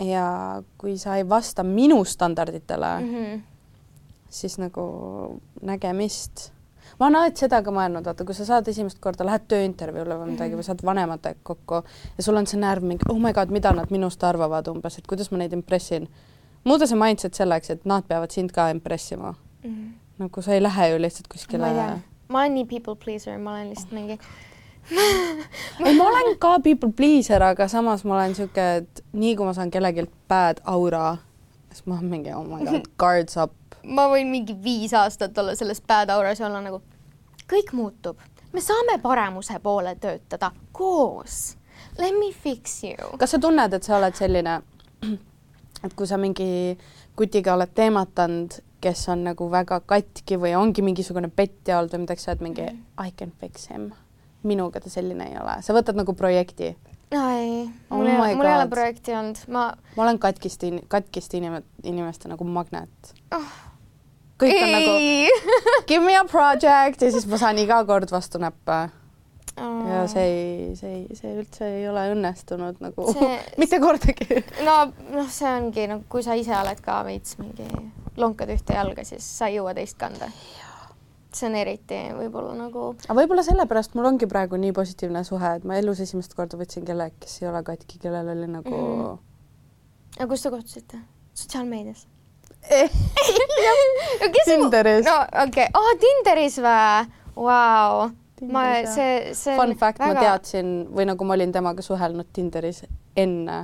ja 0.01 0.63
kui 0.79 0.95
sa 0.99 1.17
ei 1.17 1.29
vasta 1.29 1.63
minu 1.63 2.05
standarditele 2.05 3.01
mm, 3.01 3.07
Mhm. 3.07 3.25
-hmm. 3.25 3.41
siis 4.29 4.59
nagu 4.59 5.41
nägemist. 5.63 6.53
ma 7.01 7.07
olen 7.07 7.17
alati 7.17 7.41
seda 7.41 7.63
ka 7.63 7.71
mõelnud, 7.71 8.05
vaata, 8.05 8.25
kui 8.25 8.35
sa 8.35 8.45
saad 8.45 8.69
esimest 8.69 8.99
korda, 9.01 9.25
lähed 9.25 9.49
tööintervjuule 9.49 10.15
või 10.15 10.31
midagi 10.31 10.51
mm 10.51 10.55
-hmm. 10.55 10.59
või 10.59 10.63
saad 10.63 10.85
vanematega 10.85 11.41
kokku 11.43 11.83
ja 12.19 12.23
sul 12.23 12.37
on 12.37 12.47
see 12.47 12.61
närv 12.61 12.83
mingi, 12.83 13.03
oh 13.09 13.19
my 13.19 13.33
god, 13.33 13.51
mida 13.51 13.73
nad 13.73 13.91
minust 13.91 14.25
arvavad 14.25 14.67
umbes, 14.69 14.99
et 14.99 15.07
kuidas 15.07 15.31
ma 15.31 15.39
neid 15.39 15.53
impressin. 15.53 16.09
muuda 16.65 16.87
see 16.87 16.99
mindset 16.99 17.35
selleks, 17.35 17.71
et 17.71 17.85
nad 17.85 18.05
peavad 18.09 18.31
sind 18.31 18.51
ka 18.53 18.69
impressima. 18.71 19.35
Mhm. 19.65 20.00
Nagu 20.21 20.43
sa 20.45 20.55
ei 20.55 20.63
lähe 20.63 20.93
ju 20.93 21.03
lihtsalt 21.03 21.29
kuskile 21.33 21.75
ma 22.31 22.39
olen 22.39 22.55
nii 22.55 22.65
people 22.65 22.97
pleaser, 23.05 23.39
ma 23.39 23.55
olen 23.55 23.69
lihtsalt 23.73 23.93
mingi 23.93 24.19
ei, 25.87 25.95
ma 25.97 26.05
olen 26.05 26.37
ka 26.39 26.59
people 26.61 26.93
pleaser, 26.97 27.43
aga 27.43 27.69
samas 27.69 28.05
ma 28.05 28.17
olen 28.17 28.33
niisugune, 28.33 28.69
et 28.83 29.03
nii 29.13 29.35
kui 29.39 29.47
ma 29.47 29.55
saan 29.57 29.71
kellelgi 29.71 30.07
bad 30.31 30.63
aura, 30.71 31.17
siis 31.71 31.87
ma 31.87 31.99
olen 31.99 32.11
mingi 32.15 32.35
oh 32.35 32.45
my 32.47 32.65
god, 32.67 32.89
guards 33.03 33.37
up. 33.41 33.55
ma 33.85 34.09
võin 34.13 34.31
mingi 34.33 34.57
viis 34.65 34.95
aastat 34.97 35.39
olla 35.39 35.55
selles 35.59 35.83
bad 35.83 36.13
auras 36.15 36.41
ja 36.41 36.49
olla 36.49 36.63
nagu 36.65 36.83
kõik 37.51 37.75
muutub, 37.75 38.21
me 38.53 38.63
saame 38.63 38.99
paremuse 39.03 39.59
poole 39.63 39.97
töötada 40.01 40.53
koos. 40.73 41.57
Let 41.99 42.15
me 42.15 42.31
fix 42.33 42.85
you. 42.85 43.17
kas 43.19 43.35
sa 43.35 43.41
tunned, 43.43 43.75
et 43.75 43.87
sa 43.87 43.97
oled 43.99 44.15
selline, 44.15 44.61
et 45.85 45.95
kui 45.97 46.07
sa 46.07 46.19
mingi 46.21 46.77
kutiga 47.21 47.55
oled 47.55 47.73
teematanud, 47.77 48.61
kes 48.81 49.03
on 49.13 49.27
nagu 49.29 49.49
väga 49.53 49.83
katki 49.89 50.39
või 50.41 50.55
ongi 50.57 50.85
mingisugune 50.85 51.29
petja 51.29 51.79
olnud 51.79 51.93
või 51.93 52.05
midagi, 52.07 52.23
sa 52.25 52.33
oled 52.33 52.45
mingi 52.47 52.69
I 52.71 53.13
can 53.17 53.35
fix 53.41 53.69
him. 53.73 53.91
minuga 54.43 54.81
ta 54.81 54.89
selline 54.89 55.27
ei 55.29 55.37
ole, 55.37 55.59
sa 55.61 55.75
võtad 55.77 55.99
nagu 56.01 56.15
projekti. 56.17 56.71
ei, 57.13 57.67
Oh 57.91 57.99
mul 57.99 58.07
ei 58.07 58.17
ole, 58.17 58.35
mul 58.39 58.49
ei 58.49 58.55
ole 58.57 58.69
projekti 58.73 59.13
olnud, 59.13 59.43
ma 59.49 59.67
ma 59.97 60.07
olen 60.07 60.21
katkiste, 60.23 60.71
katkiste 60.89 61.37
inim-, 61.37 61.65
inimeste 61.83 62.31
nagu 62.31 62.47
magnet 62.47 63.13
oh,. 63.37 63.53
kõik 64.41 64.57
on 64.57 64.73
nagu 64.79 64.95
ei 64.97 65.29
give 65.91 66.01
me 66.07 66.17
a 66.17 66.25
project 66.25 67.05
ja 67.05 67.13
siis 67.13 67.29
ma 67.29 67.37
saan 67.43 67.61
iga 67.61 67.83
kord 67.85 68.09
vastu 68.15 68.41
näppe. 68.41 68.87
Ja 69.61 70.01
see 70.09 70.23
ei, 70.27 70.77
see 70.79 70.93
ei, 70.95 71.17
see 71.19 71.33
üldse 71.43 71.67
ei 71.69 71.85
ole 71.91 72.07
õnnestunud 72.15 72.81
nagu 72.81 73.07
See- 73.13 73.39
mitte 73.61 73.79
kordagi. 73.83 74.41
no 74.67 74.77
noh, 75.13 75.29
see 75.33 75.51
ongi 75.61 75.87
nagu, 75.91 76.05
kui 76.09 76.23
sa 76.27 76.35
ise 76.39 76.55
oled 76.57 76.81
ka 76.85 77.03
veits 77.09 77.37
mingi 77.41 77.67
lonkad 78.21 78.51
ühte 78.53 78.75
jalga, 78.77 79.05
siis 79.05 79.25
sa 79.39 79.49
ei 79.51 79.59
jõua 79.61 79.75
teist 79.77 79.97
kanda. 80.01 80.29
see 81.33 81.47
on 81.47 81.55
eriti 81.55 81.99
võib-olla 82.17 82.55
nagu 82.59 82.89
aga 83.07 83.15
võib-olla 83.21 83.45
sellepärast 83.47 83.93
mul 83.95 84.09
ongi 84.11 84.27
praegu 84.27 84.57
nii 84.59 84.73
positiivne 84.75 85.21
suhe, 85.25 85.53
et 85.61 85.65
ma 85.65 85.77
elus 85.79 86.01
esimest 86.03 86.35
korda 86.35 86.59
võtsin 86.59 86.83
kellegi, 86.89 87.15
kes 87.23 87.37
ei 87.43 87.49
ole 87.53 87.61
katki, 87.63 87.99
kellel 88.03 88.33
oli 88.35 88.49
nagu 88.51 88.71
Mhm. 88.81 89.19
aga 90.19 90.27
kus 90.33 90.43
te 90.43 90.51
kohtusite? 90.51 90.99
sotsiaalmeedias? 91.35 92.07
Tinderis. 94.45 95.05
no 95.07 95.15
okei 95.45 95.65
okay. 95.65 95.69
oh,, 95.75 95.93
Tinderis 96.01 96.59
või? 96.61 97.07
Vau, 97.41 98.11
ma, 98.41 98.65
see, 98.89 99.35
see 99.37 99.57
Fun 99.59 99.75
fact 99.77 100.01
väga..., 100.01 100.15
ma 100.15 100.25
teadsin 100.25 100.73
või 100.95 101.07
nagu 101.11 101.27
ma 101.29 101.37
olin 101.37 101.53
temaga 101.53 101.85
suhelnud 101.85 102.31
Tinderis 102.33 102.85
enne, 103.19 103.61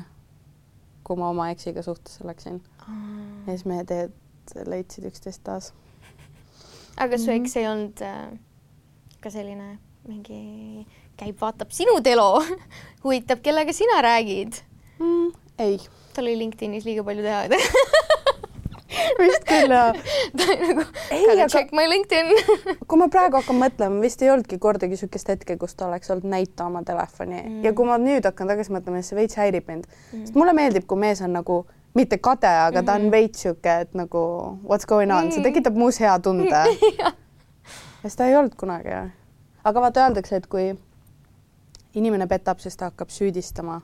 kui 1.07 1.17
ma 1.21 1.31
oma 1.33 1.51
eksiga 1.55 1.85
suhtesse 1.87 2.27
läksin 2.27 2.61
ja 2.87 3.55
siis 3.55 3.67
meie 3.69 3.85
teed 3.89 4.13
leidsid 4.69 5.09
üksteist 5.09 5.43
taas. 5.47 5.73
aga 6.97 7.19
su 7.19 7.31
Mhm. 7.31 7.45
eks 7.45 7.57
ei 7.57 7.67
olnud 7.69 8.03
äh, 8.03 8.39
ka 9.21 9.31
selline 9.31 9.79
mingi, 10.07 10.87
käib, 11.19 11.35
vaatab 11.41 11.73
sinu 11.75 11.99
telo, 12.05 12.43
huvitab, 13.05 13.41
kellega 13.43 13.73
sina 13.75 14.03
räägid 14.03 14.61
mm,. 14.99 15.33
ei, 15.59 15.81
tal 16.15 16.25
oli 16.25 16.39
LinkedInis 16.45 16.85
liiga 16.87 17.05
palju 17.05 17.23
teha. 17.27 17.49
vist 19.21 19.47
küll 19.49 19.73
jaa. 19.75 19.93
ta 20.37 20.49
oli 20.53 20.71
nagu 20.71 20.87
gotta 20.87 21.49
check 21.53 21.73
my 21.77 21.87
LinkedIn. 21.91 22.33
kui 22.89 23.01
ma 23.01 23.09
praegu 23.13 23.41
hakkan 23.41 23.61
mõtlema, 23.61 24.01
vist 24.05 24.23
ei 24.25 24.33
olnudki 24.33 24.59
kordagi 24.63 24.97
niisugust 24.97 25.33
hetke, 25.33 25.59
kus 25.61 25.77
ta 25.79 25.89
oleks 25.91 26.13
olnud 26.15 26.29
näita 26.33 26.69
oma 26.71 26.83
telefoni 26.87 27.41
mm. 27.43 27.59
ja 27.67 27.75
kui 27.77 27.89
ma 27.89 27.99
nüüd 28.03 28.29
hakkan 28.29 28.51
tagasi 28.53 28.75
mõtlema, 28.75 29.03
siis 29.03 29.13
see 29.13 29.21
veits 29.21 29.41
häirib 29.41 29.69
mind 29.71 29.89
mm., 29.89 30.25
sest 30.27 30.39
mulle 30.39 30.55
meeldib, 30.57 30.87
kui 30.89 31.01
mees 31.01 31.23
on 31.25 31.37
nagu 31.37 31.63
mitte 31.97 32.19
kade, 32.21 32.49
aga 32.49 32.83
ta 32.85 32.97
on 33.01 33.09
veits 33.13 33.45
sihuke, 33.45 33.79
et 33.87 33.95
nagu 33.97 34.23
what's 34.69 34.89
going 34.89 35.13
on, 35.13 35.31
see 35.33 35.45
tekitab 35.45 35.79
muus 35.79 36.01
hea 36.03 36.13
tunde. 36.23 36.65
ja 38.03 38.11
seda 38.11 38.29
ei 38.29 38.37
olnud 38.37 38.57
kunagi. 38.61 38.99
aga 39.65 39.81
vaata, 39.81 40.05
öeldakse, 40.07 40.43
et 40.43 40.47
kui 40.51 40.69
inimene 41.97 42.29
petab, 42.29 42.61
siis 42.61 42.77
ta 42.77 42.91
hakkab 42.91 43.11
süüdistama 43.11 43.81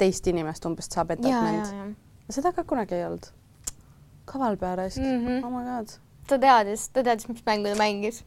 teist 0.00 0.26
inimest 0.30 0.64
umbes, 0.68 0.88
et 0.88 0.96
sa 0.96 1.04
petad 1.04 1.28
ja, 1.28 1.42
ja, 1.42 1.50
mind. 1.50 1.74
ja. 1.74 2.38
seda 2.38 2.54
ka 2.56 2.64
kunagi 2.64 2.96
ei 2.96 3.04
olnud. 3.08 3.32
Kaval 4.30 4.56
pea 4.60 4.76
raisk 4.78 5.02
mm. 5.02 5.26
-hmm. 5.26 5.44
oh 5.46 5.50
my 5.58 5.64
god 5.66 5.98
ta 6.30 6.38
teadis, 6.38 6.88
ta 6.94 7.02
teadis, 7.02 7.28
mis 7.28 7.42
mängu 7.46 7.68
ta 7.68 7.78
mängis. 7.78 8.24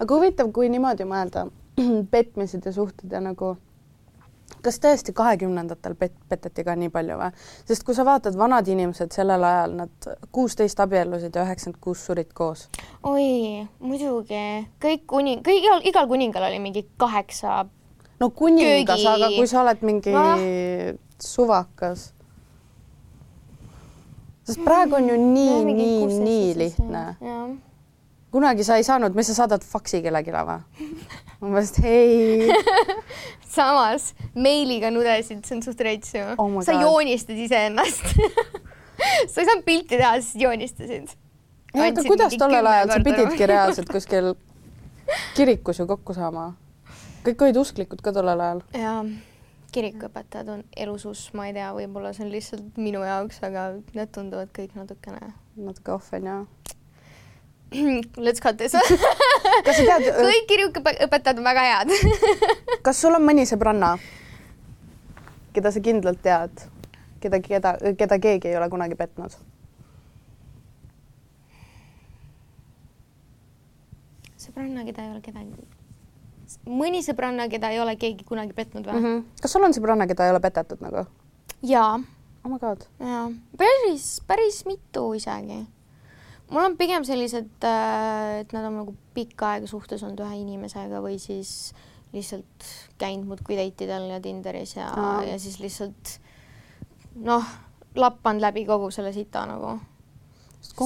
aga 0.00 0.14
huvitav, 0.14 0.52
kui 0.54 0.68
niimoodi 0.72 1.04
mõelda, 1.08 1.48
petmised 2.12 2.66
ja 2.66 2.72
suhted 2.72 3.12
ja 3.12 3.20
nagu 3.20 3.56
kas 4.64 4.78
tõesti 4.82 5.12
kahekümnendatel 5.14 5.94
pet-, 5.98 6.16
peteti 6.28 6.64
ka 6.66 6.74
nii 6.78 6.90
palju 6.94 7.18
või? 7.20 7.30
sest 7.68 7.84
kui 7.86 7.94
sa 7.94 8.04
vaatad 8.08 8.36
vanad 8.38 8.68
inimesed 8.68 9.12
sellel 9.14 9.44
ajal, 9.44 9.74
nad 9.82 10.08
kuusteist 10.34 10.80
abiellusid 10.80 11.34
ja 11.36 11.44
üheksakümmend 11.46 11.80
kuus 11.84 12.04
surid 12.06 12.32
koos. 12.34 12.68
oi, 13.02 13.66
muidugi 13.80 14.44
kõik 14.82 15.04
kuning, 15.06 15.42
kõik 15.46 15.62
igal, 15.64 15.82
igal 15.90 16.08
kuningal 16.10 16.48
oli 16.50 16.58
mingi 16.62 16.86
kaheksa. 16.96 17.64
no 18.20 18.30
kuningas, 18.30 19.00
Köögi- 19.00 19.14
aga 19.14 19.34
kui 19.36 19.46
sa 19.46 19.62
oled 19.62 19.82
mingi 19.82 20.14
Ah. 20.14 20.38
suvakas. 21.22 22.12
Sest 24.48 24.64
praegu 24.64 24.96
on 24.98 25.08
ju 25.10 25.16
nii, 25.20 25.64
nii, 25.68 26.06
nii 26.24 26.52
lihtne. 26.56 27.04
kunagi 28.32 28.64
sa 28.64 28.78
ei 28.80 28.86
saanud, 28.86 29.16
mis 29.16 29.28
sa 29.30 29.42
saadad 29.42 29.64
faksi 29.64 30.00
kellelegi 30.04 30.32
või? 30.32 30.58
umbes, 31.44 31.72
et 31.72 31.84
hei 31.84 32.48
samas 33.56 34.12
meiliga 34.34 34.90
nudesid, 34.94 35.44
see 35.46 35.58
on 35.58 35.62
suht 35.64 35.80
rets 35.86 36.14
ju 36.16 36.24
Oh 36.34 36.58
sa 36.66 36.76
joonistad 36.80 37.38
iseennast 37.38 38.16
sa 39.32 39.40
ei 39.40 39.46
saanud 39.46 39.64
pilti 39.66 39.96
teha, 39.96 40.16
siis 40.20 40.42
joonistasid. 40.42 41.14
aga 41.74 42.06
kuidas 42.06 42.36
tollel 42.40 42.72
ajal 42.72 42.94
sa 42.94 43.00
pididki 43.06 43.50
reaalselt 43.52 43.92
kuskil 43.92 44.32
kirikus 45.36 45.80
ju 45.80 45.86
kokku 45.88 46.16
saama? 46.16 46.52
kõik 47.26 47.46
olid 47.46 47.60
usklikud 47.60 48.02
ka 48.02 48.12
tollel 48.16 48.40
ajal. 48.40 48.64
jaa, 48.74 49.02
kirikuõpetajad 49.72 50.48
on 50.52 50.62
elusus, 50.76 51.28
ma 51.36 51.48
ei 51.48 51.54
tea, 51.56 51.68
võib-olla 51.76 52.12
see 52.16 52.24
on 52.24 52.32
lihtsalt 52.32 52.78
minu 52.80 53.02
jaoks, 53.04 53.40
aga 53.46 53.68
need 53.96 54.12
tunduvad 54.14 54.52
kõik 54.56 54.76
natukene. 54.78 55.32
natuke 55.58 55.92
off 55.92 56.14
on 56.16 56.30
ju. 56.30 56.38
Let's 58.16 58.40
cut 58.40 58.56
this. 58.56 58.72
kas 59.66 59.76
sa 59.76 59.84
tead, 59.84 60.08
kõik 60.30 60.48
kirikuõpetajad 60.48 61.42
on 61.42 61.50
väga 61.50 61.66
head. 61.68 61.92
kas 62.86 63.02
sul 63.02 63.18
on 63.18 63.26
mõni 63.28 63.44
sõbranna, 63.48 63.96
keda 65.52 65.74
sa 65.74 65.84
kindlalt 65.84 66.24
tead, 66.24 66.64
keda, 67.20 67.42
keda, 67.44 67.76
keda 68.00 68.20
keegi 68.24 68.52
ei 68.52 68.58
ole 68.60 68.70
kunagi 68.72 68.96
petnud? 68.96 69.36
sõbranna, 74.38 74.84
keda 74.86 75.04
ei 75.04 75.10
ole 75.12 75.20
kedagi. 75.20 75.77
Mõni 76.66 77.02
sõbranna, 77.04 77.48
keda 77.48 77.70
ei 77.70 77.80
ole 77.80 77.96
keegi 77.96 78.24
kunagi 78.24 78.52
petnud 78.52 78.86
või 78.86 78.94
Mm 78.94 79.06
mm? 79.06 79.16
-hmm. 79.16 79.42
kas 79.42 79.52
sul 79.52 79.64
on 79.64 79.74
sõbranna, 79.74 80.06
keda 80.06 80.26
ei 80.26 80.34
ole 80.34 80.40
petetud 80.40 80.80
nagu? 80.84 81.06
jaa 81.62 81.98
oh 82.44 82.50
my 82.50 82.58
god. 82.58 82.84
jaa, 83.00 83.28
päris, 83.58 84.20
päris 84.26 84.64
mitu 84.66 85.12
isegi. 85.14 85.66
mul 86.50 86.64
on 86.64 86.76
pigem 86.76 87.04
sellised, 87.04 87.50
et 88.40 88.52
nad 88.52 88.64
on 88.64 88.80
nagu 88.82 88.94
pikka 89.14 89.54
aega 89.54 89.66
suhtes 89.66 90.02
olnud 90.02 90.20
ühe 90.24 90.40
inimesega 90.42 91.02
või 91.04 91.18
siis 91.20 91.74
lihtsalt 92.12 92.68
käinud 92.98 93.28
muudkui 93.28 93.56
date 93.58 93.84
idel 93.84 94.08
ja 94.14 94.20
Tinderis 94.20 94.76
ja 94.76 94.88
Aa., 94.88 95.22
ja 95.28 95.38
siis 95.38 95.58
lihtsalt 95.60 96.14
noh, 97.20 97.44
lappanud 97.96 98.42
läbi 98.42 98.64
kogu 98.68 98.90
selle 98.94 99.12
sita 99.12 99.44
nagu. 99.48 99.76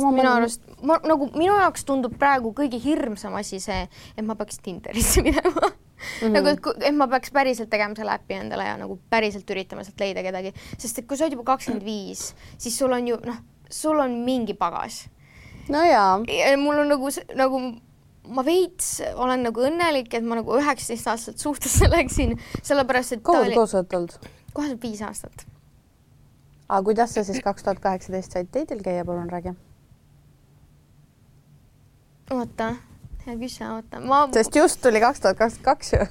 Minu 0.00 0.30
arust, 0.30 0.64
ma 0.82 0.98
nagu 1.06 1.28
minu 1.34 1.54
jaoks 1.60 1.86
tundub 1.88 2.16
praegu 2.18 2.52
kõige 2.56 2.80
hirmsam 2.82 3.36
asi 3.38 3.60
see, 3.62 3.86
et 4.16 4.26
ma 4.26 4.36
peaks 4.38 4.60
Tinderisse 4.64 5.22
minema 5.26 5.68
mm. 5.68 5.72
-hmm. 6.20 6.34
nagu, 6.36 6.52
et, 6.54 6.88
et 6.88 6.96
ma 6.96 7.08
peaks 7.12 7.30
päriselt 7.30 7.70
tegema 7.70 7.96
selle 7.98 8.16
äpi 8.16 8.40
endale 8.40 8.66
ja 8.66 8.76
nagu 8.80 8.98
päriselt 9.10 9.50
üritama 9.50 9.84
sealt 9.84 10.00
leida 10.00 10.22
kedagi, 10.22 10.54
sest 10.78 10.98
et 10.98 11.06
kui 11.06 11.16
sa 11.16 11.24
oled 11.24 11.38
juba 11.38 11.52
kakskümmend 11.54 11.84
viis, 11.84 12.34
siis 12.58 12.78
sul 12.78 12.92
on 12.92 13.08
ju 13.08 13.18
noh, 13.26 13.40
sul 13.70 13.98
on 13.98 14.20
mingi 14.24 14.54
pagas 14.54 15.06
no 15.68 15.84
jaa, 15.84 16.20
ja 16.26 16.58
mul 16.58 16.84
on 16.84 16.88
nagu, 16.88 17.10
nagu 17.34 17.62
ma 18.30 18.44
veits 18.46 19.00
olen 19.14 19.42
nagu 19.48 19.64
õnnelik, 19.66 20.12
et 20.14 20.26
ma 20.26 20.38
nagu 20.38 20.58
üheksateist 20.58 21.10
aastaselt 21.10 21.42
suhtesse 21.42 21.90
läksin, 21.96 22.36
sellepärast 22.62 23.18
et 23.18 23.24
kaua 23.26 23.48
te 23.48 23.56
koos 23.56 23.74
olete 23.78 23.98
olnud? 23.98 24.30
kohe 24.52 24.76
viis 24.82 25.02
aastat. 25.02 25.46
aga 26.68 26.82
kuidas 26.86 27.14
sa 27.14 27.24
siis 27.24 27.42
kaks 27.44 27.66
tuhat 27.66 27.82
kaheksateist 27.82 28.36
said 28.36 28.50
teidil 28.52 28.82
käia, 28.84 29.04
palun 29.04 29.30
räägi. 29.30 29.54
oota, 32.32 32.72
hea 33.26 33.36
küsija, 33.40 33.74
oota, 33.76 34.00
ma 34.00 34.24
sest 34.34 34.56
just 34.56 34.82
tuli 34.82 35.02
kaks 35.02 35.22
tuhat 35.24 35.38
kakskümmend 35.38 35.68
kaks 35.68 35.92
ju. 35.92 36.08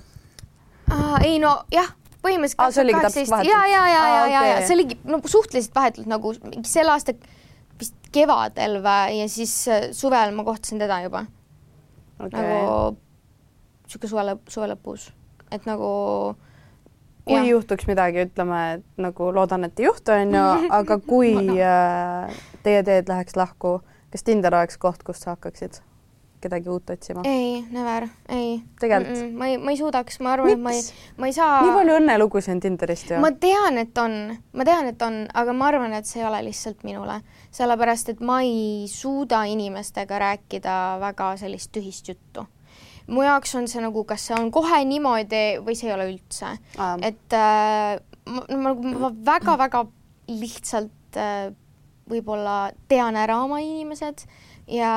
Ei 1.23 1.37
no 1.39 1.53
jah, 1.71 1.91
põhimõtteliselt 2.21 2.83
oligi 2.83 3.03
täpselt 3.05 3.31
vahetult? 3.33 3.51
ja, 3.51 3.61
ja, 3.71 3.83
ja, 3.89 4.01
ja, 4.07 4.25
ja, 4.31 4.41
ja 4.53 4.57
see 4.65 4.75
oligi 4.77 4.97
no 5.07 5.21
suhteliselt 5.25 5.75
vahetult 5.75 6.09
nagu 6.11 6.33
selle 6.67 6.93
aasta 6.95 7.15
vist 7.81 7.95
kevadel 8.13 8.79
või 8.83 9.21
ja 9.21 9.29
siis 9.31 9.55
äh, 9.71 9.87
suvel 9.95 10.35
ma 10.35 10.45
kohtasin 10.45 10.81
teda 10.81 11.01
juba 11.05 11.25
okay. 12.19 12.35
nagu 12.35 12.97
sihuke 13.91 14.09
suve 14.11 14.25
lõpp, 14.29 14.47
suve 14.51 14.69
lõpus, 14.71 15.09
et 15.51 15.67
nagu 15.67 15.91
kui 17.25 17.37
jah. 17.37 17.47
juhtuks 17.49 17.87
midagi, 17.89 18.25
ütleme, 18.29 18.61
et 18.77 19.01
nagu 19.01 19.29
loodan, 19.35 19.67
et 19.67 19.79
ei 19.81 19.87
juhtu, 19.89 20.13
onju, 20.15 20.45
aga 20.79 20.99
kui 21.05 21.33
äh, 21.57 22.43
teie 22.65 22.83
teed 22.87 23.11
läheks 23.11 23.37
lahku, 23.39 23.79
kas 24.13 24.27
Tinder 24.27 24.55
oleks 24.55 24.79
koht, 24.81 25.03
kus 25.07 25.23
sa 25.23 25.35
hakkaksid 25.35 25.81
kedagi 26.41 26.69
uut 26.69 26.89
otsima? 26.89 27.23
ei, 27.25 27.61
never, 27.71 28.07
ei. 28.29 28.61
Tegelikult? 28.79 29.33
ma 29.37 29.49
ei, 29.51 29.57
ma 29.61 29.73
ei 29.73 29.79
suudaks, 29.79 30.19
ma 30.23 30.33
arvan, 30.35 30.53
et 30.55 30.63
ma 30.63 30.73
ei 30.75 30.81
ma 31.21 31.29
ei 31.29 31.35
saa. 31.35 31.59
nii 31.65 31.75
palju 31.75 31.97
õnnelugusid 31.99 32.55
on 32.55 32.63
Tinderist 32.63 33.11
ju. 33.13 33.19
ma 33.23 33.31
tean, 33.41 33.79
et 33.81 34.01
on, 34.01 34.17
ma 34.57 34.67
tean, 34.67 34.89
et 34.91 35.05
on, 35.05 35.21
aga 35.41 35.55
ma 35.57 35.69
arvan, 35.71 35.95
et 35.97 36.09
see 36.09 36.21
ei 36.21 36.27
ole 36.27 36.41
lihtsalt 36.49 36.85
minule, 36.87 37.19
sellepärast 37.53 38.13
et 38.15 38.23
ma 38.25 38.41
ei 38.45 38.89
suuda 38.91 39.43
inimestega 39.51 40.19
rääkida 40.25 40.77
väga 41.03 41.35
sellist 41.41 41.73
tühist 41.75 42.11
juttu. 42.11 42.47
mu 43.11 43.25
jaoks 43.25 43.55
on 43.59 43.67
see 43.67 43.81
nagu, 43.83 44.05
kas 44.07 44.29
see 44.29 44.37
on 44.37 44.51
kohe 44.53 44.83
niimoodi 44.87 45.61
või 45.65 45.75
see 45.77 45.89
ei 45.89 45.95
ole 45.95 46.11
üldse 46.13 46.53
Aa. 46.77 46.93
et 47.01 47.35
äh, 47.35 47.97
ma, 48.29 48.45
ma, 48.55 48.75
ma 48.75 49.09
väga-väga 49.31 49.85
lihtsalt 50.31 51.19
äh, 51.19 51.49
võib-olla 52.11 52.71
tean 52.91 53.17
ära 53.19 53.39
oma 53.43 53.59
inimesed 53.63 54.25
ja, 54.71 54.93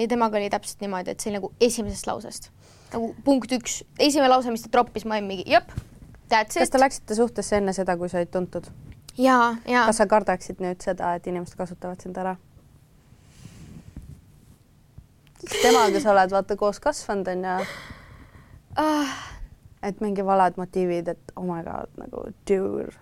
ja 0.00 0.08
temaga 0.08 0.40
oli 0.40 0.50
täpselt 0.52 0.80
niimoodi, 0.84 1.12
et 1.12 1.20
see 1.20 1.32
oli 1.32 1.40
nagu 1.40 1.52
esimesest 1.60 2.08
lausest 2.10 2.50
nagu 2.92 3.12
punkt 3.24 3.52
üks, 3.52 3.82
esimene 4.00 4.30
lause, 4.32 4.52
mis 4.52 4.64
ta 4.64 4.72
troppis, 4.72 5.06
ma 5.08 5.18
olin 5.18 5.28
mingi 5.28 5.46
jep, 5.48 5.72
that's 6.30 6.56
kas 6.56 6.68
it 6.68 6.74
te 6.74 6.80
läksite 6.80 7.16
suhtesse 7.18 7.60
enne 7.60 7.74
seda, 7.76 7.96
kui 8.00 8.10
said 8.12 8.30
tuntud? 8.32 8.68
ja, 9.18 9.56
ja 9.68 9.86
kas 9.88 10.00
sa 10.00 10.08
kardaksid 10.10 10.62
nüüd 10.64 10.84
seda, 10.84 11.14
et 11.18 11.26
inimesed 11.28 11.58
kasutavad 11.58 12.00
sind 12.04 12.18
ära? 12.20 12.36
temaga 15.60 16.00
sa 16.02 16.14
oled 16.14 16.32
vaata 16.34 16.56
koos 16.60 16.80
kasvanud 16.82 17.28
onju, 17.34 17.58
ah, 18.84 19.18
et 19.84 20.00
mingi 20.04 20.24
valed 20.26 20.58
motiivid, 20.60 21.12
et 21.14 21.36
oh 21.36 21.46
my 21.46 21.60
god 21.66 21.92
nagu 22.00 22.24
dude, 22.48 22.96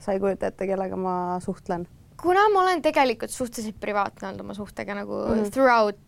sa 0.00 0.14
ei 0.14 0.22
kujuta 0.22 0.52
ette, 0.52 0.68
kellega 0.68 0.96
ma 0.96 1.14
suhtlen. 1.44 1.88
Kuna 2.20 2.46
ma 2.52 2.62
olen 2.64 2.82
tegelikult 2.84 3.32
suhteliselt 3.32 3.78
privaatne 3.80 4.28
olnud 4.28 4.44
oma 4.44 4.56
suhtega 4.56 4.96
nagu 4.98 5.18
mm. 5.24 5.34
-hmm. 5.34 5.52
throughout 5.54 5.98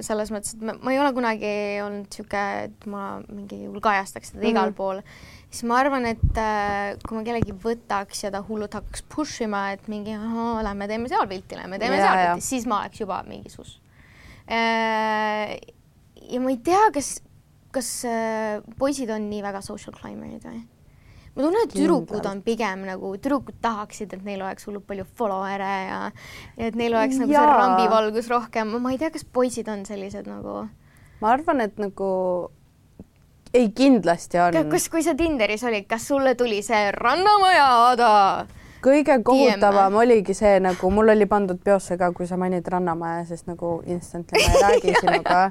selles 0.00 0.30
mõttes, 0.32 0.54
et 0.56 0.62
ma, 0.64 0.74
ma 0.80 0.92
ei 0.94 1.00
ole 1.00 1.10
kunagi 1.16 1.50
olnud 1.84 2.06
niisugune, 2.06 2.44
et 2.68 2.86
ma 2.88 3.02
mingi 3.26 3.58
hull 3.66 3.82
kajastaks 3.84 4.32
teda 4.32 4.40
mm 4.40 4.46
-hmm. 4.46 4.54
igal 4.54 4.70
Mhm. 4.70 4.76
pool, 4.78 5.02
siis 5.50 5.64
ma 5.68 5.80
arvan, 5.82 6.06
et 6.06 6.40
äh, 6.40 6.96
kui 7.04 7.18
ma 7.18 7.24
kellegi 7.24 7.52
võtaks 7.52 8.24
ja 8.24 8.30
ta 8.30 8.42
hullult 8.48 8.74
hakkaks 8.74 9.04
push 9.14 9.42
ima, 9.42 9.72
et 9.72 9.88
mingi 9.88 10.16
lähme 10.62 10.88
teeme 10.88 11.08
seal 11.08 11.28
pilti, 11.28 11.56
lähme 11.56 11.78
teeme 11.78 11.96
Jaa, 11.96 12.14
seal 12.14 12.32
pilti, 12.32 12.46
siis 12.46 12.66
ma 12.66 12.80
oleks 12.80 13.00
juba 13.00 13.22
mingi 13.28 13.50
sus 13.50 13.80
äh,. 14.48 15.58
ja 16.30 16.40
ma 16.40 16.50
ei 16.50 16.56
tea, 16.56 16.90
kas, 16.94 17.22
kas 17.70 18.04
äh, 18.04 18.62
poisid 18.78 19.10
on 19.10 19.30
nii 19.30 19.42
väga 19.42 19.60
social 19.60 19.94
climber'id 20.00 20.44
või? 20.48 20.64
Ma 21.38 21.44
tunnen, 21.44 21.64
et 21.64 21.74
tüdrukud 21.76 22.26
on 22.26 22.42
pigem 22.42 22.82
nagu, 22.88 23.12
tüdrukud 23.22 23.60
tahaksid, 23.62 24.12
et 24.16 24.26
neil 24.26 24.42
oleks 24.42 24.66
hullult 24.66 24.88
palju 24.88 25.06
follower'e 25.18 25.70
ja, 25.70 26.02
ja 26.58 26.66
et 26.68 26.74
neil 26.78 26.98
oleks 26.98 27.20
nagu 27.22 27.30
see 27.30 27.38
Jaa. 27.38 27.56
rambivalgus 27.62 28.28
rohkem, 28.32 28.74
ma 28.82 28.92
ei 28.94 28.98
tea, 28.98 29.12
kas 29.14 29.22
poisid 29.24 29.70
on 29.70 29.86
sellised 29.86 30.26
nagu, 30.26 30.64
ma 31.22 31.32
arvan, 31.32 31.62
et 31.62 31.78
nagu 31.78 32.10
ei, 33.54 33.70
kindlasti 33.70 34.42
on. 34.42 34.62
kas, 34.74 34.90
kui 34.90 35.06
sa 35.06 35.14
Tinderis 35.14 35.62
olid, 35.64 35.86
kas 35.88 36.10
sulle 36.10 36.34
tuli 36.34 36.58
see 36.66 36.90
Rannamaja 36.98 37.68
Ada 37.92 38.14
kõige 38.82 39.16
kohutavam 39.26 39.96
oligi 40.02 40.34
see 40.38 40.58
nagu 40.62 40.90
mul 40.94 41.14
oli 41.14 41.26
pandud 41.30 41.58
peosse 41.64 41.98
ka, 41.98 42.12
kui 42.14 42.26
sa 42.30 42.38
mainid 42.40 42.66
Rannamaja, 42.66 43.24
sest 43.30 43.48
nagu 43.50 43.78
instantly 43.86 44.42
ma 44.42 44.52
ei 44.54 44.62
räägi 44.66 44.94
sinuga. 45.02 45.50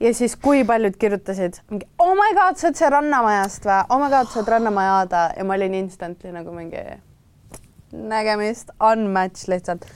Ja 0.00 0.14
siis, 0.14 0.36
kui 0.36 0.64
paljud 0.64 0.96
kirjutasid, 1.00 1.60
oh 1.98 2.14
my 2.16 2.32
god, 2.36 2.58
sa 2.58 2.68
oled 2.68 2.78
see 2.78 2.90
Rannamajast 2.92 3.68
või, 3.68 3.78
oh 3.88 4.02
my 4.02 4.10
god, 4.12 4.30
sa 4.32 4.40
oled 4.40 4.52
Rannamaja 4.54 4.96
Aada 5.00 5.22
ja 5.36 5.46
ma 5.46 5.56
olin 5.58 5.76
instantly 5.82 6.32
nagu 6.34 6.54
mingi 6.56 6.82
nägemist, 7.92 8.72
unmatch 8.80 9.48
lihtsalt. 9.50 9.86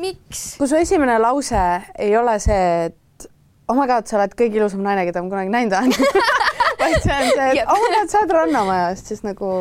miks? 0.00 0.54
kui 0.58 0.68
su 0.70 0.78
esimene 0.78 1.18
lause 1.22 1.64
ei 1.98 2.16
ole 2.18 2.38
see, 2.42 2.90
et 2.90 3.28
oh 3.68 3.78
my 3.78 3.86
god, 3.90 4.08
sa 4.10 4.18
oled 4.18 4.34
kõige 4.38 4.58
ilusam 4.58 4.82
naine, 4.84 5.06
keda 5.08 5.22
ma 5.22 5.32
kunagi 5.32 5.54
näinud 5.54 5.76
olen 5.78 5.94
vaid 6.80 6.98
see 7.04 7.18
on 7.18 7.28
see, 7.30 7.50
et 7.52 7.68
oh 7.68 7.78
my 7.78 7.92
god, 7.98 8.10
sa 8.10 8.24
oled 8.24 8.34
Rannamajast, 8.38 9.12
siis 9.12 9.22
nagu 9.26 9.52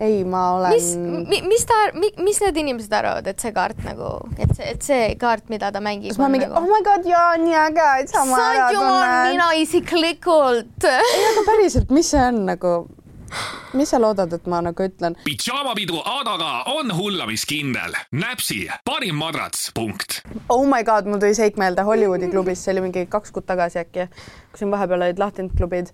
ei, 0.00 0.24
ma 0.24 0.52
olen. 0.56 0.72
mis 0.72 0.96
mi,, 1.28 1.42
mis 1.48 1.66
ta, 1.68 1.78
mis 2.24 2.40
need 2.40 2.60
inimesed 2.62 2.94
arvavad, 2.96 3.26
et 3.30 3.42
see 3.42 3.52
kaart 3.56 3.82
nagu, 3.84 4.12
et 4.38 4.54
see, 4.56 4.70
et 4.72 4.86
see 4.86 5.10
kaart, 5.20 5.50
mida 5.52 5.70
ta 5.74 5.82
mängib. 5.84 6.14
kas 6.14 6.22
ma 6.22 6.30
mingi 6.32 6.48
nagu..., 6.48 6.62
oh 6.62 6.70
my 6.70 6.80
god, 6.86 7.04
jaa, 7.08 7.34
nii 7.40 7.58
äge, 7.66 7.90
et 8.04 8.14
sama 8.14 8.40
ära 8.46 8.70
tunnen. 8.72 9.18
mina 9.34 9.50
isiklikult. 9.60 10.88
ei, 11.16 11.28
aga 11.34 11.44
päriselt, 11.50 11.92
mis 11.94 12.14
see 12.14 12.24
on 12.30 12.46
nagu? 12.48 12.74
mis 13.78 13.92
sa 13.92 14.00
loodad, 14.02 14.32
et 14.34 14.46
ma 14.50 14.58
nagu 14.64 14.82
ütlen? 14.82 15.14
pidžaamapidu 15.22 16.00
Adaga 16.16 16.64
on 16.72 16.90
hullamiskindel. 16.96 17.94
Näpsi 18.10 18.64
parim 18.88 19.20
madrats, 19.20 19.68
punkt. 19.76 20.22
Oh 20.48 20.64
my 20.66 20.82
god, 20.86 21.06
mul 21.06 21.22
tuli 21.22 21.36
seik 21.38 21.60
meelde 21.60 21.84
Hollywoodi 21.86 22.32
klubis, 22.32 22.64
see 22.64 22.74
oli 22.74 22.88
mingi 22.88 23.04
kaks 23.10 23.36
kuud 23.36 23.46
tagasi 23.46 23.84
äkki, 23.84 24.08
kui 24.50 24.64
siin 24.64 24.72
vahepeal 24.74 25.06
olid 25.06 25.22
lahtinud 25.22 25.54
klubid 25.60 25.92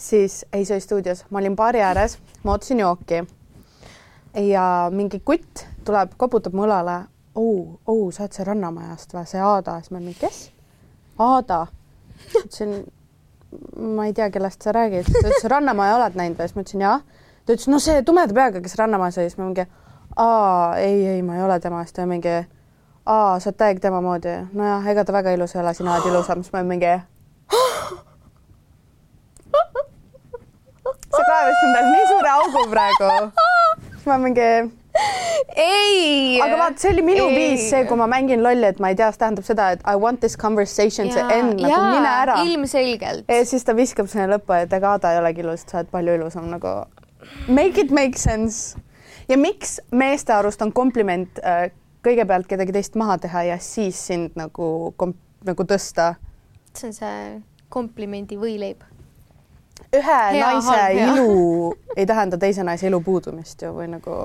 siis 0.00 0.44
ei, 0.52 0.64
see 0.64 0.74
oli 0.74 0.80
stuudios, 0.80 1.24
ma 1.30 1.38
olin 1.38 1.56
baari 1.56 1.82
ääres, 1.84 2.18
ma 2.42 2.52
ootasin 2.52 2.80
jooki. 2.80 3.24
ja 4.34 4.90
mingi 4.90 5.20
kutt 5.24 5.66
tuleb, 5.84 6.14
koputab 6.16 6.54
mu 6.54 6.64
õlale. 6.64 7.02
oh, 7.34 7.80
oh, 7.86 8.06
sa 8.12 8.24
oled 8.24 8.36
see 8.36 8.46
Rannamajast 8.46 9.12
või, 9.14 9.26
see 9.28 9.42
Aada, 9.44 9.76
siis 9.80 9.92
ma 9.92 10.00
olin, 10.00 10.16
kes? 10.20 10.38
Aada. 11.18 11.66
ütlesin, 12.30 12.74
ma 13.76 14.06
ei 14.06 14.16
tea, 14.16 14.30
kellest 14.30 14.62
sa 14.62 14.72
räägid. 14.72 15.10
ta 15.12 15.26
ütles, 15.26 15.50
Rannamaja 15.52 15.98
oled 15.98 16.16
näinud 16.16 16.40
või? 16.40 16.48
siis 16.48 16.56
ma 16.56 16.64
ütlesin 16.64 16.86
jaa. 16.86 16.96
ta 17.44 17.52
ütles, 17.52 17.68
no 17.68 17.82
see 17.82 18.02
tumeda 18.02 18.34
peaga, 18.34 18.64
kes 18.64 18.78
Rannamajas 18.80 19.20
oli, 19.20 19.30
siis 19.30 19.38
ma 19.38 19.50
mingi, 19.50 19.68
aa, 20.16 20.76
ei, 20.80 21.06
ei, 21.16 21.22
ma 21.22 21.36
ei 21.36 21.44
ole 21.44 21.60
temast 21.60 22.00
ja 22.00 22.08
mingi, 22.08 22.38
aa, 23.04 23.38
sa 23.38 23.52
oled 23.52 23.60
täiega 23.60 23.88
tema 23.88 24.00
moodi. 24.04 24.38
nojah, 24.52 24.92
ega 24.94 25.04
ta 25.04 25.12
väga 25.12 25.36
ilus 25.36 25.56
ei 25.56 25.64
ole, 25.64 25.74
sina 25.76 25.98
oled 25.98 26.12
ilusam, 26.14 26.44
siis 26.44 26.56
ma 26.56 26.64
mingi 26.64 26.96
sa 31.30 31.38
kaevasid 31.38 31.64
endale 31.68 31.94
nii 31.94 32.06
suure 32.10 32.30
augu 32.34 32.66
praegu. 32.70 33.08
siis 33.94 34.06
ma 34.10 34.18
mingi. 34.18 34.48
ei. 35.56 36.40
aga 36.42 36.58
vaata, 36.58 36.82
see 36.82 36.92
oli 36.94 37.04
minu 37.06 37.26
ei. 37.30 37.36
viis, 37.36 37.66
see, 37.70 37.84
kui 37.88 37.98
ma 38.00 38.08
mängin 38.10 38.42
lolli, 38.42 38.66
et 38.66 38.80
ma 38.82 38.90
ei 38.90 38.98
tea, 38.98 39.10
see 39.14 39.22
tähendab 39.22 39.46
seda, 39.46 39.70
et 39.76 39.84
I 39.86 39.96
want 40.00 40.20
this 40.24 40.36
conversation 40.36 41.12
to 41.14 41.22
end 41.30 41.62
nagu 41.62 41.82
mine 41.94 42.10
ära. 42.10 42.40
ilmselgelt. 42.46 43.26
ja 43.30 43.44
siis 43.46 43.66
ta 43.66 43.76
viskab 43.78 44.10
sinna 44.10 44.26
lõppu, 44.34 44.56
et 44.58 44.72
ega 44.80 44.96
Ada 44.98 45.14
ei 45.14 45.22
olegi 45.22 45.44
ilus, 45.44 45.66
sa 45.70 45.80
oled 45.80 45.92
palju 45.92 46.18
ilusam 46.18 46.50
nagu. 46.50 46.74
Make 47.48 47.84
it 47.84 47.92
make 47.94 48.18
sense. 48.18 48.78
ja 49.28 49.38
miks 49.38 49.78
meeste 49.94 50.34
arust 50.34 50.62
on 50.66 50.74
kompliment 50.74 51.38
äh, 51.46 51.68
kõigepealt 52.02 52.48
kedagi 52.50 52.74
teist 52.74 52.98
maha 52.98 53.20
teha 53.22 53.44
ja 53.52 53.60
siis 53.62 54.00
sind 54.10 54.34
nagu, 54.40 54.90
nagu 55.46 55.68
tõsta? 55.68 56.14
see 56.74 56.90
on 56.90 56.94
see 56.94 57.20
komplimendi 57.70 58.36
võileib 58.38 58.82
ühe 59.96 60.20
hea, 60.36 60.40
naise 60.40 60.76
halb, 60.76 61.00
ilu 61.04 61.74
ei 61.96 62.06
tähenda 62.06 62.38
teise 62.38 62.64
naise 62.66 62.88
ilu 62.90 63.00
puudumist 63.04 63.62
ju 63.64 63.72
või 63.74 63.88
nagu 63.90 64.16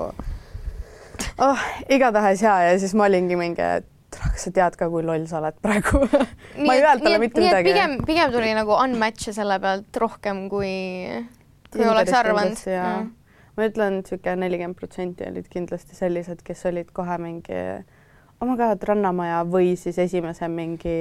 oh, 1.42 1.66
igatahes 1.92 2.42
ja, 2.44 2.58
ja 2.68 2.78
siis 2.80 2.94
ma 2.98 3.08
olingi 3.08 3.38
mingi, 3.38 3.66
et 3.80 3.88
kas 4.16 4.46
sa 4.46 4.52
tead 4.54 4.78
ka, 4.78 4.88
kui 4.92 5.04
loll 5.06 5.26
sa 5.30 5.40
oled 5.40 5.58
praegu 5.64 6.04
ma 6.66 6.76
ei 6.76 6.84
öelnud 6.84 7.04
talle 7.04 7.20
mitte 7.22 7.42
midagi. 7.42 7.72
pigem, 7.72 7.98
pigem 8.08 8.34
tuli 8.34 8.54
nagu 8.56 8.76
unmatch'e 8.78 9.34
selle 9.36 9.58
pealt 9.62 10.00
rohkem 10.02 10.46
kui, 10.52 10.72
kui 11.74 11.88
oleks 11.88 12.14
arvanud. 12.14 12.62
Mm. 12.70 13.12
ma 13.56 13.68
ütlen, 13.70 14.00
niisugune 14.02 14.38
nelikümmend 14.44 14.78
protsenti 14.78 15.26
olid 15.26 15.50
kindlasti 15.52 15.98
sellised, 15.98 16.42
kes 16.46 16.66
olid 16.70 16.92
kohe 16.96 17.18
mingi 17.22 17.60
oh 18.40 18.48
my 18.48 18.56
god, 18.56 18.82
Rannamaja 18.84 19.40
või 19.48 19.74
siis 19.80 19.98
esimese 19.98 20.48
mingi 20.52 20.96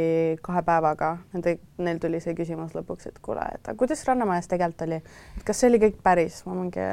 kahe 0.46 0.64
päevaga, 0.66 1.18
nende, 1.34 1.58
neil 1.84 2.00
tuli 2.00 2.22
see 2.24 2.36
küsimus 2.38 2.76
lõpuks, 2.78 3.10
et 3.12 3.20
kuule, 3.24 3.44
et 3.58 3.72
kuidas 3.78 4.04
Rannamajas 4.08 4.48
tegelikult 4.52 4.88
oli, 4.88 5.02
et 5.38 5.46
kas 5.48 5.60
see 5.60 5.70
oli 5.72 5.82
kõik 5.84 6.00
päris, 6.04 6.42
ma 6.48 6.56
mingi 6.56 6.88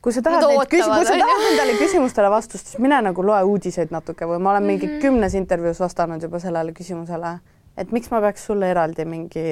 kui 0.00 0.14
sa 0.14 0.22
tahad 0.24 0.46
kui 0.70 0.82
sa 0.82 1.02
tahad 1.02 1.44
nendele 1.48 1.76
küsimustele 1.80 2.30
vastust, 2.32 2.72
siis 2.72 2.82
mine 2.82 3.00
nagu 3.10 3.26
loe 3.26 3.42
uudiseid 3.50 3.92
natuke 3.94 4.28
või 4.30 4.38
ma 4.38 4.54
olen 4.54 4.68
mingi 4.68 4.86
mm 4.86 4.92
-hmm. 4.92 5.02
kümnes 5.02 5.34
intervjuus 5.34 5.80
vastanud 5.80 6.22
juba 6.22 6.38
sellele 6.38 6.72
küsimusele, 6.72 7.38
et 7.76 7.92
miks 7.92 8.10
ma 8.10 8.20
peaks 8.20 8.46
sulle 8.46 8.70
eraldi 8.70 9.04
mingi 9.04 9.44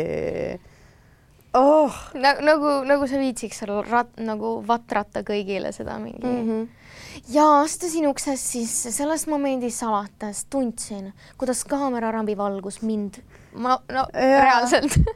oh. 1.55 1.95
nagu, 2.15 2.85
nagu 2.85 3.07
sa 3.07 3.19
viitsiks 3.19 3.59
seal 3.59 3.83
rat-, 3.91 4.21
nagu 4.21 4.63
vatrata 4.67 5.21
kõigile 5.21 5.73
seda 5.73 5.99
mingi 5.99 6.27
mm. 6.27 6.47
-hmm 6.49 6.78
ja 7.33 7.61
astusin 7.61 8.09
uksest 8.09 8.45
sisse, 8.53 8.93
sellest 8.93 9.27
momendist 9.27 9.83
alates 9.83 10.45
tundsin, 10.51 11.13
kuidas 11.39 11.65
kaamerarambi 11.69 12.37
valgus 12.37 12.83
mind, 12.83 13.21
ma 13.55 13.79
no 13.93 14.07
ja. 14.13 14.43
reaalselt. 14.45 14.99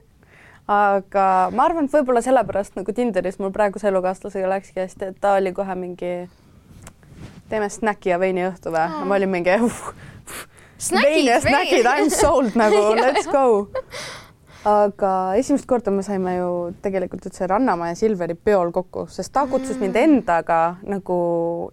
Aga 0.72 1.50
ma 1.52 1.66
arvan, 1.66 1.88
et 1.88 1.94
võib-olla 1.96 2.22
sellepärast 2.22 2.76
nagu 2.78 2.92
Tinderis 2.94 3.40
mul 3.42 3.50
praeguse 3.52 3.88
elukaaslasega 3.90 4.48
läkski 4.54 4.80
hästi, 4.80 5.10
et 5.10 5.20
ta 5.20 5.34
oli 5.40 5.50
kohe 5.52 5.74
mingi, 5.76 6.12
teeme 7.50 7.68
snäki 7.68 8.14
ja 8.14 8.20
veini 8.22 8.46
õhtu 8.46 8.70
või? 8.70 8.86
Oh., 8.86 9.02
ma 9.08 9.18
olin 9.18 9.32
mingi 9.32 9.56
uh, 9.58 9.82
vein 11.02 11.26
ja 11.26 11.40
snäkid, 11.42 11.86
I 11.86 12.06
m 12.06 12.12
sold 12.14 12.58
nagu 12.58 12.84
let's 13.02 13.26
go 13.30 13.68
aga 14.68 15.12
esimest 15.38 15.66
korda 15.66 15.90
me 15.94 16.04
saime 16.06 16.36
ju 16.36 16.50
tegelikult 16.84 17.26
üldse 17.26 17.46
Rannamäe 17.50 17.94
Silveri 17.98 18.36
peol 18.38 18.70
kokku, 18.74 19.06
sest 19.10 19.32
ta 19.34 19.46
kutsus 19.50 19.78
mind 19.80 19.96
mm. 19.96 20.02
endaga 20.02 20.60
nagu 20.86 21.16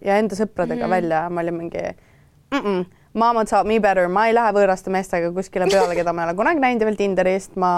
ja 0.04 0.18
enda 0.18 0.38
sõpradega 0.38 0.86
mm. 0.86 0.94
välja, 0.96 1.20
ma 1.30 1.44
olin 1.44 1.58
mingi 1.58 1.84
mm 1.84 2.58
-mm, 2.58 2.84
mama 3.14 3.44
taught 3.44 3.68
me 3.68 3.80
better, 3.80 4.08
ma 4.08 4.26
ei 4.26 4.34
lähe 4.34 4.54
võõraste 4.54 4.90
meestega 4.90 5.30
kuskile 5.32 5.68
peole, 5.70 5.94
keda 5.94 6.12
ma 6.12 6.24
ei 6.24 6.30
ole 6.30 6.36
kunagi 6.38 6.60
näinud 6.60 6.82
ja 6.82 6.86
veel 6.86 6.98
Tinderist, 6.98 7.56
ma 7.56 7.72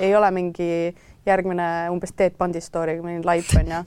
ei 0.00 0.14
ole 0.16 0.30
mingi 0.30 0.94
järgmine 1.26 1.90
umbes 1.90 2.12
Ted 2.16 2.38
Bundy 2.38 2.60
story, 2.60 3.00
mingi 3.02 3.28
like 3.28 3.58
onju. 3.58 3.82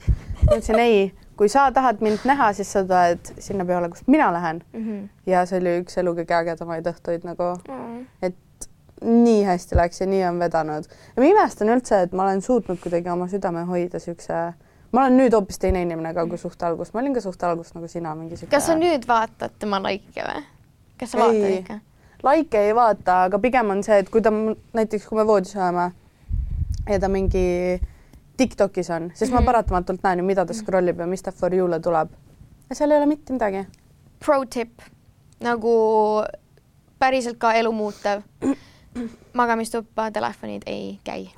ma 0.46 0.52
ütlesin 0.52 0.78
ei, 0.78 1.12
kui 1.36 1.48
sa 1.48 1.70
tahad 1.72 2.00
mind 2.00 2.22
näha, 2.24 2.52
siis 2.52 2.72
sa 2.72 2.84
tuled 2.84 3.32
sinna 3.38 3.64
peole, 3.64 3.88
kust 3.88 4.06
mina 4.06 4.32
lähen 4.32 4.62
mm. 4.72 4.84
-hmm. 4.86 5.08
ja 5.26 5.46
see 5.46 5.58
oli 5.58 5.80
üks 5.82 5.98
elu 5.98 6.14
kõige 6.14 6.34
ägedamaid 6.42 6.86
õhtuid 6.86 7.24
nagu 7.24 7.56
mm., 7.68 8.06
et 8.22 8.36
nii 9.00 9.44
hästi 9.44 9.76
läks 9.76 10.00
ja 10.00 10.06
nii 10.06 10.24
on 10.28 10.38
vedanud. 10.38 10.84
ja 11.16 11.22
ma 11.22 11.28
imestan 11.28 11.68
üldse, 11.68 12.02
et 12.02 12.12
ma 12.12 12.22
olen 12.26 12.42
suutnud 12.42 12.80
kuidagi 12.82 13.10
oma 13.10 13.28
südame 13.28 13.64
hoida 13.68 13.98
siukse, 13.98 14.40
ma 14.92 15.04
olen 15.04 15.16
nüüd 15.16 15.36
hoopis 15.36 15.58
teine 15.58 15.82
inimene 15.82 16.14
ka 16.14 16.26
kui 16.28 16.38
suht 16.38 16.62
algus, 16.62 16.92
ma 16.94 17.00
olin 17.00 17.14
ka 17.14 17.22
suht 17.24 17.42
algus 17.44 17.74
nagu 17.74 17.88
sina 17.88 18.14
mingi 18.14 18.36
siuke. 18.36 18.50
kas 18.50 18.66
sa 18.66 18.76
nüüd 18.78 19.06
vaatad 19.08 19.56
tema 19.58 19.80
likee 19.86 20.26
või? 20.26 20.42
kas 21.00 21.14
sa 21.14 21.22
vaatad 21.22 21.54
ikka? 21.60 21.80
Likee 22.26 22.66
ei 22.68 22.74
vaata, 22.76 23.22
aga 23.30 23.38
pigem 23.40 23.70
on 23.72 23.82
see, 23.82 24.02
et 24.02 24.10
kui 24.12 24.20
ta 24.20 24.32
näiteks, 24.32 25.06
kui 25.08 25.16
me 25.16 25.24
voodis 25.26 25.56
oleme 25.56 25.90
ja 26.88 27.00
ta 27.00 27.08
mingi 27.08 27.80
Tiktokis 28.36 28.90
on, 28.90 29.10
siis 29.14 29.30
mm 29.30 29.32
-hmm. 29.32 29.34
ma 29.34 29.40
mhm. 29.40 29.46
paratamatult 29.46 30.02
näen 30.02 30.18
ju, 30.18 30.24
mida 30.24 30.46
ta 30.46 30.54
scroll 30.54 30.88
ib 30.88 31.00
ja 31.00 31.06
mis 31.06 31.22
ta 31.22 31.32
for 31.32 31.50
you'le 31.50 31.80
tuleb. 31.80 32.08
ja 32.68 32.74
seal 32.74 32.90
ei 32.90 32.96
ole 32.96 33.06
mitte 33.06 33.32
midagi. 33.32 33.66
Pro 34.24 34.44
tip 34.44 34.82
nagu 35.40 35.74
päriselt 36.98 37.38
ka 37.38 37.52
elu 37.52 37.72
muutev 37.72 38.22
magamistuppa 39.40 40.10
telefonid 40.10 40.62
ei 40.66 40.98
käi. 41.04 41.28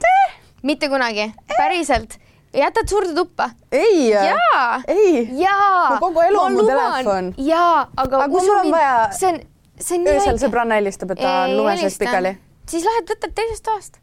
mitte 0.62 0.88
kunagi, 0.88 1.32
päriselt 1.56 2.18
jätad 2.54 2.88
suurde 2.88 3.14
tuppa? 3.14 3.50
ei. 3.72 4.10
jaa. 4.10 4.82
ei. 4.88 5.28
jaa. 5.32 5.98
kogu 6.00 6.20
elu 6.20 6.40
on 6.40 6.52
mu 6.52 6.66
telefon. 6.66 7.34
jaa, 7.36 7.88
aga. 7.96 8.16
aga 8.16 8.28
kui 8.28 8.46
mul 8.46 8.56
on 8.56 8.70
vaja. 8.70 9.08
see 9.10 9.28
on, 9.28 9.40
see 9.80 9.98
on 9.98 10.04
nii 10.04 10.12
väike. 10.12 10.28
öösel 10.28 10.40
sõbranna 10.46 10.78
helistab, 10.80 11.14
et 11.14 11.20
ta 11.22 11.34
on 11.42 11.56
lume 11.56 11.76
sees 11.80 11.98
pikali. 11.98 12.36
siis 12.68 12.86
lähed 12.86 13.10
võtad 13.10 13.34
teisest 13.34 13.64
toast. 13.68 13.98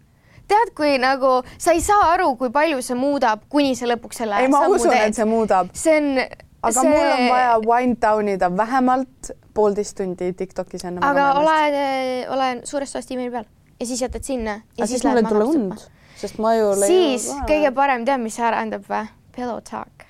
tead, 0.50 0.74
kui 0.78 0.98
nagu 1.02 1.40
sa 1.58 1.78
ei 1.78 1.82
saa 1.86 2.12
aru, 2.14 2.34
kui 2.36 2.50
palju 2.54 2.82
see 2.86 2.98
muudab, 2.98 3.46
kuni 3.50 3.76
sa 3.78 3.90
lõpuks 3.90 4.24
selle. 4.24 4.42
ei, 4.42 4.52
ma 4.52 4.66
usun, 4.68 4.94
et 4.98 5.18
see 5.18 5.30
muudab. 5.30 5.74
see 5.74 5.98
on. 5.98 6.14
Aga 6.62 6.82
see... 6.82 6.89
mul 6.89 7.13
on 7.13 7.30
vaja 7.30 7.54
wind 7.65 8.02
down 8.02 8.34
ida 8.34 8.50
vähemalt 8.58 9.32
poolteist 9.54 9.98
tundi 9.98 10.34
Tiktokis 10.34 10.86
enne 10.89 11.06
aga 11.06 11.32
ole, 11.39 11.62
ole 12.36 12.50
suurest 12.67 12.98
toast 12.98 13.12
imeili 13.15 13.32
peal 13.38 13.48
ja 13.80 13.86
siis 13.86 14.02
jätad 14.02 14.24
sinna. 14.24 14.60
aga 14.78 14.88
siis 14.88 15.04
mul 15.04 15.22
ei 15.22 15.24
tule 15.30 15.48
und, 15.54 15.88
sest 16.19 16.38
ma 16.41 16.54
ju 16.58 16.76
siis 16.84 17.30
kõige 17.48 17.72
parem, 17.76 18.06
tead, 18.06 18.22
mis 18.24 18.36
see 18.36 18.45
tähendab 18.45 18.86
või? 18.89 19.08
Pillow 19.36 19.62
talk. 19.63 20.04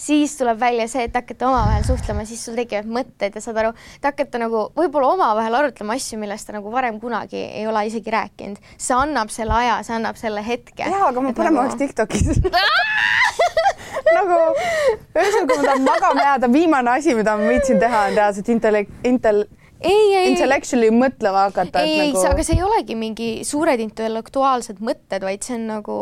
siis 0.00 0.36
tuleb 0.38 0.60
välja 0.60 0.86
see, 0.88 1.08
et 1.08 1.16
hakkate 1.16 1.44
omavahel 1.44 1.84
suhtlema, 1.84 2.24
siis 2.28 2.44
sul 2.44 2.54
tekivad 2.56 2.86
mõtted 2.88 3.34
ja 3.34 3.42
saad 3.42 3.58
aru, 3.60 3.72
te 4.00 4.08
hakkate 4.08 4.40
nagu 4.40 4.68
võib-olla 4.76 5.10
omavahel 5.16 5.58
arutlema 5.58 5.98
asju, 5.98 6.20
millest 6.22 6.46
te 6.46 6.54
nagu 6.54 6.72
varem 6.72 7.00
kunagi 7.02 7.42
ei 7.42 7.66
ole 7.68 7.86
isegi 7.90 8.14
rääkinud. 8.14 8.62
see 8.78 8.96
annab 8.96 9.34
selle 9.34 9.58
aja, 9.58 9.80
see 9.86 9.98
annab 9.98 10.20
selle 10.20 10.44
hetke. 10.46 10.86
jaa, 10.86 11.08
aga 11.10 11.26
ma 11.26 11.34
parem 11.34 11.58
nagu... 11.58 11.66
oleks 11.66 11.82
Tiktokis 11.82 12.30
nagu 14.16 14.38
ühesõnaga 15.14 15.56
ma 15.56 15.62
tahan 15.68 15.86
magama 15.86 16.26
jääda, 16.26 16.50
viimane 16.52 16.92
asi, 16.96 17.14
mida 17.18 17.36
ma 17.38 17.48
viitsin 17.50 17.80
teha, 17.82 18.04
on 18.10 18.18
reaalselt 18.18 18.52
intellekt, 18.54 18.92
intel-, 19.08 19.46
ei, 19.80 20.04
ei, 20.16 20.28
intellectually 20.32 20.90
mõtlema 20.94 21.46
hakata. 21.48 21.84
ei, 21.86 21.96
ei 22.06 22.12
nagu..., 22.12 22.26
aga 22.32 22.46
see 22.46 22.58
ei 22.58 22.66
olegi 22.66 22.98
mingi 22.98 23.30
suured 23.48 23.82
intellektuaalsed 23.86 24.82
mõtted, 24.84 25.24
vaid 25.26 25.46
see 25.46 25.56
on 25.58 25.66
nagu 25.74 25.98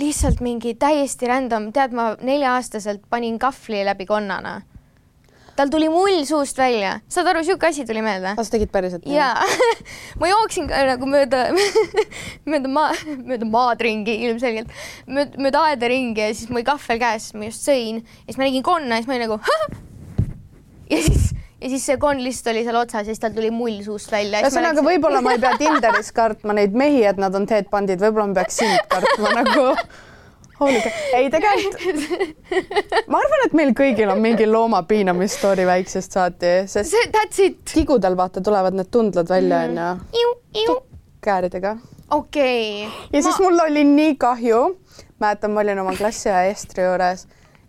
lihtsalt 0.00 0.42
mingi 0.44 0.74
täiesti 0.76 1.28
random, 1.30 1.70
tead, 1.72 1.94
ma 1.96 2.14
nelja-aastaselt 2.20 3.06
panin 3.10 3.38
kahvli 3.40 3.84
läbi 3.88 4.08
konnana 4.08 4.60
tal 5.56 5.72
tuli 5.72 5.88
mull 5.92 6.24
suust 6.28 6.58
välja, 6.60 6.98
saad 7.12 7.30
aru, 7.32 7.44
sihuke 7.46 7.70
asi 7.70 7.86
tuli 7.88 8.02
meelde. 8.04 8.34
kas 8.38 8.52
tegid 8.52 8.72
päriselt? 8.74 9.06
jaa. 9.10 9.46
Ma 10.20 10.30
jooksin 10.30 10.68
ka 10.70 10.82
nagu 10.92 11.08
mööda 11.10 11.46
mööda 12.50 12.72
maa, 12.72 12.92
mööda 13.16 13.48
maad 13.50 13.82
ringi 13.84 14.18
ilmselgelt, 14.28 14.70
mööda, 15.06 15.40
mööda 15.40 15.64
aeda 15.70 15.90
ringi 15.92 16.22
ja 16.28 16.34
siis 16.34 16.50
mul 16.50 16.62
oli 16.62 16.68
kahvel 16.68 17.02
käes, 17.02 17.32
ma 17.34 17.50
just 17.50 17.66
sõin. 17.66 18.04
Ja 18.24 18.30
siis 18.30 18.40
ma 18.40 18.48
nägin 18.48 18.66
konna 18.66 18.98
ja 18.98 19.02
siis 19.02 19.10
ma 19.10 19.16
olin 19.18 19.28
nagu 19.28 19.40
ja 20.90 21.02
siis 21.02 21.32
ja 21.60 21.70
siis 21.72 21.86
see 21.88 21.96
konn 22.00 22.20
lihtsalt 22.22 22.52
oli 22.52 22.64
seal 22.66 22.76
otsas 22.78 23.06
ja 23.06 23.14
siis 23.14 23.22
tal 23.22 23.32
tuli 23.34 23.50
mull 23.54 23.80
suust 23.84 24.12
välja. 24.12 24.42
ühesõnaga, 24.44 24.84
võib-olla 24.84 25.22
ma 25.24 25.36
ei 25.36 25.40
pea 25.42 25.54
Tinderis 25.60 26.12
kartma 26.16 26.56
neid 26.56 26.76
mehi, 26.76 27.02
et 27.08 27.20
nad 27.20 27.34
on 27.34 27.48
teed 27.48 27.70
pandid, 27.72 28.02
võib-olla 28.02 28.28
ma 28.30 28.42
peaks 28.42 28.60
sind 28.60 28.84
kartma 28.92 29.32
nagu 29.40 29.64
hoolike, 30.60 30.92
ei 31.16 31.28
tegelikult 31.30 32.00
ma 33.12 33.20
arvan, 33.20 33.44
et 33.46 33.56
meil 33.58 33.72
kõigil 33.76 34.10
on 34.12 34.22
mingi 34.22 34.48
looma 34.48 34.82
piinamise 34.88 35.38
story 35.38 35.66
väiksest 35.68 36.16
saati, 36.16 36.52
sest 36.70 36.96
that's 37.14 37.42
it. 37.44 37.60
tigudel 37.72 38.16
vaata 38.18 38.42
tulevad 38.44 38.76
need 38.76 38.90
tundlad 38.92 39.28
välja 39.30 39.64
onju. 39.68 40.34
Mm.. 40.56 40.76
kääridega. 41.24 41.76
okei. 42.10 42.86
Okay.. 42.86 43.08
ja 43.12 43.22
siis 43.22 43.38
ma... 43.38 43.48
mul 43.48 43.64
oli 43.68 43.84
nii 43.88 44.14
kahju, 44.20 44.62
mäletan, 45.22 45.52
ma 45.56 45.64
olin 45.64 45.82
oma 45.84 45.96
klassiõe 45.98 46.46
Estri 46.52 46.86
juures. 46.86 47.26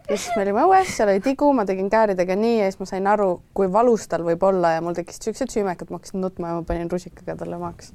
Ja 0.08 0.16
siis 0.16 0.32
me 0.38 0.46
olime 0.46 0.62
õues, 0.64 0.94
seal 0.96 1.10
oli 1.12 1.20
tigu, 1.20 1.50
ma 1.52 1.66
tegin 1.68 1.90
kääridega 1.92 2.38
nii 2.40 2.62
ja 2.62 2.70
siis 2.70 2.80
ma 2.80 2.86
sain 2.88 3.08
aru, 3.12 3.42
kui 3.58 3.68
valus 3.72 4.06
tal 4.08 4.24
võib 4.24 4.46
olla 4.48 4.78
ja 4.78 4.84
mul 4.86 4.96
tekkisid 4.96 5.28
siuksed 5.28 5.52
süümekad, 5.52 5.92
ma 5.92 6.00
hakkasin 6.00 6.24
nutma 6.24 6.54
ja 6.54 6.62
ma 6.62 6.64
panin 6.70 6.88
rusikaga 6.92 7.36
talle 7.42 7.60
maaks 7.60 7.92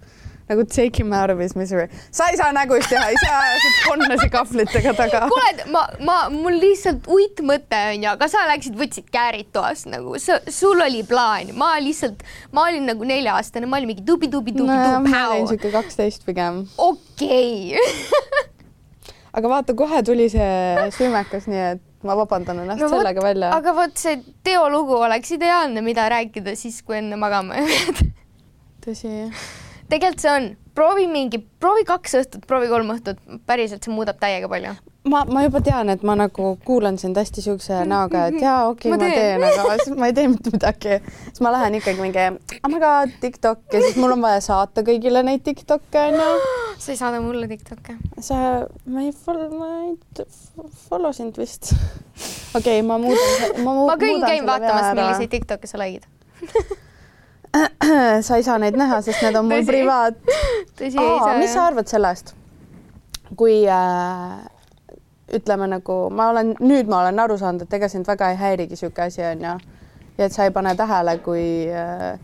nagu 0.50 0.64
take 0.66 0.98
him 0.98 1.12
out 1.12 1.30
of 1.30 1.38
his 1.38 1.54
misery. 1.56 1.88
sa 2.10 2.28
ei 2.30 2.38
saa 2.40 2.52
nägusid 2.56 2.90
teha, 2.90 3.10
ise 3.14 3.28
ajasid 3.30 3.78
konnasi 3.88 4.28
kahvlitega 4.32 4.94
taga. 4.98 5.22
kuule, 5.32 5.66
ma, 5.74 5.84
ma, 6.08 6.16
mul 6.34 6.58
lihtsalt 6.62 7.06
uitmõte 7.10 7.82
on 7.92 8.06
ju, 8.06 8.10
aga 8.14 8.30
sa 8.32 8.46
läksid, 8.50 8.78
võtsid 8.78 9.10
käärid 9.14 9.52
toast 9.54 9.90
nagu, 9.92 10.16
sul 10.18 10.86
oli 10.86 11.04
plaan, 11.08 11.54
ma 11.58 11.74
lihtsalt, 11.82 12.24
ma 12.52 12.66
olin 12.70 12.88
nagu 12.92 13.06
nelja-aastane, 13.08 13.68
ma 13.70 13.80
olin 13.80 13.94
mingi 13.94 14.06
tubi-tubi-tubi-tubi. 14.08 15.12
ma 15.12 15.28
olin 15.30 15.48
siuke 15.50 15.72
kaksteist 15.74 16.26
pigem. 16.28 16.64
okei 16.78 17.78
okay. 17.78 18.50
aga 19.36 19.54
vaata, 19.56 19.78
kohe 19.78 20.02
tuli 20.06 20.28
see 20.32 20.90
süümekas, 20.98 21.48
nii 21.50 21.64
et 21.70 21.88
ma 22.06 22.16
vabandan 22.18 22.64
ennast 22.64 22.82
no, 22.82 22.90
sellega 22.92 23.22
välja. 23.24 23.52
aga 23.56 23.74
vot 23.76 23.98
see 23.98 24.18
teolugu 24.44 24.98
oleks 25.06 25.34
ideaalne, 25.38 25.84
mida 25.84 26.08
rääkida 26.12 26.56
siis, 26.58 26.82
kui 26.86 26.98
enne 26.98 27.18
magama 27.20 27.62
jääd. 27.62 28.02
tõsi 28.84 29.12
tegelikult 29.92 30.24
see 30.24 30.32
on, 30.32 30.48
proovi 30.76 31.04
mingi, 31.10 31.40
proovi 31.60 31.84
kaks 31.88 32.16
õhtut, 32.20 32.46
proovi 32.48 32.70
kolm 32.70 32.94
õhtut, 32.94 33.20
päriselt 33.48 33.84
see 33.84 33.92
muudab 33.92 34.18
täiega 34.22 34.48
palju. 34.50 34.72
ma, 35.12 35.22
ma 35.28 35.42
juba 35.44 35.60
tean, 35.64 35.90
et 35.92 36.04
ma 36.06 36.14
nagu 36.18 36.52
kuulan 36.64 36.96
sind 37.00 37.18
hästi 37.18 37.44
siukse 37.44 37.82
näoga, 37.88 38.26
et 38.30 38.38
jaa, 38.40 38.68
okei 38.70 38.92
okay,, 38.92 39.08
ma 39.08 39.16
teen, 39.16 39.44
aga 39.48 39.76
siis 39.82 39.96
ma 39.98 40.08
ei 40.08 40.16
tee 40.16 40.28
mitte 40.32 40.52
midagi. 40.54 41.00
siis 41.28 41.42
ma 41.44 41.52
lähen 41.56 41.76
ikkagi 41.80 42.00
mingi 42.00 42.28
oh 42.30 42.70
my 42.72 42.80
god, 42.82 43.16
Tiktok 43.24 43.66
ja 43.72 43.82
siis 43.84 43.98
mul 44.00 44.16
on 44.16 44.24
vaja 44.24 44.40
saata 44.44 44.84
kõigile 44.86 45.24
neid 45.26 45.44
Tiktok'e 45.48 46.06
onju. 46.12 46.30
sa 46.84 46.94
ei 46.94 47.00
saada 47.00 47.20
mulle 47.24 47.50
Tiktok'e? 47.50 47.98
sa, 48.20 48.38
ma 48.86 49.04
ei 49.04 49.12
follow, 49.12 49.50
ma 49.58 49.72
ei 49.90 50.24
follow 50.86 51.12
sind 51.16 51.36
vist. 51.40 51.74
okei 52.56 52.78
okay,, 52.78 52.86
ma 52.86 53.00
muudan, 53.02 53.60
ma 53.60 53.76
muudan. 53.76 53.92
ma 53.92 54.00
kõigil 54.00 54.24
käin 54.24 54.48
vaatamas, 54.48 54.94
milliseid 54.96 55.36
Tiktok'e 55.36 55.68
sa 55.68 55.82
likid 55.82 56.08
sa 58.26 58.36
ei 58.36 58.42
saa 58.42 58.58
neid 58.58 58.76
näha, 58.78 59.00
sest 59.04 59.22
need 59.22 59.36
on 59.36 59.48
mul 59.48 59.66
privaat. 59.66 60.18
mis 61.42 61.54
sa 61.54 61.66
arvad 61.66 61.90
sellest, 61.90 62.34
kui 63.36 63.62
äh, 63.68 64.38
ütleme 65.36 65.68
nagu 65.70 65.98
ma 66.14 66.30
olen, 66.32 66.54
nüüd 66.60 66.90
ma 66.90 67.02
olen 67.04 67.20
aru 67.24 67.38
saanud, 67.40 67.66
et 67.66 67.78
ega 67.78 67.88
sind 67.88 68.08
väga 68.08 68.32
ei 68.32 68.40
häirigi 68.40 68.76
niisugune 68.76 69.06
asi 69.06 69.24
onju 69.28 69.54
ja 70.18 70.26
et 70.26 70.32
sa 70.32 70.44
ei 70.44 70.54
pane 70.54 70.74
tähele, 70.76 71.16
kui 71.24 71.44
äh, 71.72 72.18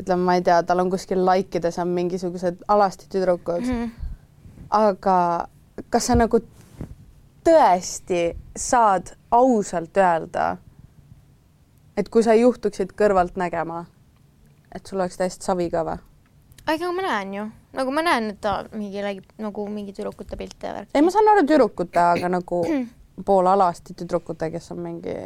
ütleme, 0.00 0.22
ma 0.24 0.36
ei 0.38 0.44
tea, 0.44 0.62
tal 0.64 0.84
on 0.84 0.90
kuskil 0.92 1.24
like'ides 1.26 1.78
on 1.82 1.92
mingisugused 1.96 2.64
alasti 2.68 3.08
tüdrukud 3.12 3.64
mm. 3.64 3.84
-hmm. 3.84 3.90
aga 4.70 5.48
kas 5.90 6.06
sa 6.06 6.14
nagu 6.14 6.40
tõesti 7.44 8.36
saad 8.56 9.14
ausalt 9.30 9.96
öelda, 9.96 10.56
et 11.96 12.08
kui 12.08 12.22
sa 12.22 12.34
juhtuksid 12.34 12.92
kõrvalt 12.96 13.36
nägema 13.36 13.84
et 14.74 14.86
sul 14.86 15.00
oleks 15.00 15.18
täiesti 15.20 15.46
savi 15.46 15.68
ka 15.72 15.84
või? 15.86 15.98
ega 16.70 16.92
ma 16.94 17.04
näen 17.04 17.34
ju, 17.34 17.44
nagu 17.76 17.92
ma 17.94 18.04
näen, 18.06 18.30
et 18.34 18.40
ta 18.44 18.60
mingi 18.72 19.02
räägib 19.02 19.36
nagu 19.42 19.66
mingi 19.68 19.94
tüdrukute 19.96 20.38
pilte 20.38 20.70
ja 20.70 20.74
värki. 20.76 20.94
ei, 20.94 21.02
ma 21.02 21.12
saan 21.14 21.30
aru 21.32 21.46
tüdrukute, 21.48 22.00
aga 22.00 22.30
nagu 22.38 22.62
poolalasti 23.26 23.96
tüdrukute, 23.98 24.50
kes 24.52 24.72
on 24.74 24.82
mingi. 24.84 25.16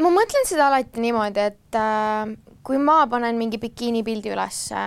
ma 0.00 0.12
mõtlen 0.12 0.48
seda 0.48 0.70
alati 0.70 1.02
niimoodi, 1.04 1.48
et 1.52 1.80
äh, 1.80 2.36
kui 2.66 2.78
ma 2.82 3.02
panen 3.10 3.38
mingi 3.38 3.60
bikiinipildi 3.62 4.32
ülesse 4.34 4.86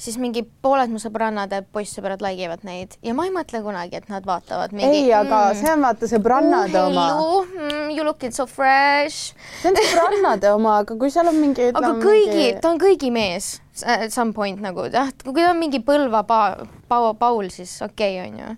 siis 0.00 0.16
mingi 0.20 0.42
pooled 0.64 0.92
mu 0.92 1.00
sõbrannad 1.02 1.52
ja 1.52 1.60
poissõbrad 1.62 2.22
like 2.24 2.40
ivad 2.46 2.64
neid 2.64 2.96
ja 3.04 3.12
ma 3.16 3.26
ei 3.28 3.32
mõtle 3.34 3.60
kunagi, 3.64 4.00
et 4.00 4.08
nad 4.12 4.24
vaatavad 4.26 4.72
mingi. 4.72 5.04
ei, 5.04 5.10
aga 5.12 5.50
mm, 5.50 5.58
see 5.60 5.72
on 5.74 5.84
vaata 5.84 6.08
sõbrannade 6.10 6.82
oma. 6.82 7.06
Mm, 7.44 7.90
you 7.92 8.06
looking 8.06 8.32
so 8.34 8.46
fresh. 8.48 9.34
see 9.60 9.70
on 9.70 9.80
sõbrannade 9.80 10.52
oma, 10.56 10.78
aga 10.84 10.96
kui 11.00 11.12
seal 11.12 11.28
on 11.30 11.36
mingi. 11.40 11.68
aga 11.72 11.92
kõigi 12.00 12.36
mingi..., 12.36 12.52
ta 12.62 12.72
on 12.72 12.80
kõigi 12.80 13.12
mees 13.14 13.58
at 13.84 14.12
some 14.12 14.32
point 14.36 14.60
nagu 14.60 14.88
jah, 14.92 15.12
kui 15.24 15.40
ta 15.40 15.52
on 15.52 15.60
mingi 15.60 15.82
Põlva 15.84 16.24
pa, 16.28 16.40
pa, 16.88 17.00
Paul, 17.18 17.50
siis 17.52 17.72
okei 17.84 18.18
okay, 18.20 18.30
onju. 18.30 18.56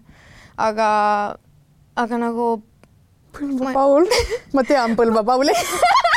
aga, 0.68 0.90
aga 1.96 2.22
nagu. 2.22 2.54
Põlva 3.32 3.70
ma... 3.70 3.72
Paul 3.72 4.08
ma 4.52 4.62
tean 4.68 4.92
Põlva 4.92 5.22
Pauli 5.24 5.54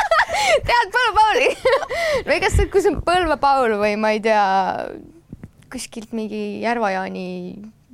tead 0.68 0.90
Põlva 0.92 1.12
Pauli 1.16 1.50
või 2.28 2.40
kas, 2.44 2.58
kui 2.70 2.82
see 2.84 2.92
on 2.92 3.00
Põlva 3.06 3.38
Paul 3.40 3.78
või 3.80 3.94
ma 4.00 4.12
ei 4.12 4.20
tea 4.24 4.42
kuskilt 5.76 6.16
mingi 6.16 6.62
Järva-Jaani 6.64 7.28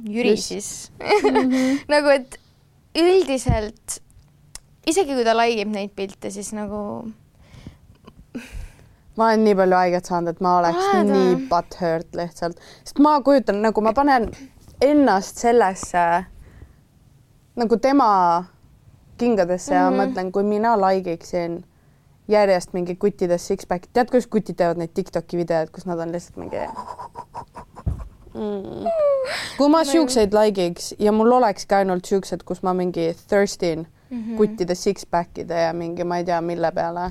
Jüri 0.07 0.37
Just. 0.37 0.49
siis 0.49 0.93
mm 1.01 1.37
-hmm. 1.37 1.85
nagu 1.95 2.15
et 2.15 2.39
üldiselt 2.99 4.03
isegi 4.87 5.15
kui 5.15 5.25
ta 5.27 5.35
laigib 5.37 5.71
neid 5.73 5.93
pilte, 5.97 6.31
siis 6.31 6.53
nagu. 6.57 7.11
ma 9.17 9.27
olen 9.29 9.45
nii 9.45 9.55
palju 9.55 9.77
haiget 9.77 10.09
saanud, 10.09 10.33
et 10.33 10.41
ma 10.41 10.59
oleks 10.59 10.79
Vaada. 10.79 11.03
nii 11.13 11.35
butthurt 11.51 12.17
lihtsalt, 12.17 12.63
sest 12.85 13.03
ma 13.05 13.19
kujutan 13.21 13.61
nagu 13.63 13.81
ma 13.85 13.93
panen 13.93 14.31
ennast 14.81 15.37
sellesse 15.37 16.07
nagu 17.57 17.77
tema 17.77 18.45
kingadesse 19.19 19.75
mm 19.75 19.79
-hmm. 19.79 19.85
ja 19.85 19.91
mhm. 19.91 20.01
mõtlen, 20.01 20.33
kui 20.33 20.43
mina 20.43 20.81
laigiksin 20.81 21.65
järjest 22.29 22.73
mingi 22.73 22.97
kuttides 22.97 23.51
six-pack'id, 23.51 23.91
tead, 23.93 24.11
kuidas 24.11 24.27
kutid 24.27 24.57
teevad 24.57 24.79
neid 24.79 24.95
Tiktoki 24.95 25.37
videoid, 25.37 25.71
kus 25.71 25.87
nad 25.87 25.99
on 25.99 26.13
lihtsalt 26.13 26.37
mingi 26.37 26.57
mm.. 28.35 28.87
kui 29.57 29.69
ma 29.73 29.83
siukseid 29.85 30.35
like'iks 30.37 30.95
ja 30.99 31.13
mul 31.13 31.33
olekski 31.39 31.75
ainult 31.75 32.09
siuksed, 32.09 32.45
kus 32.49 32.63
ma 32.63 32.75
mingi 32.75 33.13
thirstin 33.29 33.87
mm 34.11 34.23
-hmm. 34.23 34.37
kuttide 34.37 34.75
six-pack'ide 34.75 35.61
ja 35.67 35.73
mingi 35.73 36.05
ma 36.05 36.19
ei 36.19 36.25
tea, 36.25 36.41
mille 36.41 36.73
peale, 36.73 37.11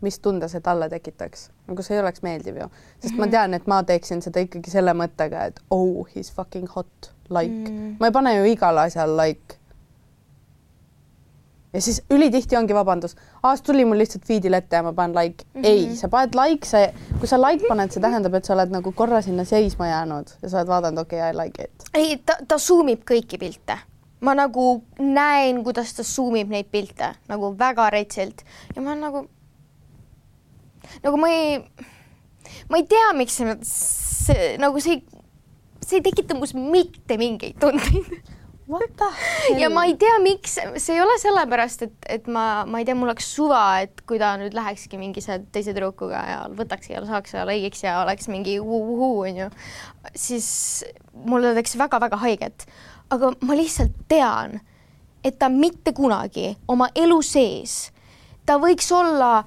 mis 0.00 0.18
tunde 0.18 0.48
see 0.48 0.60
talle 0.60 0.88
tekitaks, 0.88 1.50
nagu 1.66 1.82
see 1.82 1.96
ei 1.96 2.02
oleks 2.02 2.22
meeldiv 2.22 2.56
ju, 2.56 2.68
sest 3.00 3.14
mm 3.14 3.16
-hmm. 3.16 3.18
ma 3.20 3.24
mhm. 3.24 3.30
tean, 3.30 3.54
et 3.54 3.66
ma 3.66 3.82
teeksin 3.82 4.22
seda 4.22 4.40
ikkagi 4.40 4.70
selle 4.70 4.92
mõttega, 4.92 5.46
et 5.46 5.60
oh, 5.70 6.06
he 6.14 6.20
is 6.20 6.32
fucking 6.32 6.68
hot, 6.74 7.14
like 7.30 7.54
mm. 7.54 7.64
-hmm. 7.66 7.96
ma 8.00 8.06
ei 8.06 8.12
pane 8.12 8.36
ju 8.36 8.44
igale 8.44 8.80
asjale 8.80 9.26
like 9.26 9.58
ja 11.72 11.80
siis 11.80 12.02
ülitihti 12.10 12.56
ongi 12.56 12.74
vabandus, 12.74 13.16
aast 13.42 13.64
tuli 13.66 13.84
mul 13.84 14.00
lihtsalt 14.00 14.24
feed'il 14.28 14.56
ette 14.56 14.76
ja 14.76 14.82
ma 14.82 14.92
panen 14.96 15.16
like 15.16 15.44
mm. 15.44 15.60
-hmm. 15.60 15.66
ei, 15.66 15.96
sa 15.96 16.08
paned 16.08 16.36
like, 16.38 16.66
sa, 16.66 16.78
kui 17.18 17.28
sa 17.28 17.40
like 17.42 17.68
paned, 17.68 17.92
see 17.92 18.02
tähendab, 18.02 18.34
et 18.34 18.44
sa 18.44 18.54
oled 18.54 18.72
nagu 18.72 18.92
korra 18.92 19.20
sinna 19.22 19.44
seisma 19.44 19.88
jäänud 19.88 20.32
ja 20.42 20.48
sa 20.48 20.58
oled 20.58 20.68
vaadanud, 20.68 20.98
okei 20.98 21.20
okay,, 21.20 21.32
I 21.32 21.36
like 21.44 21.64
it. 21.64 21.90
ei, 21.94 22.16
ta, 22.26 22.38
ta 22.48 22.58
zoom 22.58 22.88
ib 22.88 23.04
kõiki 23.10 23.38
pilte. 23.38 23.78
ma 24.20 24.34
nagu 24.34 24.82
näen, 24.98 25.62
kuidas 25.64 25.94
ta 25.94 26.02
zoom 26.02 26.36
ib 26.36 26.48
neid 26.50 26.70
pilte 26.72 27.14
nagu 27.28 27.54
väga 27.58 27.90
retsilt 27.90 28.42
ja 28.76 28.82
ma 28.82 28.94
nagu, 28.94 29.28
nagu 31.02 31.16
ma 31.16 31.28
ei, 31.28 31.60
ma 32.68 32.76
ei 32.76 32.86
tea, 32.88 33.12
miks 33.12 33.36
see, 33.36 33.58
see 33.62 34.56
nagu 34.58 34.80
see, 34.80 35.02
see 35.84 36.00
ei 36.00 36.02
tekita 36.02 36.34
mus 36.34 36.54
mitte 36.54 37.20
mingeid 37.20 37.60
tundeid 37.60 38.10
ja 39.58 39.70
ma 39.72 39.84
ei 39.88 39.94
tea, 39.98 40.18
miks, 40.22 40.58
see 40.76 40.96
ei 40.96 41.02
ole 41.02 41.16
sellepärast, 41.20 41.84
et, 41.88 42.08
et 42.18 42.30
ma, 42.32 42.64
ma 42.68 42.80
ei 42.80 42.86
tea, 42.88 42.96
mul 42.98 43.08
oleks 43.08 43.28
suva, 43.34 43.62
et 43.84 44.02
kui 44.08 44.20
ta 44.20 44.34
nüüd 44.40 44.56
lähekski 44.56 45.00
mingi 45.00 45.22
see 45.24 45.38
teise 45.54 45.72
tüdrukuga 45.76 46.22
ja 46.28 46.38
võtaks 46.58 46.90
ja 46.92 47.02
saaks 47.08 47.36
ja 47.36 47.46
lõigiks 47.48 47.84
ja 47.86 47.98
oleks 48.02 48.28
mingi 48.32 48.58
uhuu 48.60 49.24
onju, 49.28 49.50
siis 50.14 50.48
mulle 51.28 51.54
teeks 51.56 51.78
väga-väga 51.80 52.20
haiget. 52.24 52.66
aga 53.10 53.32
ma 53.40 53.56
lihtsalt 53.56 53.94
tean, 54.08 54.58
et 55.24 55.38
ta 55.38 55.48
mitte 55.48 55.94
kunagi 55.96 56.52
oma 56.68 56.90
elu 56.94 57.22
sees, 57.24 57.88
ta 58.44 58.58
võiks 58.60 58.90
olla 58.92 59.46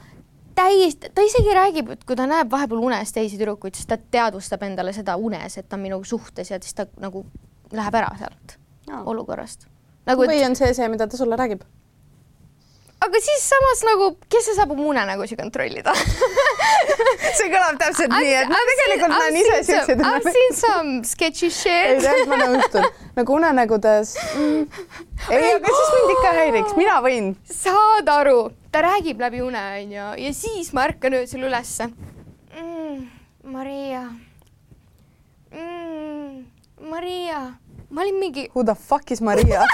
täiesti, 0.57 1.11
ta 1.13 1.21
isegi 1.25 1.53
räägib, 1.55 1.91
et 1.93 2.03
kui 2.05 2.17
ta 2.17 2.25
näeb 2.29 2.49
vahepeal 2.51 2.81
unes 2.89 3.13
teisi 3.13 3.37
tüdrukuid, 3.37 3.77
siis 3.77 3.89
ta 3.89 3.97
teadvustab 4.01 4.65
endale 4.65 4.93
seda 4.97 5.15
unes, 5.17 5.57
et 5.57 5.69
ta 5.69 5.77
on 5.77 5.85
minuga 5.85 6.09
suhtes 6.09 6.51
ja 6.51 6.59
siis 6.61 6.73
ta 6.77 6.89
nagu 6.99 7.23
läheb 7.71 8.01
ära 8.01 8.09
sealt 8.19 8.60
Jaa. 8.87 9.03
olukorrast. 9.05 9.67
nagu, 10.09 10.25
või 10.25 10.41
on 10.45 10.57
see 10.57 10.73
see, 10.73 10.89
mida 10.89 11.07
ta 11.07 11.17
sulle 11.17 11.37
räägib? 11.39 11.63
aga 13.01 13.19
siis 13.21 13.45
samas 13.49 13.81
nagu, 13.85 14.07
kes 14.29 14.47
see 14.47 14.55
saab 14.57 14.73
oma 14.75 14.85
unenägusid 14.91 15.39
kontrollida 15.39 15.93
see 17.37 17.49
kõlab 17.49 17.79
täpselt 17.81 18.13
nii, 18.13 18.33
et 18.43 18.51
ma 18.51 18.59
tegelikult 18.69 19.13
näen 19.15 19.39
ise 19.41 19.59
siukseid 19.69 20.03
I've 20.05 20.33
seen 20.35 20.57
some 20.57 20.91
sketchy 21.07 21.49
ei 21.49 21.55
shit. 21.55 22.03
tead, 22.05 22.29
ma 22.29 22.37
nõustun. 22.43 22.85
nagu 23.17 23.37
unenägudes 23.37 24.13
mm,. 24.35 24.83
ei, 25.33 25.47
aga 25.55 25.73
siis 25.77 25.93
mind 25.97 26.15
ikka 26.17 26.33
häiriks, 26.37 26.77
mina 26.77 26.99
võin. 27.05 27.33
saad 27.49 28.11
aru, 28.13 28.51
ta 28.73 28.85
räägib 28.85 29.21
läbi 29.23 29.41
une, 29.45 29.65
onju, 29.81 30.07
ja 30.25 30.33
siis 30.37 30.69
ma 30.77 30.85
ärkan 30.91 31.17
öösel 31.21 31.49
ülesse 31.49 31.89
mm,. 31.89 33.01
Maria 33.49 34.05
mm,. 35.49 36.45
Maria, 36.91 37.53
ma 37.91 38.01
olin 38.01 38.19
mingi. 38.19 38.49
Who 38.55 38.63
the 38.63 38.75
fuck 38.75 39.11
is 39.11 39.21
Maria? 39.21 39.65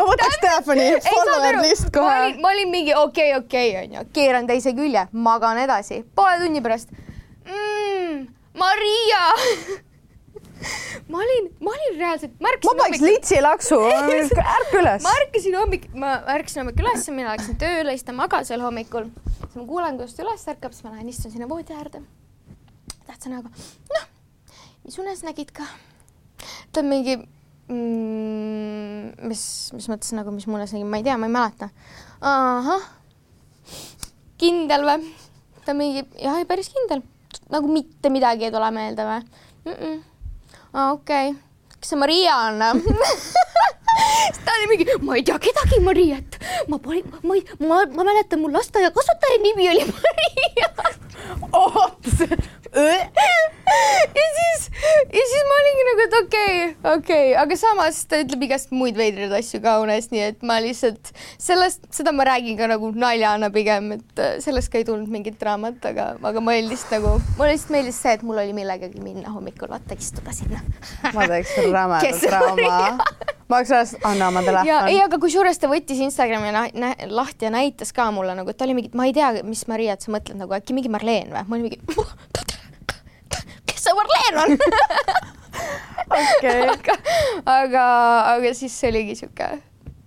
ma 0.00 0.06
võtaks 0.06 0.40
telefoni, 0.42 0.86
follower 1.04 1.60
list 1.64 1.88
ma 1.88 1.92
kohe 1.98 2.32
ma 2.40 2.50
olin 2.54 2.72
mingi 2.72 2.94
okei 2.96 3.34
okay,, 3.34 3.44
okei 3.44 3.68
okay, 3.74 3.84
onju, 3.84 4.06
keeran 4.16 4.48
teise 4.48 4.72
külje, 4.76 5.06
magan 5.12 5.60
edasi, 5.62 6.02
poole 6.16 6.40
tunni 6.42 6.62
pärast 6.64 6.92
mm,. 7.46 8.26
Maria 8.60 9.22
ma 11.12 11.20
olin, 11.24 11.50
ma 11.64 11.74
olin 11.74 11.98
reaalselt, 11.98 12.36
ma 12.38 12.48
ma 12.48 12.54
ärkasin 12.54 12.80
paneks 12.82 13.04
litsilaksu, 13.04 13.80
ärka 13.90 14.80
üles 14.82 15.04
ma. 15.06 15.14
ärkasin 15.22 15.58
hommik, 15.58 15.90
ma 15.94 16.14
ärkasin 16.36 16.64
hommikul 16.64 16.86
üles, 16.86 17.10
mina 17.14 17.34
läksin 17.34 17.60
tööle, 17.60 17.96
siis 17.96 18.06
ta 18.08 18.16
magas 18.16 18.52
veel 18.52 18.64
hommikul. 18.64 19.10
siis 19.42 19.58
ma 19.58 19.66
kuulen, 19.68 20.00
kuidas 20.00 20.16
ta 20.16 20.26
üles 20.26 20.48
ärkab, 20.54 20.76
siis 20.76 20.86
ma 20.86 20.94
lähen 20.96 21.12
istun 21.12 21.34
sinna 21.34 21.48
voodi 21.50 21.76
äärde. 21.76 22.02
tähtsa 23.06 23.32
näoga, 23.32 23.52
noh, 23.94 24.10
mis 24.84 25.00
unes 25.02 25.24
nägid 25.26 25.54
ka? 25.56 25.68
Ta 26.72 26.82
on 26.82 26.90
mingi 26.90 27.16
mm,, 27.70 29.26
mis, 29.30 29.42
mis 29.76 29.88
mõttes 29.90 30.14
nagu, 30.16 30.32
mis 30.34 30.48
unes 30.50 30.74
nägin, 30.74 30.90
ma 30.90 31.00
ei 31.00 31.06
tea, 31.06 31.18
ma 31.20 31.28
ei 31.28 31.34
mäleta. 31.34 31.70
ahah, 32.20 32.88
kindel 34.40 34.86
või? 34.88 35.12
ta 35.64 35.76
mingi, 35.76 36.06
jah, 36.22 36.40
päris 36.48 36.72
kindel, 36.72 37.04
nagu 37.52 37.70
mitte 37.70 38.10
midagi 38.12 38.48
ei 38.48 38.54
tule 38.54 38.70
meelde 38.74 39.06
või 39.06 39.20
mm 39.20 39.76
-mm.? 39.76 40.00
okei 40.94 41.30
okay., 41.34 41.38
kas 41.78 41.92
see 41.92 42.00
Maria 42.00 42.36
on? 42.48 42.62
siis 44.32 44.44
ta 44.44 44.54
oli 44.56 44.68
mingi, 44.70 44.86
ma 45.04 45.16
ei 45.18 45.24
tea 45.26 45.38
kedagi 45.42 45.80
Mariat, 45.84 46.38
ma 46.68 46.78
pole, 46.78 47.02
ma 47.22 47.36
ei, 47.36 47.44
ma, 47.60 47.82
ma 47.96 48.06
mäletan, 48.06 48.40
mu 48.42 48.50
lasteaiakasvataja 48.52 49.42
nimi 49.44 49.68
oli 49.72 49.86
Maria. 49.94 50.68
oot, 51.52 52.10
ja 54.14 54.26
siis, 54.38 54.66
ja 55.12 55.24
siis 55.30 55.44
ma 55.48 55.56
olingi 55.58 55.86
nagu, 55.88 56.04
et 56.04 56.16
okei 56.20 56.64
okay,, 56.64 56.94
okei 56.96 57.24
okay., 57.32 57.34
aga 57.42 57.58
samas 57.58 58.02
ta 58.10 58.20
ütleb 58.22 58.46
igast 58.46 58.74
muid 58.74 58.98
veidraid 58.98 59.32
asju 59.40 59.60
ka 59.64 59.78
unes, 59.82 60.10
nii 60.12 60.24
et 60.30 60.46
ma 60.46 60.60
lihtsalt 60.62 61.12
sellest, 61.40 61.82
seda 61.94 62.14
ma 62.16 62.26
räägin 62.28 62.58
ka 62.60 62.70
nagu 62.70 62.92
naljana 62.94 63.50
pigem, 63.54 63.92
et 63.98 64.22
äh, 64.22 64.38
sellest 64.44 64.72
ka 64.72 64.80
ei 64.80 64.86
tulnud 64.88 65.10
mingit 65.12 65.38
draamat, 65.40 65.82
aga, 65.92 66.12
aga 66.30 66.44
ma 66.44 66.56
lihtsalt 66.58 66.96
nagu, 66.98 67.16
mulle 67.38 67.52
lihtsalt 67.54 67.74
meeldis 67.76 68.00
see, 68.02 68.14
et 68.18 68.24
mul 68.26 68.40
oli 68.42 68.54
millegagi 68.56 69.02
minna 69.02 69.34
hommikul 69.34 69.70
vaata 69.72 69.98
istuda 69.98 70.34
sinna. 70.36 70.62
ma 71.16 71.28
teeks 71.30 71.56
rämeda 71.60 72.00
draama. 72.24 73.10
ma 73.50 73.58
oleks 73.58 73.72
reaalselt, 73.74 74.04
anna 74.06 74.28
oma 74.28 74.42
ja 74.44 74.52
ei, 74.54 74.62
telefon. 74.62 75.04
aga 75.04 75.18
kusjuures 75.24 75.58
ta 75.58 75.70
võttis 75.70 76.00
Instagrami 76.04 76.52
lahti 77.10 77.48
ja 77.48 77.52
näitas 77.54 77.92
ka 77.96 78.06
mulle 78.14 78.34
nagu, 78.38 78.50
et 78.52 78.58
ta 78.58 78.66
oli 78.66 78.76
mingi, 78.78 78.92
ma 78.94 79.08
ei 79.08 79.14
tea, 79.16 79.32
mis 79.46 79.64
Mariat 79.70 80.06
sa 80.06 80.14
mõtled 80.14 80.38
nagu 80.38 80.54
äkki 80.56 80.76
mingi 80.76 80.92
Marleen 81.10 81.32
või? 81.34 81.44
ma 81.46 81.56
olin 81.56 81.64
mingi, 81.66 81.78
kes 83.66 83.84
see 83.84 83.94
Marleen 83.98 84.40
on? 84.42 84.50
okei, 86.20 86.66
aga, 86.70 86.98
aga, 87.50 87.86
aga 88.36 88.52
siis 88.56 88.74
see 88.76 88.92
oligi 88.92 89.16
sihuke, 89.22 89.48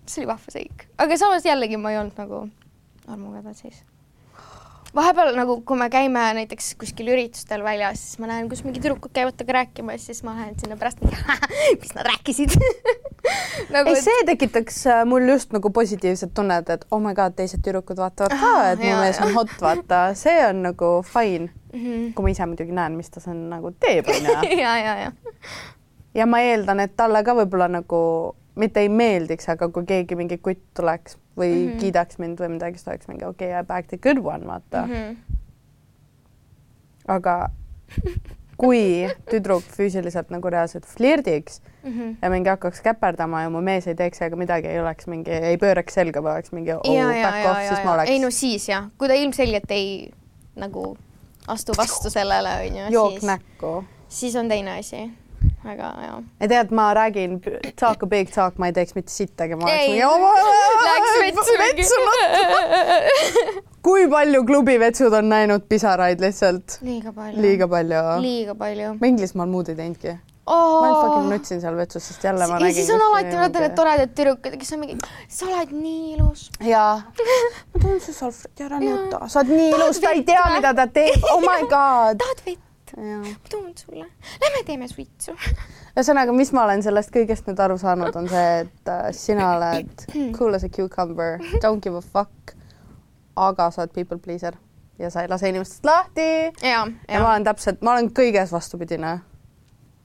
see 0.08 0.24
oli 0.24 0.30
vahva 0.32 0.54
seik, 0.54 0.86
aga 1.02 1.18
samas 1.20 1.48
jällegi 1.48 1.80
ma 1.80 1.94
ei 1.94 2.00
olnud 2.02 2.20
nagu 2.22 2.46
armuga 3.08 3.56
siis. 3.58 3.84
vahepeal 4.96 5.36
nagu, 5.36 5.60
kui 5.68 5.80
me 5.80 5.90
käime 5.92 6.26
näiteks 6.40 6.74
kuskil 6.80 7.12
üritustel 7.12 7.66
väljas, 7.66 8.00
siis 8.00 8.24
ma 8.24 8.32
näen, 8.32 8.48
kus 8.52 8.64
mingi 8.64 8.80
tüdrukud 8.84 9.14
käivad 9.16 9.36
temaga 9.36 9.60
rääkimas, 9.60 10.08
siis 10.08 10.24
ma 10.24 10.38
lähen 10.38 10.56
sinna 10.60 10.80
pärast 10.80 11.04
mis 11.04 11.96
nad 11.98 12.08
rääkisid 12.08 12.56
nagu, 13.74 13.94
ei, 13.94 14.02
see 14.02 14.26
tekitaks 14.28 14.80
äh, 14.88 15.02
mul 15.10 15.28
just 15.30 15.54
nagu 15.56 15.70
positiivset 15.74 16.34
tunnet, 16.34 16.70
et 16.70 16.86
oh 16.92 17.02
my 17.02 17.14
god, 17.18 17.36
teised 17.38 17.64
tüdrukud 17.66 18.00
vaatavad 18.00 18.36
ka, 18.40 18.54
et 18.74 18.84
mu 18.84 18.94
mees 19.02 19.20
on 19.24 19.34
hot, 19.38 19.54
vaata, 19.62 20.06
see 20.20 20.40
on 20.48 20.64
nagu 20.70 20.96
fine. 21.08 21.52
Mhm. 21.74 22.12
kui 22.14 22.22
ma 22.22 22.30
ise 22.30 22.46
muidugi 22.46 22.76
näen, 22.76 22.94
mis 22.94 23.10
ta 23.10 23.22
siin 23.24 23.48
nagu 23.50 23.72
teeb, 23.82 24.06
onju. 24.14 24.34
ja, 24.64 24.76
ja, 24.78 24.94
ja. 25.08 25.12
ja 26.14 26.26
ma 26.30 26.44
eeldan, 26.46 26.84
et 26.86 26.94
talle 26.98 27.24
ka 27.26 27.34
võib-olla 27.40 27.66
nagu 27.80 28.02
mitte 28.62 28.84
ei 28.84 28.90
meeldiks, 28.94 29.50
aga 29.50 29.70
kui 29.74 29.88
keegi 29.90 30.18
mingi 30.20 30.38
kutt 30.38 30.62
tuleks 30.78 31.18
või 31.38 31.50
mm. 31.50 31.70
-hmm. 31.70 31.80
kiidaks 31.82 32.20
mind 32.22 32.44
või 32.44 32.52
midagi, 32.58 32.78
siis 32.78 32.86
ta 32.86 32.94
oleks 32.94 33.10
mingi 33.10 33.26
okei 33.26 33.50
okay,, 33.50 33.60
I 33.60 33.66
backed 33.66 33.98
a 33.98 33.98
good 33.98 34.22
one, 34.22 34.46
vaata 34.48 34.86
mm. 34.86 34.94
-hmm. 34.94 35.16
aga 37.08 37.50
kui 38.64 39.12
tüdruk 39.30 39.68
füüsiliselt 39.76 40.32
nagu 40.34 40.52
reaalselt 40.54 40.88
flirdiks 40.88 41.62
Mhm. 41.84 42.12
ja 42.22 42.30
mingi 42.30 42.50
hakkaks 42.50 42.82
käperdama 42.82 43.42
ja 43.42 43.50
mu 43.52 43.62
mees 43.62 43.88
ei 43.88 43.96
teeks 43.96 44.18
sellega 44.22 44.38
midagi, 44.40 44.68
ei 44.72 44.80
oleks 44.80 45.08
mingi, 45.12 45.32
ei 45.32 45.58
pööraks 45.60 45.98
selga 46.00 46.22
või 46.24 46.32
oleks 46.38 46.54
mingi 46.56 46.72
oh, 46.74 46.84
ja, 46.88 47.08
back 47.08 47.44
ja, 47.44 47.50
off, 47.52 47.60
siis 47.68 47.82
ma 47.84 47.94
oleks 47.98 48.12
ei 48.12 48.22
no 48.24 48.30
siis 48.32 48.70
jah, 48.70 48.86
kui 48.98 49.12
ta 49.12 49.18
ilmselgelt 49.20 49.74
ei 49.76 49.90
nagu 50.56 50.86
astu 51.52 51.76
vastu 51.78 52.10
sellele 52.14 52.54
onju, 52.70 52.88
jook 52.94 53.18
siis, 53.18 53.28
näkku. 53.28 53.74
siis 54.08 54.36
on 54.40 54.48
teine 54.50 54.78
asi. 54.80 55.04
aga 55.66 55.92
ja. 56.06 56.16
ja 56.40 56.52
tead, 56.56 56.72
ma 56.72 56.88
räägin 56.96 57.42
talk 57.76 58.04
a 58.04 58.08
big 58.08 58.32
talk, 58.32 58.56
ma 58.58 58.72
ei 58.72 58.80
teeks 58.80 58.96
mitte 58.96 59.12
sittagi, 59.12 59.60
ma 59.60 59.68
oleks 59.68 59.84
Ei. 59.84 59.90
mingi 59.92 60.08
Läks 60.88 61.12
vetsu 61.20 61.54
mingi. 61.66 61.84
kui 63.84 64.06
palju 64.10 64.44
klubivetsud 64.48 65.14
on 65.14 65.30
näinud 65.30 65.66
pisaraid 65.70 66.22
lihtsalt? 66.24 66.78
liiga 66.82 67.12
palju. 67.14 67.42
liiga 67.42 67.68
palju. 67.68 68.04
liiga 68.24 68.56
palju 68.56 68.94
ma 69.00 69.10
Inglismaal 69.12 69.52
muud 69.52 69.72
ei 69.74 69.78
teinudki. 69.80 70.16
oh. 70.46 70.56
ma 70.56 70.88
ainult 70.88 71.02
fucking 71.02 71.30
nutsin 71.34 71.62
seal 71.64 71.78
vetsus, 71.78 72.08
sest 72.08 72.24
jälle 72.24 72.48
ma 72.48 72.60
ja 72.60 72.66
nägin. 72.66 72.76
siis 72.80 72.96
on 72.96 73.06
alati 73.10 73.38
vaata 73.38 73.64
need. 73.66 73.76
toredad 73.80 74.16
tüdrukud, 74.18 74.58
kes 74.62 74.74
on 74.76 74.84
mingi, 74.84 74.98
sa 75.28 75.48
oled 75.52 75.74
nii 75.76 76.14
ilus. 76.16 76.50
jaa. 76.70 76.98
ma 77.72 77.80
tunnen 77.80 78.04
su 78.04 78.16
Alfredi 78.26 78.68
ära 78.70 78.82
nuta, 78.84 79.24
sa 79.28 79.44
oled 79.44 79.56
nii 79.58 79.72
ilus, 79.76 80.04
ta 80.04 80.14
ei 80.16 80.24
tea, 80.32 80.46
mida 80.56 80.76
ta 80.80 80.88
teeb, 81.00 81.32
oh 81.34 81.42
my 81.44 81.68
god. 81.76 82.24
tahad 82.24 82.46
vett? 82.48 82.62
ma 82.94 83.36
toon 83.50 83.72
sulle. 83.76 84.06
Lähme 84.42 84.64
teeme 84.66 84.88
suitsu. 84.88 85.34
ühesõnaga, 85.98 86.34
mis 86.36 86.52
ma 86.56 86.68
olen 86.68 86.84
sellest 86.86 87.12
kõigest 87.14 87.48
nüüd 87.50 87.60
aru 87.66 87.78
saanud, 87.82 88.16
on 88.16 88.30
see, 88.32 88.50
et 88.64 88.92
äh, 88.96 89.08
sina 89.18 89.52
oled 89.58 90.06
cool 90.38 90.56
as 90.56 90.64
a 90.64 90.70
cucumber, 90.70 91.40
don't 91.60 91.84
give 91.84 91.98
a 91.98 92.02
fuck. 92.02 92.56
Aga 93.36 93.70
sa 93.72 93.82
oled 93.82 93.94
people 93.94 94.18
pleaser 94.22 94.58
ja 95.00 95.10
sa 95.10 95.22
ei 95.22 95.30
lase 95.30 95.50
inimestest 95.50 95.86
lahti 95.86 96.26
ja, 96.62 96.88
ja 97.08 97.22
ma 97.22 97.32
olen 97.32 97.46
täpselt, 97.48 97.82
ma 97.82 97.96
olen 97.96 98.12
kõiges 98.14 98.52
vastupidine. 98.54 99.20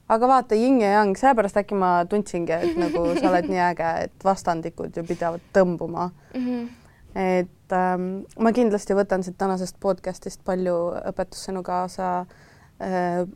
aga 0.09 0.27
vaata, 0.27 0.57
yin 0.57 0.81
ja 0.81 0.91
yang, 0.97 1.13
seepärast 1.17 1.57
äkki 1.61 1.77
ma 1.77 1.91
tundsingi, 2.09 2.55
et 2.55 2.77
nagu 2.79 3.05
sa 3.19 3.29
oled 3.29 3.49
nii 3.49 3.61
äge, 3.69 3.91
et 4.07 4.25
vastandikud 4.25 4.97
ju 4.97 5.03
pidavad 5.05 5.43
tõmbuma. 5.53 6.09
Mhm. 6.33 6.67
et 7.15 7.73
ähm, 7.73 8.09
ma 8.37 8.51
kindlasti 8.53 8.97
võtan 8.97 9.23
siit 9.25 9.37
tänasest 9.37 9.79
podcast'ist 9.81 10.43
palju 10.45 10.79
õpetussõnu 11.11 11.63
kaasa 11.65 12.25
äh,. 12.81 13.27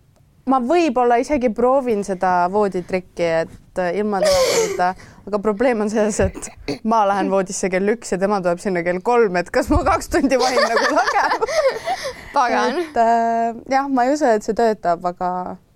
Ma 0.50 0.60
võib-olla 0.64 1.20
isegi 1.22 1.52
proovin 1.56 2.04
seda 2.06 2.50
vooditrikki, 2.52 3.28
et 3.44 3.80
äh, 3.80 3.94
ilma 4.00 4.20
telefonita, 4.24 4.90
aga 5.30 5.40
probleem 5.44 5.86
on 5.86 5.92
selles, 5.92 6.20
et 6.24 6.84
ma 6.90 7.04
lähen 7.10 7.32
voodisse 7.32 7.70
kell 7.72 7.94
üks 7.96 8.14
ja 8.16 8.20
tema 8.22 8.42
tuleb 8.44 8.60
sinna 8.64 8.84
kell 8.86 9.00
kolm, 9.06 9.40
et 9.40 9.52
kas 9.54 9.72
ma 9.72 9.80
kaks 9.88 10.12
tundi 10.14 10.40
vahin 10.40 10.60
nagu 10.68 10.92
lage. 10.98 11.24
pagan. 12.36 12.84
et 12.84 13.02
äh, 13.06 13.64
jah, 13.72 13.88
ma 13.88 14.08
ei 14.08 14.14
usu, 14.18 14.28
et 14.28 14.46
see 14.46 14.58
töötab, 14.58 15.08
aga 15.14 15.32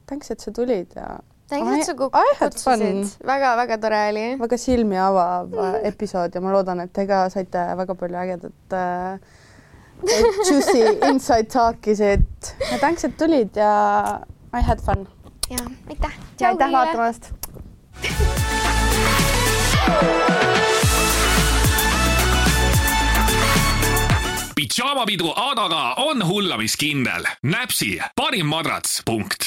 thanks, 0.09 0.31
et 0.35 0.43
sa 0.43 0.51
tulid 0.55 0.91
ja 0.99 1.15
tänks, 1.47 1.71
et 1.79 1.87
sa 1.87 1.97
kutsusid. 1.97 3.17
väga-väga 3.27 3.81
tore 3.81 4.05
oli. 4.11 4.29
väga 4.43 4.59
silmi 4.59 4.99
avav 4.99 5.55
äh, 5.55 5.81
episood 5.93 6.35
ja 6.35 6.43
ma 6.43 6.55
loodan, 6.55 6.83
et 6.83 6.93
te 6.93 7.07
ka 7.07 7.27
saite 7.31 7.69
väga 7.79 7.95
palju 7.95 8.23
ägedat 8.27 8.75
äh, 8.75 9.43
juicy 10.03 10.83
inside 11.07 11.47
talk'i 11.53 11.95
siit. 11.95 12.57
thanks, 12.81 13.07
et 13.07 13.15
tulid 13.17 13.55
ja 13.55 13.71
I 14.53 14.61
had 14.61 14.79
fun. 14.81 15.07
ja 15.49 15.57
aitäh. 15.89 16.13
ja 16.39 16.47
aitäh. 16.47 16.71
vaatamast. 16.71 17.33
pidžaamapidu 24.55 25.33
Adaga 25.35 25.93
on 25.97 26.27
hullamiskindel. 26.27 27.25
näpsi 27.43 27.99
parim 28.15 28.45
madrats, 28.45 29.01
punkt 29.05 29.43